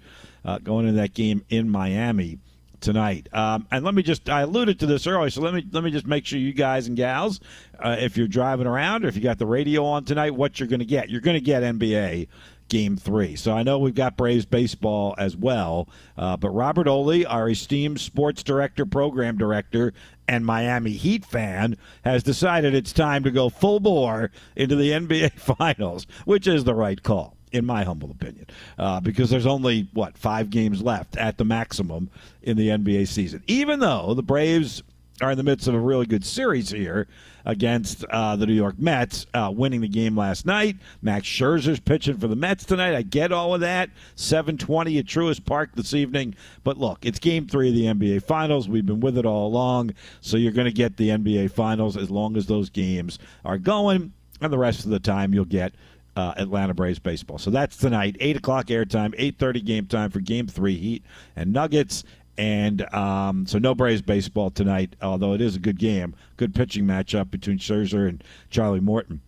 uh, 0.44 0.58
going 0.58 0.86
into 0.86 1.00
that 1.00 1.14
game 1.14 1.42
in 1.48 1.70
Miami 1.70 2.38
tonight. 2.80 3.28
Um, 3.32 3.66
and 3.70 3.84
let 3.84 3.94
me 3.94 4.02
just 4.02 4.28
I 4.28 4.42
alluded 4.42 4.80
to 4.80 4.86
this 4.86 5.06
earlier, 5.06 5.30
so 5.30 5.40
let 5.40 5.54
me 5.54 5.64
let 5.72 5.82
me 5.82 5.90
just 5.90 6.06
make 6.06 6.26
sure 6.26 6.38
you 6.38 6.52
guys 6.52 6.88
and 6.88 6.96
gals, 6.96 7.40
uh, 7.78 7.96
if 7.98 8.18
you're 8.18 8.28
driving 8.28 8.66
around 8.66 9.04
or 9.04 9.08
if 9.08 9.16
you 9.16 9.22
got 9.22 9.38
the 9.38 9.46
radio 9.46 9.84
on 9.84 10.04
tonight, 10.04 10.34
what 10.34 10.60
you're 10.60 10.68
going 10.68 10.80
to 10.80 10.86
get. 10.86 11.08
You're 11.08 11.22
going 11.22 11.34
to 11.34 11.40
get 11.40 11.62
NBA 11.62 12.28
game 12.70 12.96
three. 12.96 13.36
So 13.36 13.52
I 13.52 13.62
know 13.62 13.78
we've 13.78 13.94
got 13.94 14.16
Braves 14.16 14.46
baseball 14.46 15.14
as 15.18 15.36
well, 15.36 15.88
uh, 16.16 16.38
but 16.38 16.50
Robert 16.50 16.88
Oley, 16.88 17.26
our 17.26 17.50
esteemed 17.50 18.00
sports 18.00 18.42
director, 18.42 18.86
program 18.86 19.36
director, 19.36 19.92
and 20.26 20.46
Miami 20.46 20.92
Heat 20.92 21.26
fan, 21.26 21.76
has 22.04 22.22
decided 22.22 22.74
it's 22.74 22.92
time 22.92 23.24
to 23.24 23.30
go 23.30 23.50
full 23.50 23.80
bore 23.80 24.30
into 24.56 24.76
the 24.76 24.90
NBA 24.92 25.32
Finals, 25.32 26.06
which 26.24 26.46
is 26.46 26.64
the 26.64 26.74
right 26.74 27.02
call 27.02 27.36
in 27.52 27.66
my 27.66 27.82
humble 27.82 28.12
opinion, 28.12 28.46
uh, 28.78 29.00
because 29.00 29.28
there's 29.28 29.46
only 29.46 29.88
what 29.92 30.16
five 30.16 30.50
games 30.50 30.82
left 30.82 31.16
at 31.16 31.36
the 31.36 31.44
maximum 31.44 32.08
in 32.42 32.56
the 32.56 32.68
NBA 32.68 33.08
season. 33.08 33.42
Even 33.48 33.80
though 33.80 34.14
the 34.14 34.22
Braves 34.22 34.84
are 35.20 35.30
in 35.30 35.36
the 35.36 35.44
midst 35.44 35.68
of 35.68 35.74
a 35.74 35.78
really 35.78 36.06
good 36.06 36.24
series 36.24 36.70
here 36.70 37.06
against 37.44 38.04
uh, 38.04 38.36
the 38.36 38.46
New 38.46 38.54
York 38.54 38.78
Mets, 38.78 39.26
uh, 39.34 39.52
winning 39.54 39.80
the 39.80 39.88
game 39.88 40.16
last 40.16 40.46
night. 40.46 40.76
Max 41.02 41.26
Scherzer's 41.26 41.80
pitching 41.80 42.18
for 42.18 42.28
the 42.28 42.36
Mets 42.36 42.64
tonight. 42.64 42.94
I 42.94 43.02
get 43.02 43.32
all 43.32 43.54
of 43.54 43.60
that. 43.60 43.90
7:20 44.16 44.98
at 44.98 45.06
Truist 45.06 45.44
Park 45.44 45.70
this 45.74 45.94
evening. 45.94 46.34
But 46.64 46.78
look, 46.78 47.04
it's 47.04 47.18
Game 47.18 47.46
Three 47.46 47.68
of 47.68 47.74
the 47.74 47.86
NBA 47.86 48.22
Finals. 48.22 48.68
We've 48.68 48.86
been 48.86 49.00
with 49.00 49.18
it 49.18 49.26
all 49.26 49.46
along, 49.46 49.94
so 50.20 50.36
you're 50.36 50.52
going 50.52 50.66
to 50.66 50.72
get 50.72 50.96
the 50.96 51.10
NBA 51.10 51.50
Finals 51.50 51.96
as 51.96 52.10
long 52.10 52.36
as 52.36 52.46
those 52.46 52.70
games 52.70 53.18
are 53.44 53.58
going, 53.58 54.12
and 54.40 54.52
the 54.52 54.58
rest 54.58 54.84
of 54.84 54.90
the 54.90 55.00
time 55.00 55.34
you'll 55.34 55.44
get 55.44 55.72
uh, 56.16 56.34
Atlanta 56.36 56.74
Braves 56.74 56.98
baseball. 56.98 57.38
So 57.38 57.50
that's 57.50 57.76
tonight, 57.76 58.16
eight 58.20 58.36
o'clock 58.36 58.66
airtime, 58.66 59.14
eight 59.16 59.38
thirty 59.38 59.60
game 59.60 59.86
time 59.86 60.10
for 60.10 60.20
Game 60.20 60.46
Three, 60.46 60.76
Heat 60.76 61.04
and 61.36 61.52
Nuggets. 61.52 62.04
And 62.40 62.82
um, 62.94 63.44
so 63.44 63.58
no 63.58 63.74
Braves 63.74 64.00
baseball 64.00 64.48
tonight, 64.48 64.96
although 65.02 65.34
it 65.34 65.42
is 65.42 65.56
a 65.56 65.58
good 65.58 65.78
game, 65.78 66.14
good 66.38 66.54
pitching 66.54 66.86
matchup 66.86 67.30
between 67.30 67.58
Scherzer 67.58 68.08
and 68.08 68.24
Charlie 68.48 68.80
Morton 68.80 69.20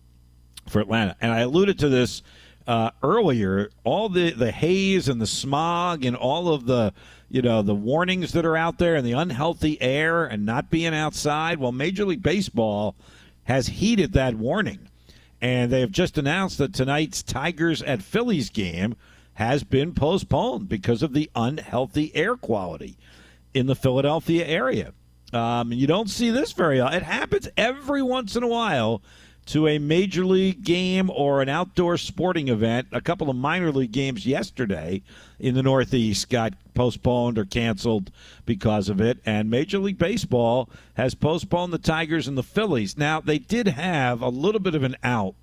for 0.67 0.79
Atlanta. 0.79 1.15
And 1.21 1.31
I 1.31 1.41
alluded 1.41 1.77
to 1.77 1.89
this 1.89 2.23
uh, 2.65 2.89
earlier. 3.03 3.69
All 3.83 4.09
the 4.09 4.31
the 4.31 4.49
haze 4.49 5.07
and 5.07 5.21
the 5.21 5.27
smog 5.27 6.03
and 6.03 6.15
all 6.15 6.51
of 6.51 6.65
the 6.65 6.91
you 7.29 7.43
know 7.43 7.61
the 7.61 7.75
warnings 7.75 8.31
that 8.31 8.47
are 8.47 8.57
out 8.57 8.79
there 8.79 8.95
and 8.95 9.05
the 9.05 9.11
unhealthy 9.11 9.79
air 9.79 10.25
and 10.25 10.43
not 10.43 10.71
being 10.71 10.95
outside. 10.95 11.59
Well, 11.59 11.71
Major 11.71 12.05
League 12.05 12.23
Baseball 12.23 12.95
has 13.43 13.67
heeded 13.67 14.13
that 14.13 14.33
warning, 14.33 14.89
and 15.39 15.71
they 15.71 15.81
have 15.81 15.91
just 15.91 16.17
announced 16.17 16.57
that 16.57 16.73
tonight's 16.73 17.21
Tigers 17.21 17.83
at 17.83 18.01
Phillies 18.01 18.49
game 18.49 18.95
has 19.35 19.63
been 19.63 19.93
postponed 19.93 20.69
because 20.69 21.01
of 21.01 21.13
the 21.13 21.29
unhealthy 21.35 22.15
air 22.15 22.35
quality 22.35 22.97
in 23.53 23.65
the 23.65 23.75
Philadelphia 23.75 24.45
area. 24.45 24.93
Um, 25.31 25.73
you 25.73 25.87
don't 25.87 26.09
see 26.09 26.29
this 26.29 26.51
very 26.51 26.79
often. 26.79 26.97
It 26.97 27.03
happens 27.03 27.47
every 27.57 28.03
once 28.03 28.35
in 28.35 28.43
a 28.43 28.47
while 28.47 29.01
to 29.45 29.67
a 29.67 29.77
major 29.77 30.25
league 30.25 30.63
game 30.63 31.09
or 31.09 31.41
an 31.41 31.49
outdoor 31.49 31.97
sporting 31.97 32.47
event. 32.47 32.87
A 32.91 33.01
couple 33.01 33.29
of 33.29 33.35
minor 33.35 33.71
league 33.71 33.91
games 33.91 34.25
yesterday 34.25 35.01
in 35.39 35.55
the 35.55 35.63
Northeast 35.63 36.29
got 36.29 36.53
postponed 36.73 37.37
or 37.37 37.45
canceled 37.45 38.11
because 38.45 38.89
of 38.89 39.01
it. 39.01 39.19
And 39.25 39.49
Major 39.49 39.79
League 39.79 39.97
Baseball 39.97 40.69
has 40.93 41.15
postponed 41.15 41.73
the 41.73 41.77
Tigers 41.77 42.27
and 42.27 42.37
the 42.37 42.43
Phillies. 42.43 42.97
Now, 42.97 43.19
they 43.19 43.39
did 43.39 43.67
have 43.67 44.21
a 44.21 44.29
little 44.29 44.61
bit 44.61 44.75
of 44.75 44.83
an 44.83 44.95
out 45.03 45.35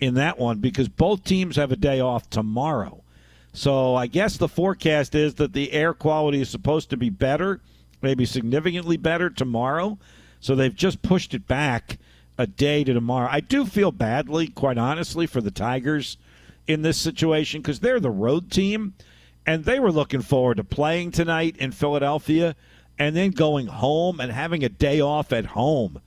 in 0.00 0.14
that 0.14 0.38
one 0.38 0.58
because 0.58 0.88
both 0.88 1.24
teams 1.24 1.56
have 1.56 1.72
a 1.72 1.76
day 1.76 2.00
off 2.00 2.30
tomorrow. 2.30 3.02
So 3.56 3.96
I 3.96 4.06
guess 4.06 4.36
the 4.36 4.48
forecast 4.48 5.14
is 5.14 5.36
that 5.36 5.54
the 5.54 5.72
air 5.72 5.94
quality 5.94 6.42
is 6.42 6.50
supposed 6.50 6.90
to 6.90 6.96
be 6.98 7.08
better, 7.08 7.62
maybe 8.02 8.26
significantly 8.26 8.98
better 8.98 9.30
tomorrow. 9.30 9.96
So 10.40 10.54
they've 10.54 10.74
just 10.74 11.00
pushed 11.00 11.32
it 11.32 11.48
back 11.48 11.98
a 12.36 12.46
day 12.46 12.84
to 12.84 12.92
tomorrow. 12.92 13.30
I 13.32 13.40
do 13.40 13.64
feel 13.64 13.92
badly, 13.92 14.48
quite 14.48 14.76
honestly, 14.76 15.26
for 15.26 15.40
the 15.40 15.50
Tigers 15.50 16.18
in 16.66 16.82
this 16.82 16.98
situation 16.98 17.62
because 17.62 17.80
they're 17.80 17.98
the 17.98 18.10
road 18.10 18.50
team 18.50 18.92
and 19.46 19.64
they 19.64 19.80
were 19.80 19.90
looking 19.90 20.20
forward 20.20 20.58
to 20.58 20.64
playing 20.64 21.12
tonight 21.12 21.56
in 21.56 21.72
Philadelphia 21.72 22.54
and 22.98 23.16
then 23.16 23.30
going 23.30 23.68
home 23.68 24.20
and 24.20 24.32
having 24.32 24.64
a 24.64 24.68
day 24.68 25.00
off 25.00 25.32
at 25.32 25.46
home 25.46 26.02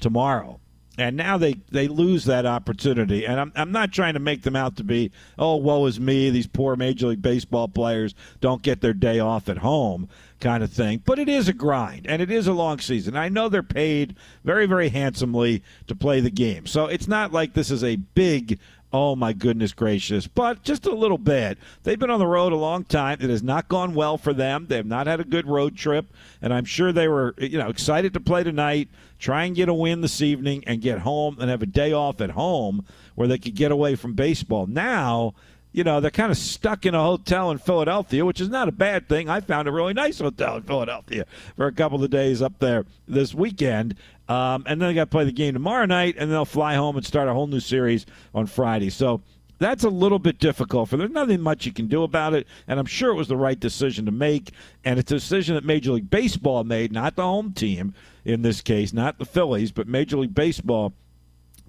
tomorrow. 0.00 0.59
And 1.00 1.16
now 1.16 1.38
they, 1.38 1.54
they 1.70 1.88
lose 1.88 2.26
that 2.26 2.44
opportunity. 2.44 3.24
And 3.24 3.40
I'm, 3.40 3.52
I'm 3.56 3.72
not 3.72 3.90
trying 3.90 4.12
to 4.14 4.20
make 4.20 4.42
them 4.42 4.54
out 4.54 4.76
to 4.76 4.84
be, 4.84 5.10
oh, 5.38 5.56
woe 5.56 5.86
is 5.86 5.98
me. 5.98 6.28
These 6.28 6.46
poor 6.46 6.76
Major 6.76 7.06
League 7.06 7.22
Baseball 7.22 7.68
players 7.68 8.14
don't 8.42 8.60
get 8.60 8.82
their 8.82 8.92
day 8.92 9.18
off 9.18 9.48
at 9.48 9.58
home 9.58 10.10
kind 10.40 10.62
of 10.62 10.70
thing. 10.70 11.00
But 11.02 11.18
it 11.18 11.26
is 11.26 11.48
a 11.48 11.54
grind, 11.54 12.06
and 12.06 12.20
it 12.20 12.30
is 12.30 12.46
a 12.46 12.52
long 12.52 12.80
season. 12.80 13.16
I 13.16 13.30
know 13.30 13.48
they're 13.48 13.62
paid 13.62 14.14
very, 14.44 14.66
very 14.66 14.90
handsomely 14.90 15.62
to 15.86 15.94
play 15.94 16.20
the 16.20 16.30
game. 16.30 16.66
So 16.66 16.84
it's 16.84 17.08
not 17.08 17.32
like 17.32 17.54
this 17.54 17.70
is 17.70 17.82
a 17.82 17.96
big 17.96 18.58
Oh 18.92 19.14
my 19.14 19.32
goodness 19.32 19.72
gracious! 19.72 20.26
But 20.26 20.64
just 20.64 20.84
a 20.84 20.94
little 20.94 21.18
bit. 21.18 21.58
They've 21.84 21.98
been 21.98 22.10
on 22.10 22.18
the 22.18 22.26
road 22.26 22.52
a 22.52 22.56
long 22.56 22.82
time. 22.84 23.18
It 23.20 23.30
has 23.30 23.42
not 23.42 23.68
gone 23.68 23.94
well 23.94 24.18
for 24.18 24.32
them. 24.32 24.66
They 24.68 24.76
have 24.76 24.86
not 24.86 25.06
had 25.06 25.20
a 25.20 25.24
good 25.24 25.46
road 25.46 25.76
trip, 25.76 26.12
and 26.42 26.52
I'm 26.52 26.64
sure 26.64 26.92
they 26.92 27.06
were, 27.06 27.34
you 27.38 27.58
know, 27.58 27.68
excited 27.68 28.12
to 28.14 28.20
play 28.20 28.42
tonight, 28.42 28.88
try 29.20 29.44
and 29.44 29.54
get 29.54 29.68
a 29.68 29.74
win 29.74 30.00
this 30.00 30.20
evening, 30.20 30.64
and 30.66 30.80
get 30.80 31.00
home 31.00 31.36
and 31.38 31.50
have 31.50 31.62
a 31.62 31.66
day 31.66 31.92
off 31.92 32.20
at 32.20 32.30
home 32.30 32.84
where 33.14 33.28
they 33.28 33.38
could 33.38 33.54
get 33.54 33.70
away 33.70 33.94
from 33.94 34.14
baseball. 34.14 34.66
Now 34.66 35.34
you 35.72 35.84
know, 35.84 36.00
they're 36.00 36.10
kind 36.10 36.32
of 36.32 36.38
stuck 36.38 36.84
in 36.84 36.94
a 36.94 37.02
hotel 37.02 37.50
in 37.50 37.58
Philadelphia, 37.58 38.24
which 38.24 38.40
is 38.40 38.48
not 38.48 38.68
a 38.68 38.72
bad 38.72 39.08
thing. 39.08 39.28
I 39.28 39.40
found 39.40 39.68
a 39.68 39.72
really 39.72 39.92
nice 39.92 40.18
hotel 40.18 40.56
in 40.56 40.62
Philadelphia 40.62 41.26
for 41.56 41.66
a 41.66 41.72
couple 41.72 42.02
of 42.02 42.10
days 42.10 42.42
up 42.42 42.58
there 42.58 42.84
this 43.06 43.34
weekend. 43.34 43.94
Um, 44.28 44.64
and 44.66 44.80
then 44.80 44.88
they 44.88 44.94
got 44.94 45.04
to 45.04 45.10
play 45.10 45.24
the 45.24 45.32
game 45.32 45.54
tomorrow 45.54 45.86
night, 45.86 46.14
and 46.18 46.30
they'll 46.30 46.44
fly 46.44 46.74
home 46.74 46.96
and 46.96 47.04
start 47.04 47.28
a 47.28 47.34
whole 47.34 47.46
new 47.46 47.60
series 47.60 48.06
on 48.34 48.46
Friday. 48.46 48.90
So 48.90 49.22
that's 49.60 49.84
a 49.84 49.90
little 49.90 50.18
bit 50.18 50.38
difficult 50.38 50.88
for 50.88 50.96
there's 50.96 51.10
nothing 51.10 51.40
much 51.40 51.66
you 51.66 51.72
can 51.72 51.86
do 51.86 52.02
about 52.02 52.32
it 52.32 52.46
and 52.66 52.80
i'm 52.80 52.86
sure 52.86 53.10
it 53.10 53.14
was 53.14 53.28
the 53.28 53.36
right 53.36 53.60
decision 53.60 54.06
to 54.06 54.10
make 54.10 54.52
and 54.84 54.98
it's 54.98 55.12
a 55.12 55.16
decision 55.16 55.54
that 55.54 55.64
major 55.64 55.92
league 55.92 56.08
baseball 56.08 56.64
made 56.64 56.90
not 56.90 57.14
the 57.14 57.22
home 57.22 57.52
team 57.52 57.94
in 58.24 58.40
this 58.40 58.62
case 58.62 58.92
not 58.92 59.18
the 59.18 59.24
phillies 59.24 59.70
but 59.70 59.86
major 59.86 60.16
league 60.16 60.34
baseball 60.34 60.94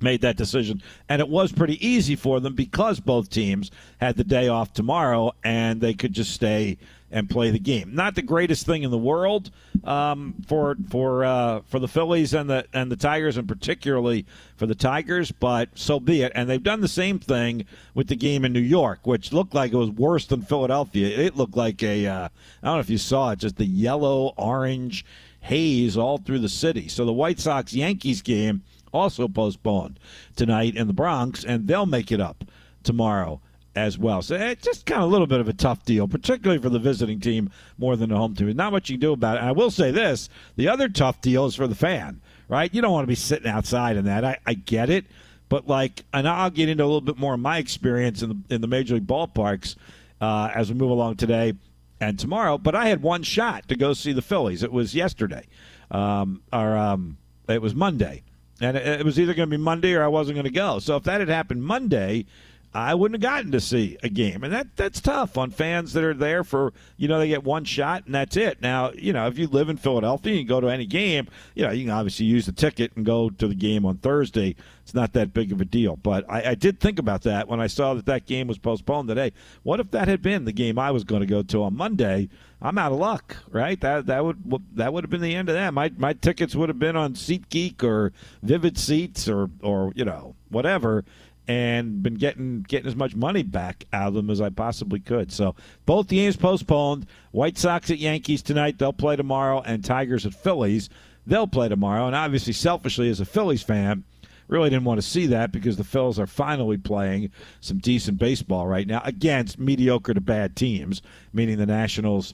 made 0.01 0.21
that 0.21 0.37
decision. 0.37 0.81
And 1.09 1.21
it 1.21 1.29
was 1.29 1.51
pretty 1.51 1.85
easy 1.85 2.15
for 2.15 2.39
them 2.39 2.55
because 2.55 2.99
both 2.99 3.29
teams 3.29 3.71
had 3.99 4.15
the 4.17 4.23
day 4.23 4.47
off 4.47 4.73
tomorrow 4.73 5.33
and 5.43 5.81
they 5.81 5.93
could 5.93 6.13
just 6.13 6.33
stay 6.33 6.77
and 7.11 7.29
play 7.29 7.51
the 7.51 7.59
game. 7.59 7.93
Not 7.93 8.15
the 8.15 8.21
greatest 8.21 8.65
thing 8.65 8.83
in 8.83 8.91
the 8.91 8.97
world 8.97 9.51
um, 9.83 10.35
for 10.47 10.77
for 10.89 11.25
uh, 11.25 11.61
for 11.67 11.79
the 11.79 11.87
Phillies 11.87 12.33
and 12.33 12.49
the 12.49 12.65
and 12.73 12.91
the 12.91 12.95
Tigers, 12.95 13.37
and 13.37 13.47
particularly 13.47 14.25
for 14.55 14.65
the 14.65 14.75
Tigers, 14.75 15.31
but 15.31 15.69
so 15.75 15.99
be 15.99 16.21
it. 16.21 16.31
And 16.35 16.49
they've 16.49 16.63
done 16.63 16.81
the 16.81 16.87
same 16.87 17.19
thing 17.19 17.65
with 17.93 18.07
the 18.07 18.15
game 18.15 18.45
in 18.45 18.53
New 18.53 18.59
York, 18.59 18.99
which 19.03 19.33
looked 19.33 19.53
like 19.53 19.73
it 19.73 19.77
was 19.77 19.89
worse 19.89 20.25
than 20.25 20.41
Philadelphia. 20.41 21.07
It 21.17 21.35
looked 21.35 21.57
like 21.57 21.83
a 21.83 22.07
uh, 22.07 22.29
I 22.63 22.65
don't 22.65 22.75
know 22.75 22.79
if 22.79 22.89
you 22.89 22.97
saw 22.97 23.31
it, 23.31 23.39
just 23.39 23.57
the 23.57 23.65
yellow 23.65 24.33
orange 24.37 25.05
haze 25.41 25.97
all 25.97 26.17
through 26.17 26.39
the 26.39 26.49
city. 26.49 26.87
So 26.87 27.05
the 27.05 27.13
White 27.13 27.39
Sox 27.39 27.73
Yankees 27.73 28.21
game 28.21 28.61
also 28.93 29.27
postponed 29.27 29.99
tonight 30.35 30.75
in 30.75 30.87
the 30.87 30.93
Bronx, 30.93 31.43
and 31.43 31.67
they'll 31.67 31.85
make 31.85 32.11
it 32.11 32.21
up 32.21 32.43
tomorrow 32.83 33.41
as 33.75 33.97
well. 33.97 34.21
So 34.21 34.35
it's 34.35 34.63
just 34.63 34.85
kind 34.85 35.01
of 35.01 35.09
a 35.09 35.11
little 35.11 35.27
bit 35.27 35.39
of 35.39 35.47
a 35.47 35.53
tough 35.53 35.85
deal, 35.85 36.07
particularly 36.07 36.61
for 36.61 36.69
the 36.69 36.79
visiting 36.79 37.19
team 37.19 37.49
more 37.77 37.95
than 37.95 38.09
the 38.09 38.17
home 38.17 38.35
team. 38.35 38.53
not 38.55 38.71
much 38.71 38.89
you 38.89 38.95
can 38.95 39.01
do 39.01 39.13
about 39.13 39.37
it. 39.37 39.39
And 39.39 39.49
I 39.49 39.53
will 39.53 39.71
say 39.71 39.91
this 39.91 40.29
the 40.55 40.67
other 40.67 40.89
tough 40.89 41.21
deal 41.21 41.45
is 41.45 41.55
for 41.55 41.67
the 41.67 41.75
fan, 41.75 42.21
right? 42.47 42.73
You 42.73 42.81
don't 42.81 42.91
want 42.91 43.03
to 43.03 43.07
be 43.07 43.15
sitting 43.15 43.49
outside 43.49 43.95
in 43.97 44.05
that. 44.05 44.25
I, 44.25 44.37
I 44.45 44.53
get 44.53 44.89
it. 44.89 45.05
But, 45.47 45.67
like, 45.67 46.05
and 46.13 46.29
I'll 46.29 46.49
get 46.49 46.69
into 46.69 46.83
a 46.83 46.85
little 46.85 47.01
bit 47.01 47.17
more 47.17 47.33
of 47.33 47.41
my 47.41 47.57
experience 47.57 48.21
in 48.21 48.29
the, 48.29 48.55
in 48.55 48.61
the 48.61 48.67
Major 48.67 48.93
League 48.93 49.07
ballparks 49.07 49.75
uh, 50.21 50.49
as 50.55 50.69
we 50.69 50.75
move 50.75 50.91
along 50.91 51.17
today 51.17 51.53
and 51.99 52.17
tomorrow. 52.17 52.57
But 52.57 52.73
I 52.73 52.87
had 52.87 53.01
one 53.01 53.23
shot 53.23 53.67
to 53.67 53.75
go 53.75 53.91
see 53.91 54.13
the 54.13 54.21
Phillies. 54.21 54.63
It 54.63 54.71
was 54.71 54.95
yesterday, 54.95 55.47
um, 55.89 56.41
or 56.53 56.77
um, 56.77 57.17
it 57.49 57.61
was 57.61 57.75
Monday 57.75 58.23
and 58.61 58.77
it, 58.77 59.05
was 59.05 59.19
either 59.19 59.33
going 59.33 59.49
to 59.49 59.57
be 59.57 59.61
Monday 59.61 59.93
or 59.93 60.03
I 60.03 60.07
wasn't 60.07 60.35
going 60.35 60.45
to 60.45 60.51
go. 60.51 60.79
So 60.79 60.95
if 60.95 61.03
that 61.03 61.19
had 61.19 61.29
happened 61.29 61.63
Monday, 61.63 62.25
I 62.73 62.95
wouldn't 62.95 63.21
have 63.21 63.29
gotten 63.33 63.51
to 63.51 63.59
see 63.59 63.97
a 64.01 64.07
game, 64.07 64.45
and 64.45 64.53
that 64.53 64.77
that's 64.77 65.01
tough 65.01 65.37
on 65.37 65.51
fans 65.51 65.91
that 65.91 66.05
are 66.05 66.13
there 66.13 66.45
for 66.45 66.71
you 66.95 67.09
know 67.09 67.19
they 67.19 67.27
get 67.27 67.43
one 67.43 67.65
shot 67.65 68.05
and 68.05 68.15
that's 68.15 68.37
it. 68.37 68.61
Now 68.61 68.91
you 68.91 69.11
know 69.11 69.27
if 69.27 69.37
you 69.37 69.47
live 69.47 69.67
in 69.67 69.75
Philadelphia 69.75 70.39
and 70.39 70.47
go 70.47 70.61
to 70.61 70.69
any 70.69 70.85
game, 70.85 71.27
you 71.53 71.65
know 71.65 71.71
you 71.71 71.83
can 71.83 71.91
obviously 71.91 72.27
use 72.27 72.45
the 72.45 72.53
ticket 72.53 72.93
and 72.95 73.05
go 73.05 73.29
to 73.29 73.47
the 73.47 73.55
game 73.55 73.85
on 73.85 73.97
Thursday. 73.97 74.55
It's 74.83 74.93
not 74.93 75.11
that 75.13 75.33
big 75.33 75.51
of 75.51 75.59
a 75.59 75.65
deal, 75.65 75.97
but 75.97 76.23
I, 76.29 76.51
I 76.51 76.55
did 76.55 76.79
think 76.79 76.97
about 76.97 77.23
that 77.23 77.49
when 77.49 77.59
I 77.59 77.67
saw 77.67 77.93
that 77.93 78.05
that 78.05 78.25
game 78.25 78.47
was 78.47 78.57
postponed 78.57 79.09
today. 79.09 79.33
What 79.63 79.81
if 79.81 79.91
that 79.91 80.07
had 80.07 80.21
been 80.21 80.45
the 80.45 80.53
game 80.53 80.79
I 80.79 80.91
was 80.91 81.03
going 81.03 81.21
to 81.21 81.27
go 81.27 81.43
to 81.43 81.63
on 81.63 81.75
Monday? 81.75 82.29
I'm 82.61 82.77
out 82.77 82.91
of 82.91 82.99
luck, 82.99 83.37
right? 83.49 83.79
That 83.81 84.05
that 84.05 84.23
would 84.23 84.37
that 84.75 84.93
would 84.93 85.03
have 85.03 85.09
been 85.09 85.21
the 85.21 85.35
end 85.35 85.49
of 85.49 85.55
that. 85.55 85.73
My 85.73 85.91
my 85.97 86.13
tickets 86.13 86.55
would 86.55 86.69
have 86.69 86.79
been 86.79 86.95
on 86.95 87.13
SeatGeek 87.13 87.83
or 87.83 88.13
Vivid 88.43 88.77
Seats 88.77 89.27
or 89.27 89.49
or 89.61 89.91
you 89.95 90.05
know 90.05 90.35
whatever 90.49 91.03
and 91.47 92.03
been 92.03 92.15
getting 92.15 92.61
getting 92.61 92.87
as 92.87 92.95
much 92.95 93.15
money 93.15 93.43
back 93.43 93.85
out 93.91 94.09
of 94.09 94.13
them 94.13 94.29
as 94.29 94.39
I 94.39 94.49
possibly 94.49 94.99
could. 94.99 95.31
So 95.31 95.55
both 95.85 96.07
games 96.07 96.37
postponed. 96.37 97.07
White 97.31 97.57
Sox 97.57 97.89
at 97.89 97.97
Yankees 97.97 98.41
tonight. 98.41 98.77
They'll 98.77 98.93
play 98.93 99.15
tomorrow, 99.15 99.61
and 99.61 99.83
Tigers 99.83 100.25
at 100.25 100.33
Phillies. 100.33 100.89
They'll 101.25 101.47
play 101.47 101.67
tomorrow. 101.69 102.07
And 102.07 102.15
obviously, 102.15 102.53
selfishly 102.53 103.09
as 103.09 103.19
a 103.19 103.25
Phillies 103.25 103.63
fan, 103.63 104.03
really 104.47 104.69
didn't 104.69 104.85
want 104.85 104.99
to 104.99 105.07
see 105.07 105.27
that 105.27 105.51
because 105.51 105.77
the 105.77 105.83
Phils 105.83 106.19
are 106.19 106.27
finally 106.27 106.77
playing 106.77 107.31
some 107.59 107.79
decent 107.79 108.19
baseball 108.19 108.67
right 108.67 108.87
now 108.87 109.01
against 109.03 109.59
mediocre 109.59 110.13
to 110.13 110.21
bad 110.21 110.55
teams, 110.55 111.01
meaning 111.33 111.57
the 111.57 111.65
Nationals 111.65 112.33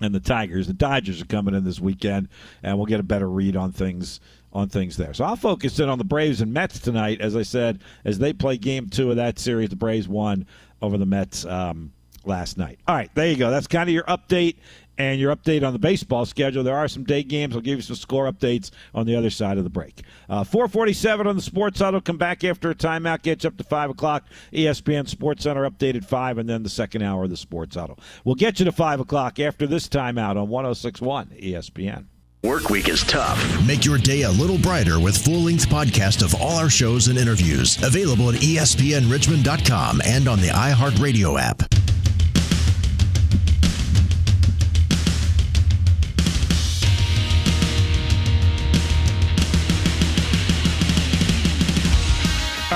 and 0.00 0.14
the 0.14 0.20
Tigers. 0.20 0.66
The 0.66 0.72
Dodgers 0.72 1.20
are 1.20 1.26
coming 1.26 1.54
in 1.54 1.64
this 1.64 1.80
weekend, 1.80 2.28
and 2.62 2.76
we'll 2.76 2.86
get 2.86 3.00
a 3.00 3.04
better 3.04 3.28
read 3.28 3.56
on 3.56 3.72
things 3.72 4.20
on 4.52 4.68
things 4.68 4.96
there. 4.96 5.12
So 5.12 5.24
I'll 5.24 5.36
focus 5.36 5.78
in 5.78 5.88
on 5.88 5.98
the 5.98 6.04
Braves 6.04 6.40
and 6.40 6.52
Mets 6.52 6.78
tonight, 6.80 7.20
as 7.20 7.36
I 7.36 7.42
said, 7.42 7.80
as 8.04 8.18
they 8.18 8.32
play 8.32 8.56
Game 8.56 8.88
Two 8.88 9.10
of 9.10 9.16
that 9.16 9.38
series. 9.38 9.68
The 9.68 9.76
Braves 9.76 10.08
won 10.08 10.46
over 10.80 10.96
the 10.96 11.06
Mets 11.06 11.44
um, 11.44 11.92
last 12.24 12.56
night. 12.56 12.78
All 12.86 12.94
right, 12.94 13.10
there 13.14 13.28
you 13.28 13.36
go. 13.36 13.50
That's 13.50 13.66
kind 13.66 13.88
of 13.88 13.94
your 13.94 14.04
update 14.04 14.56
and 14.98 15.20
your 15.20 15.34
update 15.34 15.66
on 15.66 15.72
the 15.72 15.78
baseball 15.78 16.26
schedule. 16.26 16.62
There 16.62 16.76
are 16.76 16.88
some 16.88 17.04
day 17.04 17.22
games. 17.22 17.54
I'll 17.54 17.62
give 17.62 17.78
you 17.78 17.82
some 17.82 17.96
score 17.96 18.30
updates 18.30 18.70
on 18.94 19.06
the 19.06 19.16
other 19.16 19.30
side 19.30 19.56
of 19.56 19.64
the 19.64 19.70
break. 19.70 20.02
Uh, 20.28 20.44
447 20.44 21.26
on 21.26 21.36
the 21.36 21.42
Sports 21.42 21.78
Huddle. 21.78 22.00
Come 22.00 22.18
back 22.18 22.44
after 22.44 22.70
a 22.70 22.74
timeout. 22.74 23.22
Gets 23.22 23.44
up 23.44 23.56
to 23.56 23.64
5 23.64 23.90
o'clock. 23.90 24.24
ESPN 24.52 25.08
Sports 25.08 25.44
Center 25.44 25.68
updated 25.68 26.04
5, 26.04 26.38
and 26.38 26.48
then 26.48 26.64
the 26.64 26.68
second 26.68 27.02
hour 27.02 27.24
of 27.24 27.30
the 27.30 27.36
Sports 27.36 27.76
Huddle. 27.76 27.98
We'll 28.24 28.34
get 28.34 28.58
you 28.58 28.64
to 28.64 28.72
5 28.72 29.00
o'clock 29.00 29.38
after 29.38 29.66
this 29.66 29.88
timeout 29.88 30.36
on 30.36 30.48
1061 30.48 31.28
ESPN. 31.40 32.06
Work 32.44 32.70
week 32.70 32.88
is 32.88 33.02
tough. 33.02 33.66
Make 33.66 33.84
your 33.84 33.98
day 33.98 34.22
a 34.22 34.30
little 34.30 34.58
brighter 34.58 35.00
with 35.00 35.16
full-length 35.24 35.68
podcast 35.68 36.22
of 36.22 36.40
all 36.40 36.56
our 36.56 36.70
shows 36.70 37.08
and 37.08 37.18
interviews. 37.18 37.82
Available 37.82 38.30
at 38.30 38.36
espnrichmond.com 38.36 40.02
and 40.04 40.28
on 40.28 40.40
the 40.40 40.48
iHeartRadio 40.48 41.40
app. 41.40 41.77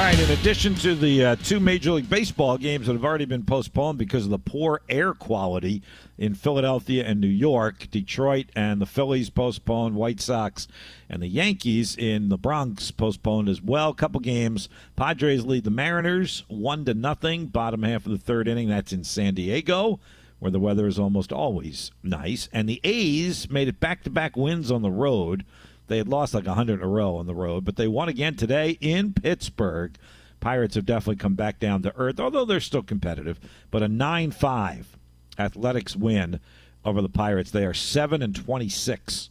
Right, 0.03 0.19
in 0.19 0.31
addition 0.33 0.75
to 0.75 0.97
the 0.97 1.25
uh, 1.25 1.37
two 1.45 1.61
Major 1.61 1.93
League 1.93 2.11
Baseball 2.11 2.59
games 2.59 2.89
that 2.89 2.93
have 2.93 3.05
already 3.05 3.25
been 3.25 3.45
postponed 3.45 3.99
because 3.99 4.25
of 4.25 4.33
the 4.33 4.39
poor 4.39 4.81
air 4.89 5.15
quality 5.15 5.81
in 6.19 6.35
Philadelphia 6.35 7.05
and 7.07 7.21
New 7.21 7.29
York, 7.29 7.87
Detroit 7.89 8.47
and 8.57 8.81
the 8.81 8.87
Phillies 8.87 9.31
postponed, 9.31 9.95
White 9.95 10.21
Sox 10.21 10.67
and 11.09 11.23
the 11.23 11.29
Yankees 11.29 11.97
in 11.97 12.31
the 12.31 12.37
Bronx 12.37 12.91
postponed 12.91 13.49
as 13.49 13.63
well. 13.63 13.91
A 13.91 13.95
couple 13.95 14.19
games. 14.19 14.69
Padres 14.97 15.47
lead 15.47 15.63
the 15.63 15.71
Mariners 15.71 16.43
one 16.49 16.85
to 16.87 16.95
nothing, 16.95 17.47
bottom 17.47 17.85
half 17.85 18.05
of 18.05 18.11
the 18.11 18.19
third 18.19 18.49
inning. 18.49 18.69
That's 18.69 18.93
in 18.93 19.05
San 19.05 19.35
Diego 19.35 20.01
where 20.41 20.51
the 20.51 20.59
weather 20.59 20.89
is 20.89 20.99
almost 20.99 21.33
always 21.33 21.93
nice. 22.03 22.49
And 22.53 22.69
the 22.69 22.81
A's 22.83 23.49
made 23.49 23.69
it 23.69 23.79
back 23.79 24.03
to 24.03 24.11
back 24.11 24.37
wins 24.37 24.73
on 24.73 24.83
the 24.83 24.91
road. 24.91 25.45
They 25.93 25.99
had 25.99 26.09
lost 26.09 26.33
like 26.33 26.47
100 26.47 26.81
in 26.81 26.83
a 26.83 26.89
row 26.89 27.17
on 27.17 27.27
the 27.27 27.35
road, 27.35 27.67
but 27.67 27.77
they 27.77 27.87
won 27.87 28.09
again 28.09 28.35
today 28.35 28.79
in 28.81 29.13
Pittsburgh. 29.13 29.95
Pirates 30.41 30.75
have 30.75 30.87
definitely 30.87 31.17
come 31.17 31.35
back 31.35 31.61
down 31.61 31.83
to 31.83 31.95
earth, 31.97 32.19
although 32.19 32.47
they're 32.47 32.61
still 32.61 32.83
competitive. 32.83 33.39
But 33.71 33.83
a 33.83 33.89
9 33.89 34.31
5 34.31 34.97
Athletics 35.39 35.95
win 35.95 36.41
over 36.83 37.03
the 37.03 37.11
Pirates. 37.11 37.51
They 37.51 37.67
are 37.67 37.75
7 37.75 38.23
and 38.23 38.35
26 38.35 39.29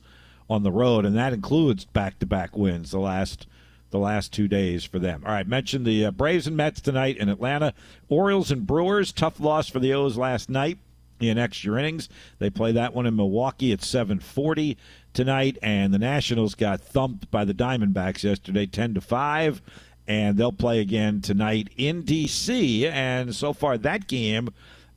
on 0.51 0.62
the 0.62 0.72
road, 0.72 1.03
and 1.03 1.18
that 1.18 1.34
includes 1.34 1.86
back 1.86 2.20
to 2.20 2.28
back 2.28 2.55
wins 2.55 2.91
the 2.91 2.99
last 2.99 3.47
the 3.89 3.97
last 3.97 4.32
two 4.32 4.47
days 4.47 4.84
for 4.84 4.99
them. 4.99 5.24
All 5.26 5.34
right, 5.34 5.47
mentioned 5.47 5.88
the 5.88 6.05
uh, 6.05 6.12
Braves 6.12 6.45
and 6.45 6.55
Mets 6.55 6.80
tonight 6.80 7.18
in 7.18 7.28
Atlanta. 7.28 7.74
Orioles 8.07 8.51
and 8.51 8.68
Brewers, 8.68 9.12
tough 9.12 9.39
loss 9.39 9.68
for 9.68 9.80
the 9.80 9.95
O's 9.95 10.16
last 10.16 10.47
night 10.47 10.78
in 11.20 11.38
extra 11.38 11.80
innings. 11.80 12.09
They 12.39 12.49
play 12.49 12.72
that 12.74 12.93
one 12.93 13.05
in 13.05 13.16
Milwaukee 13.16 13.72
at 13.72 13.82
740 13.82 14.78
tonight, 15.14 15.57
and 15.62 15.93
the 15.93 15.99
Nationals 15.99 16.55
got 16.55 16.82
thumped 16.82 17.30
by 17.32 17.45
the 17.45 17.53
Diamondbacks 17.53 18.24
yesterday, 18.24 18.66
ten 18.66 18.93
to 18.93 19.01
five, 19.01 19.62
and 20.07 20.38
they'll 20.38 20.51
play 20.51 20.80
again 20.80 21.22
tonight 21.22 21.70
in 21.78 22.01
D.C. 22.01 22.88
And 22.88 23.36
so 23.36 23.53
far, 23.53 23.78
that 23.78 24.07
game 24.07 24.49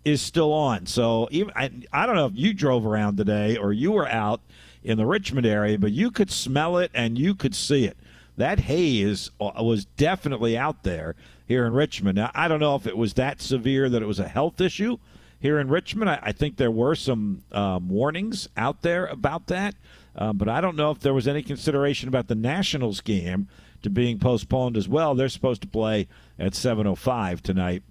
is 0.04 0.20
still 0.20 0.52
on. 0.52 0.86
So 0.86 1.28
even 1.30 1.52
I, 1.56 1.70
I 1.92 2.06
don't 2.06 2.16
know 2.16 2.26
if 2.26 2.32
you 2.34 2.52
drove 2.52 2.86
around 2.86 3.16
today 3.16 3.56
or 3.56 3.72
you 3.72 3.92
were 3.92 4.08
out 4.08 4.40
in 4.82 4.98
the 4.98 5.06
Richmond 5.06 5.46
area, 5.46 5.78
but 5.78 5.92
you 5.92 6.10
could 6.10 6.30
smell 6.30 6.76
it 6.76 6.90
and 6.94 7.18
you 7.18 7.34
could 7.34 7.54
see 7.54 7.86
it. 7.86 7.96
that 8.36 8.60
haze 8.60 9.30
was 9.38 9.84
definitely 9.96 10.58
out 10.58 10.82
there 10.82 11.14
here 11.46 11.66
in 11.66 11.72
Richmond. 11.72 12.16
Now, 12.16 12.30
I 12.34 12.48
don't 12.48 12.60
know 12.60 12.74
if 12.74 12.86
it 12.86 12.96
was 12.96 13.14
that 13.14 13.40
severe 13.40 13.88
that 13.88 14.02
it 14.02 14.06
was 14.06 14.18
a 14.18 14.28
health 14.28 14.60
issue 14.60 14.98
here 15.40 15.58
in 15.58 15.68
Richmond. 15.68 16.10
I, 16.10 16.18
I 16.22 16.32
think 16.32 16.56
there 16.56 16.70
were 16.70 16.94
some 16.94 17.42
um, 17.52 17.88
warnings 17.88 18.48
out 18.56 18.82
there 18.82 19.06
about 19.06 19.46
that, 19.48 19.74
uh, 20.16 20.32
but 20.32 20.48
I 20.48 20.60
don't 20.60 20.76
know 20.76 20.90
if 20.90 21.00
there 21.00 21.14
was 21.14 21.28
any 21.28 21.42
consideration 21.42 22.08
about 22.08 22.28
the 22.28 22.34
Nationals 22.34 23.00
game 23.00 23.48
to 23.82 23.90
being 23.90 24.18
postponed 24.18 24.76
as 24.76 24.88
well. 24.88 25.14
They're 25.14 25.28
supposed 25.28 25.62
to 25.62 25.68
play 25.68 26.08
at 26.38 26.52
7:05 26.52 27.40
tonight. 27.40 27.82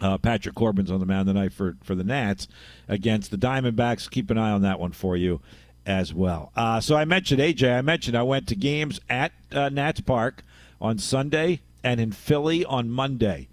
Uh, 0.00 0.18
Patrick 0.18 0.56
Corbin's 0.56 0.90
on 0.90 0.98
the 0.98 1.06
mound 1.06 1.28
tonight 1.28 1.52
for 1.52 1.76
for 1.82 1.94
the 1.94 2.04
Nats 2.04 2.48
against 2.88 3.30
the 3.30 3.36
Diamondbacks. 3.38 4.10
Keep 4.10 4.30
an 4.30 4.38
eye 4.38 4.50
on 4.50 4.62
that 4.62 4.80
one 4.80 4.92
for 4.92 5.16
you 5.16 5.40
as 5.86 6.12
well. 6.14 6.52
Uh, 6.56 6.80
so 6.80 6.96
I 6.96 7.04
mentioned 7.04 7.40
AJ. 7.40 7.78
I 7.78 7.82
mentioned 7.82 8.16
I 8.16 8.22
went 8.22 8.48
to 8.48 8.56
games 8.56 9.00
at 9.08 9.32
uh, 9.52 9.68
Nats 9.68 10.00
Park 10.00 10.42
on 10.80 10.98
Sunday 10.98 11.60
and 11.84 12.00
in 12.00 12.12
Philly 12.12 12.64
on 12.64 12.90
Monday. 12.90 13.48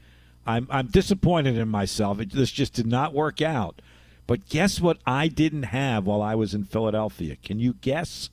I'm 0.46 0.68
I'm 0.72 0.88
disappointed 0.88 1.58
in 1.58 1.70
myself. 1.70 2.20
It, 2.20 2.32
this 2.32 2.52
just 2.52 2.74
did 2.74 2.88
not 2.88 3.14
work 3.14 3.42
out. 3.42 3.82
But 4.30 4.48
guess 4.48 4.80
what? 4.80 5.00
I 5.08 5.28
didn't 5.28 5.64
have 5.64 6.06
while 6.06 6.22
I 6.22 6.36
was 6.36 6.54
in 6.54 6.64
Philadelphia. 6.64 7.36
Can 7.36 7.60
you 7.60 7.74
guess 7.74 8.30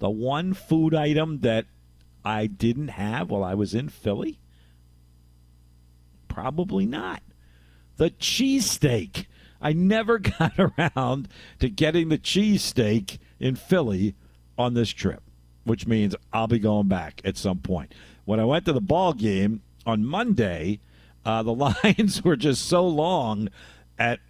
the 0.00 0.10
one 0.10 0.52
food 0.52 0.96
item 0.96 1.42
that 1.42 1.66
I 2.24 2.48
didn't 2.48 2.88
have 2.88 3.30
while 3.30 3.44
I 3.44 3.54
was 3.54 3.72
in 3.72 3.88
Philly? 3.88 4.40
Probably 6.26 6.86
not. 6.86 7.22
The 7.98 8.10
cheesesteak. 8.10 9.26
I 9.60 9.72
never 9.72 10.18
got 10.40 10.54
around 10.58 11.28
to 11.60 11.68
getting 11.70 12.08
the 12.08 12.18
cheesesteak 12.18 13.18
in 13.38 13.54
Philly 13.54 14.16
on 14.58 14.74
this 14.74 14.90
trip, 14.90 15.22
which 15.62 15.86
means 15.86 16.16
I'll 16.32 16.48
be 16.48 16.58
going 16.58 16.88
back 16.88 17.20
at 17.24 17.36
some 17.36 17.60
point. 17.60 17.94
When 18.24 18.40
I 18.40 18.44
went 18.44 18.64
to 18.64 18.72
the 18.72 18.80
ball 18.80 19.12
game 19.12 19.62
on 19.86 20.04
Monday, 20.04 20.80
uh, 21.24 21.44
the 21.44 21.54
lines 21.84 22.24
were 22.24 22.34
just 22.34 22.66
so 22.66 22.84
long 22.84 23.50
at 23.98 24.20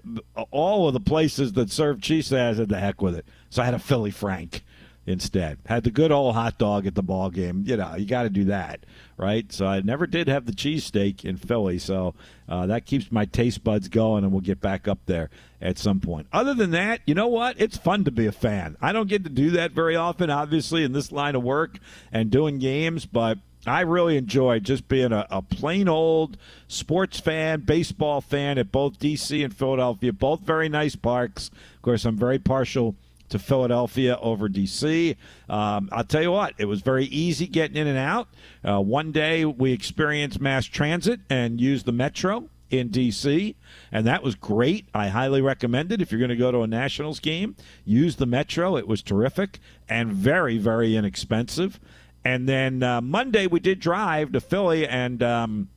all 0.51 0.89
of 0.89 0.95
the 0.95 1.01
places 1.01 1.53
that 1.55 1.71
serve 1.71 1.99
cheesesteak. 1.99 2.51
I 2.51 2.55
said, 2.55 2.69
the 2.69 2.81
heck 2.81 3.03
with 3.03 3.15
it. 3.15 3.27
So 3.51 3.63
I 3.63 3.65
had 3.65 3.75
a 3.75 3.79
Philly 3.79 4.11
Frank 4.11 4.65
instead. 5.07 5.59
Had 5.67 5.85
the 5.85 5.91
good 5.91 6.13
old 6.13 6.35
hot 6.35 6.59
dog 6.59 6.87
at 6.87 6.95
the 6.95 7.03
ball 7.03 7.31
game. 7.31 7.65
You 7.67 7.77
know, 7.77 7.97
you 7.97 8.07
got 8.07 8.25
to 8.25 8.31
do 8.31 8.45
that, 8.45 8.85
right? 9.17 9.51
So 9.51 9.67
I 9.67 9.81
never 9.81 10.07
did 10.07 10.29
have 10.29 10.47
the 10.47 10.53
cheesesteak 10.53 11.25
in 11.25 11.37
Philly. 11.37 11.79
So 11.79 12.15
uh, 12.49 12.67
that 12.67 12.85
keeps 12.85 13.11
my 13.11 13.25
taste 13.25 13.65
buds 13.65 13.89
going, 13.89 14.25
and 14.25 14.33
we'll 14.33 14.43
get 14.43 14.61
back 14.61 14.87
up 14.87 14.99
there 15.07 15.31
at 15.61 15.79
some 15.79 16.01
point. 16.01 16.27
Other 16.33 16.55
than 16.55 16.73
that, 16.73 17.01
you 17.07 17.15
know 17.15 17.29
what? 17.29 17.61
It's 17.61 17.77
fun 17.77 18.05
to 18.05 18.11
be 18.11 18.27
a 18.27 18.33
fan. 18.33 18.77
I 18.81 18.93
don't 18.93 19.09
get 19.09 19.25
to 19.25 19.31
do 19.31 19.51
that 19.53 19.73
very 19.73 19.97
often, 19.97 20.31
obviously, 20.31 20.85
in 20.85 20.93
this 20.93 21.11
line 21.11 21.35
of 21.35 21.43
work 21.43 21.79
and 22.13 22.31
doing 22.31 22.59
games, 22.59 23.07
but. 23.07 23.39
I 23.69 23.81
really 23.81 24.17
enjoyed 24.17 24.65
just 24.65 24.89
being 24.89 25.13
a, 25.13 25.27
a, 25.31 25.43
plain 25.43 25.89
old 25.89 26.37
sports 26.69 27.19
fan, 27.19 27.61
baseball 27.61 28.21
fan 28.21 28.59
at 28.59 28.71
both 28.71 28.99
D.C. 28.99 29.43
and 29.43 29.55
Philadelphia. 29.55 30.13
Both 30.13 30.41
very 30.41 30.69
nice 30.69 30.97
parks. 30.97 31.51
Of 31.77 31.83
course, 31.83 32.05
I'm 32.05 32.17
very 32.17 32.39
partial 32.39 32.95
to 33.31 33.39
Philadelphia 33.39 34.19
over 34.21 34.49
D.C. 34.49 35.17
Um, 35.49 35.89
I'll 35.93 36.05
tell 36.05 36.23
you 36.23 36.33
what, 36.33 36.55
it 36.59 36.65
was 36.65 36.81
very 36.81 37.05
easy 37.07 37.47
getting 37.47 37.77
in 37.77 37.87
and 37.87 37.99
out. 37.99 38.29
Uh, 38.65 38.81
one 38.81 39.13
day 39.13 39.45
we 39.45 39.73
experienced 39.73 40.41
mass 40.41 40.65
transit 40.67 41.21
and 41.29 41.61
used 41.61 41.87
the 41.87 41.93
metro 41.93 42.49
in 42.71 42.89
D.C., 42.89 43.57
and 43.91 44.07
that 44.07 44.23
was 44.23 44.35
great. 44.35 44.89
I 44.95 45.09
highly 45.09 45.41
recommend 45.41 45.91
it 45.91 46.03
if 46.03 46.13
you're 46.13 46.19
going 46.19 46.29
to 46.29 46.37
go 46.37 46.51
to 46.51 46.63
a 46.63 46.67
Nationals 46.67 47.19
game. 47.19 47.57
Use 47.85 48.17
the 48.17 48.27
metro. 48.27 48.77
It 48.77 48.87
was 48.87 49.03
terrific 49.03 49.59
and 49.89 50.13
very, 50.13 50.59
very 50.59 50.95
inexpensive. 50.95 51.81
And 52.29 52.47
then 52.47 52.83
uh, 52.83 53.01
Monday 53.01 53.47
we 53.47 53.59
did 53.59 53.81
drive 53.81 54.33
to 54.33 54.41
Philly 54.41 54.87
and. 54.87 55.23
Um, 55.23 55.69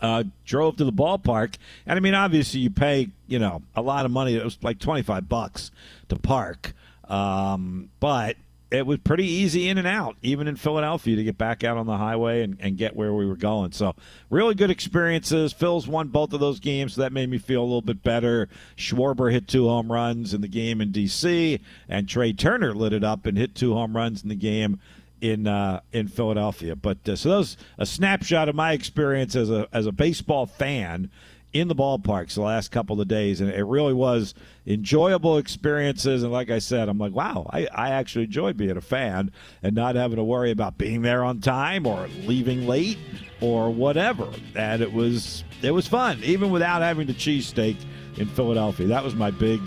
uh, 0.00 0.22
drove 0.44 0.76
to 0.76 0.84
the 0.84 0.92
ballpark, 0.92 1.56
and 1.84 1.96
I 1.96 2.00
mean, 2.00 2.14
obviously, 2.14 2.60
you 2.60 2.70
pay 2.70 3.08
you 3.26 3.40
know 3.40 3.62
a 3.74 3.82
lot 3.82 4.04
of 4.04 4.12
money. 4.12 4.36
It 4.36 4.44
was 4.44 4.56
like 4.62 4.78
twenty 4.78 5.02
five 5.02 5.28
bucks 5.28 5.72
to 6.08 6.14
park, 6.14 6.72
um, 7.08 7.90
but 7.98 8.36
it 8.70 8.86
was 8.86 8.98
pretty 8.98 9.26
easy 9.26 9.68
in 9.68 9.76
and 9.76 9.88
out, 9.88 10.16
even 10.22 10.46
in 10.46 10.54
Philadelphia, 10.54 11.16
to 11.16 11.24
get 11.24 11.36
back 11.36 11.64
out 11.64 11.76
on 11.76 11.86
the 11.86 11.96
highway 11.96 12.42
and, 12.42 12.58
and 12.60 12.76
get 12.76 12.94
where 12.94 13.12
we 13.12 13.26
were 13.26 13.34
going. 13.34 13.72
So, 13.72 13.96
really 14.30 14.54
good 14.54 14.70
experiences. 14.70 15.52
Phils 15.52 15.88
won 15.88 16.06
both 16.06 16.32
of 16.32 16.38
those 16.38 16.60
games, 16.60 16.94
so 16.94 17.00
that 17.00 17.12
made 17.12 17.28
me 17.28 17.38
feel 17.38 17.62
a 17.62 17.64
little 17.64 17.82
bit 17.82 18.04
better. 18.04 18.48
Schwarber 18.76 19.32
hit 19.32 19.48
two 19.48 19.66
home 19.66 19.90
runs 19.90 20.32
in 20.32 20.42
the 20.42 20.48
game 20.48 20.80
in 20.80 20.92
D.C., 20.92 21.58
and 21.88 22.08
Trea 22.08 22.32
Turner 22.32 22.72
lit 22.72 22.92
it 22.92 23.02
up 23.02 23.26
and 23.26 23.36
hit 23.36 23.56
two 23.56 23.74
home 23.74 23.96
runs 23.96 24.22
in 24.22 24.28
the 24.28 24.36
game 24.36 24.78
in 25.20 25.46
uh, 25.46 25.80
in 25.92 26.08
Philadelphia. 26.08 26.76
But 26.76 27.08
uh, 27.08 27.16
so 27.16 27.30
that 27.30 27.36
was 27.36 27.56
a 27.78 27.86
snapshot 27.86 28.48
of 28.48 28.54
my 28.54 28.72
experience 28.72 29.36
as 29.36 29.50
a 29.50 29.68
as 29.72 29.86
a 29.86 29.92
baseball 29.92 30.46
fan 30.46 31.10
in 31.52 31.68
the 31.68 31.74
ballparks 31.74 32.34
the 32.34 32.42
last 32.42 32.70
couple 32.70 33.00
of 33.00 33.08
days, 33.08 33.40
and 33.40 33.50
it 33.50 33.64
really 33.64 33.94
was 33.94 34.34
enjoyable 34.66 35.38
experiences. 35.38 36.22
And 36.22 36.30
like 36.30 36.50
I 36.50 36.58
said, 36.58 36.88
I'm 36.88 36.98
like, 36.98 37.12
wow, 37.12 37.48
I, 37.50 37.66
I 37.74 37.90
actually 37.90 38.24
enjoy 38.24 38.52
being 38.52 38.76
a 38.76 38.82
fan 38.82 39.32
and 39.62 39.74
not 39.74 39.94
having 39.94 40.16
to 40.16 40.24
worry 40.24 40.50
about 40.50 40.76
being 40.76 41.02
there 41.02 41.24
on 41.24 41.40
time 41.40 41.86
or 41.86 42.06
leaving 42.24 42.66
late 42.66 42.98
or 43.40 43.70
whatever. 43.70 44.28
And 44.54 44.82
it 44.82 44.92
was 44.92 45.44
it 45.62 45.70
was 45.70 45.86
fun, 45.88 46.20
even 46.22 46.50
without 46.50 46.82
having 46.82 47.06
the 47.06 47.14
cheesesteak 47.14 47.76
in 48.16 48.26
Philadelphia. 48.26 48.86
That 48.88 49.04
was 49.04 49.14
my 49.14 49.30
big 49.30 49.60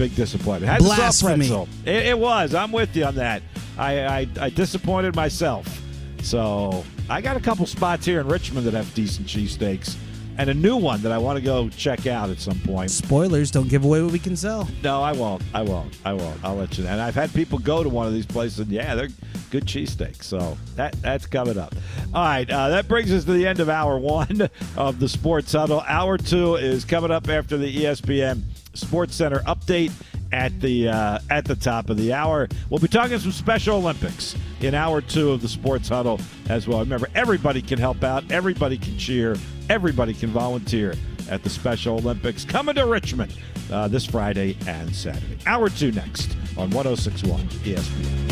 big 0.00 0.16
disappointment. 0.16 0.72
Had 0.72 0.78
Blasphemy. 0.78 1.46
It, 1.84 2.06
it 2.06 2.18
was. 2.18 2.54
I'm 2.54 2.72
with 2.72 2.96
you 2.96 3.04
on 3.04 3.16
that. 3.16 3.42
I, 3.76 4.06
I, 4.06 4.28
I 4.40 4.48
disappointed 4.48 5.14
myself. 5.14 5.82
So 6.22 6.86
I 7.10 7.20
got 7.20 7.36
a 7.36 7.40
couple 7.40 7.66
spots 7.66 8.06
here 8.06 8.20
in 8.20 8.26
Richmond 8.26 8.66
that 8.66 8.72
have 8.72 8.92
decent 8.94 9.26
cheesesteaks 9.26 9.96
and 10.38 10.48
a 10.48 10.54
new 10.54 10.74
one 10.74 11.02
that 11.02 11.12
I 11.12 11.18
want 11.18 11.36
to 11.36 11.44
go 11.44 11.68
check 11.68 12.06
out 12.06 12.30
at 12.30 12.40
some 12.40 12.58
point. 12.60 12.90
Spoilers, 12.90 13.50
don't 13.50 13.68
give 13.68 13.84
away 13.84 14.00
what 14.02 14.10
we 14.10 14.18
can 14.18 14.36
sell. 14.36 14.66
No, 14.82 15.02
I 15.02 15.12
won't. 15.12 15.42
I 15.52 15.60
won't. 15.60 15.94
I 16.02 16.14
won't. 16.14 16.42
I'll 16.42 16.56
let 16.56 16.78
you 16.78 16.84
know. 16.84 16.90
And 16.90 17.00
I've 17.00 17.14
had 17.14 17.30
people 17.34 17.58
go 17.58 17.82
to 17.82 17.90
one 17.90 18.06
of 18.06 18.14
these 18.14 18.24
places, 18.24 18.60
and 18.60 18.68
yeah, 18.68 18.94
they're 18.94 19.08
good 19.50 19.66
cheesesteaks. 19.66 20.22
So 20.22 20.56
that 20.76 20.92
that's 21.02 21.26
coming 21.26 21.58
up. 21.58 21.74
All 22.14 22.24
right, 22.24 22.48
uh, 22.48 22.70
that 22.70 22.88
brings 22.88 23.12
us 23.12 23.26
to 23.26 23.34
the 23.34 23.46
end 23.46 23.60
of 23.60 23.68
hour 23.68 23.98
one 23.98 24.48
of 24.78 24.98
the 24.98 25.10
Sports 25.10 25.52
Huddle. 25.52 25.84
Hour 25.86 26.16
two 26.16 26.54
is 26.54 26.86
coming 26.86 27.10
up 27.10 27.28
after 27.28 27.58
the 27.58 27.84
ESPN 27.84 28.44
Sports 28.74 29.14
Center 29.14 29.40
update 29.40 29.92
at 30.32 30.58
the 30.60 30.88
uh, 30.88 31.18
at 31.30 31.44
the 31.44 31.56
top 31.56 31.90
of 31.90 31.96
the 31.96 32.12
hour. 32.12 32.48
We'll 32.68 32.80
be 32.80 32.88
talking 32.88 33.18
some 33.18 33.32
Special 33.32 33.76
Olympics 33.78 34.36
in 34.60 34.74
hour 34.74 35.00
two 35.00 35.30
of 35.32 35.42
the 35.42 35.48
Sports 35.48 35.88
Huddle 35.88 36.20
as 36.48 36.68
well. 36.68 36.80
Remember, 36.80 37.08
everybody 37.14 37.62
can 37.62 37.78
help 37.78 38.04
out, 38.04 38.30
everybody 38.30 38.78
can 38.78 38.96
cheer, 38.98 39.36
everybody 39.68 40.14
can 40.14 40.30
volunteer 40.30 40.94
at 41.28 41.42
the 41.42 41.50
Special 41.50 41.96
Olympics 41.96 42.44
coming 42.44 42.74
to 42.74 42.86
Richmond 42.86 43.34
uh, 43.72 43.88
this 43.88 44.04
Friday 44.04 44.56
and 44.66 44.94
Saturday. 44.94 45.38
Hour 45.46 45.68
two 45.70 45.92
next 45.92 46.36
on 46.56 46.70
1061 46.70 47.40
ESPN. 47.64 48.30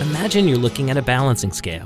Imagine 0.00 0.48
you're 0.48 0.58
looking 0.58 0.90
at 0.90 0.96
a 0.96 1.02
balancing 1.02 1.52
scale 1.52 1.76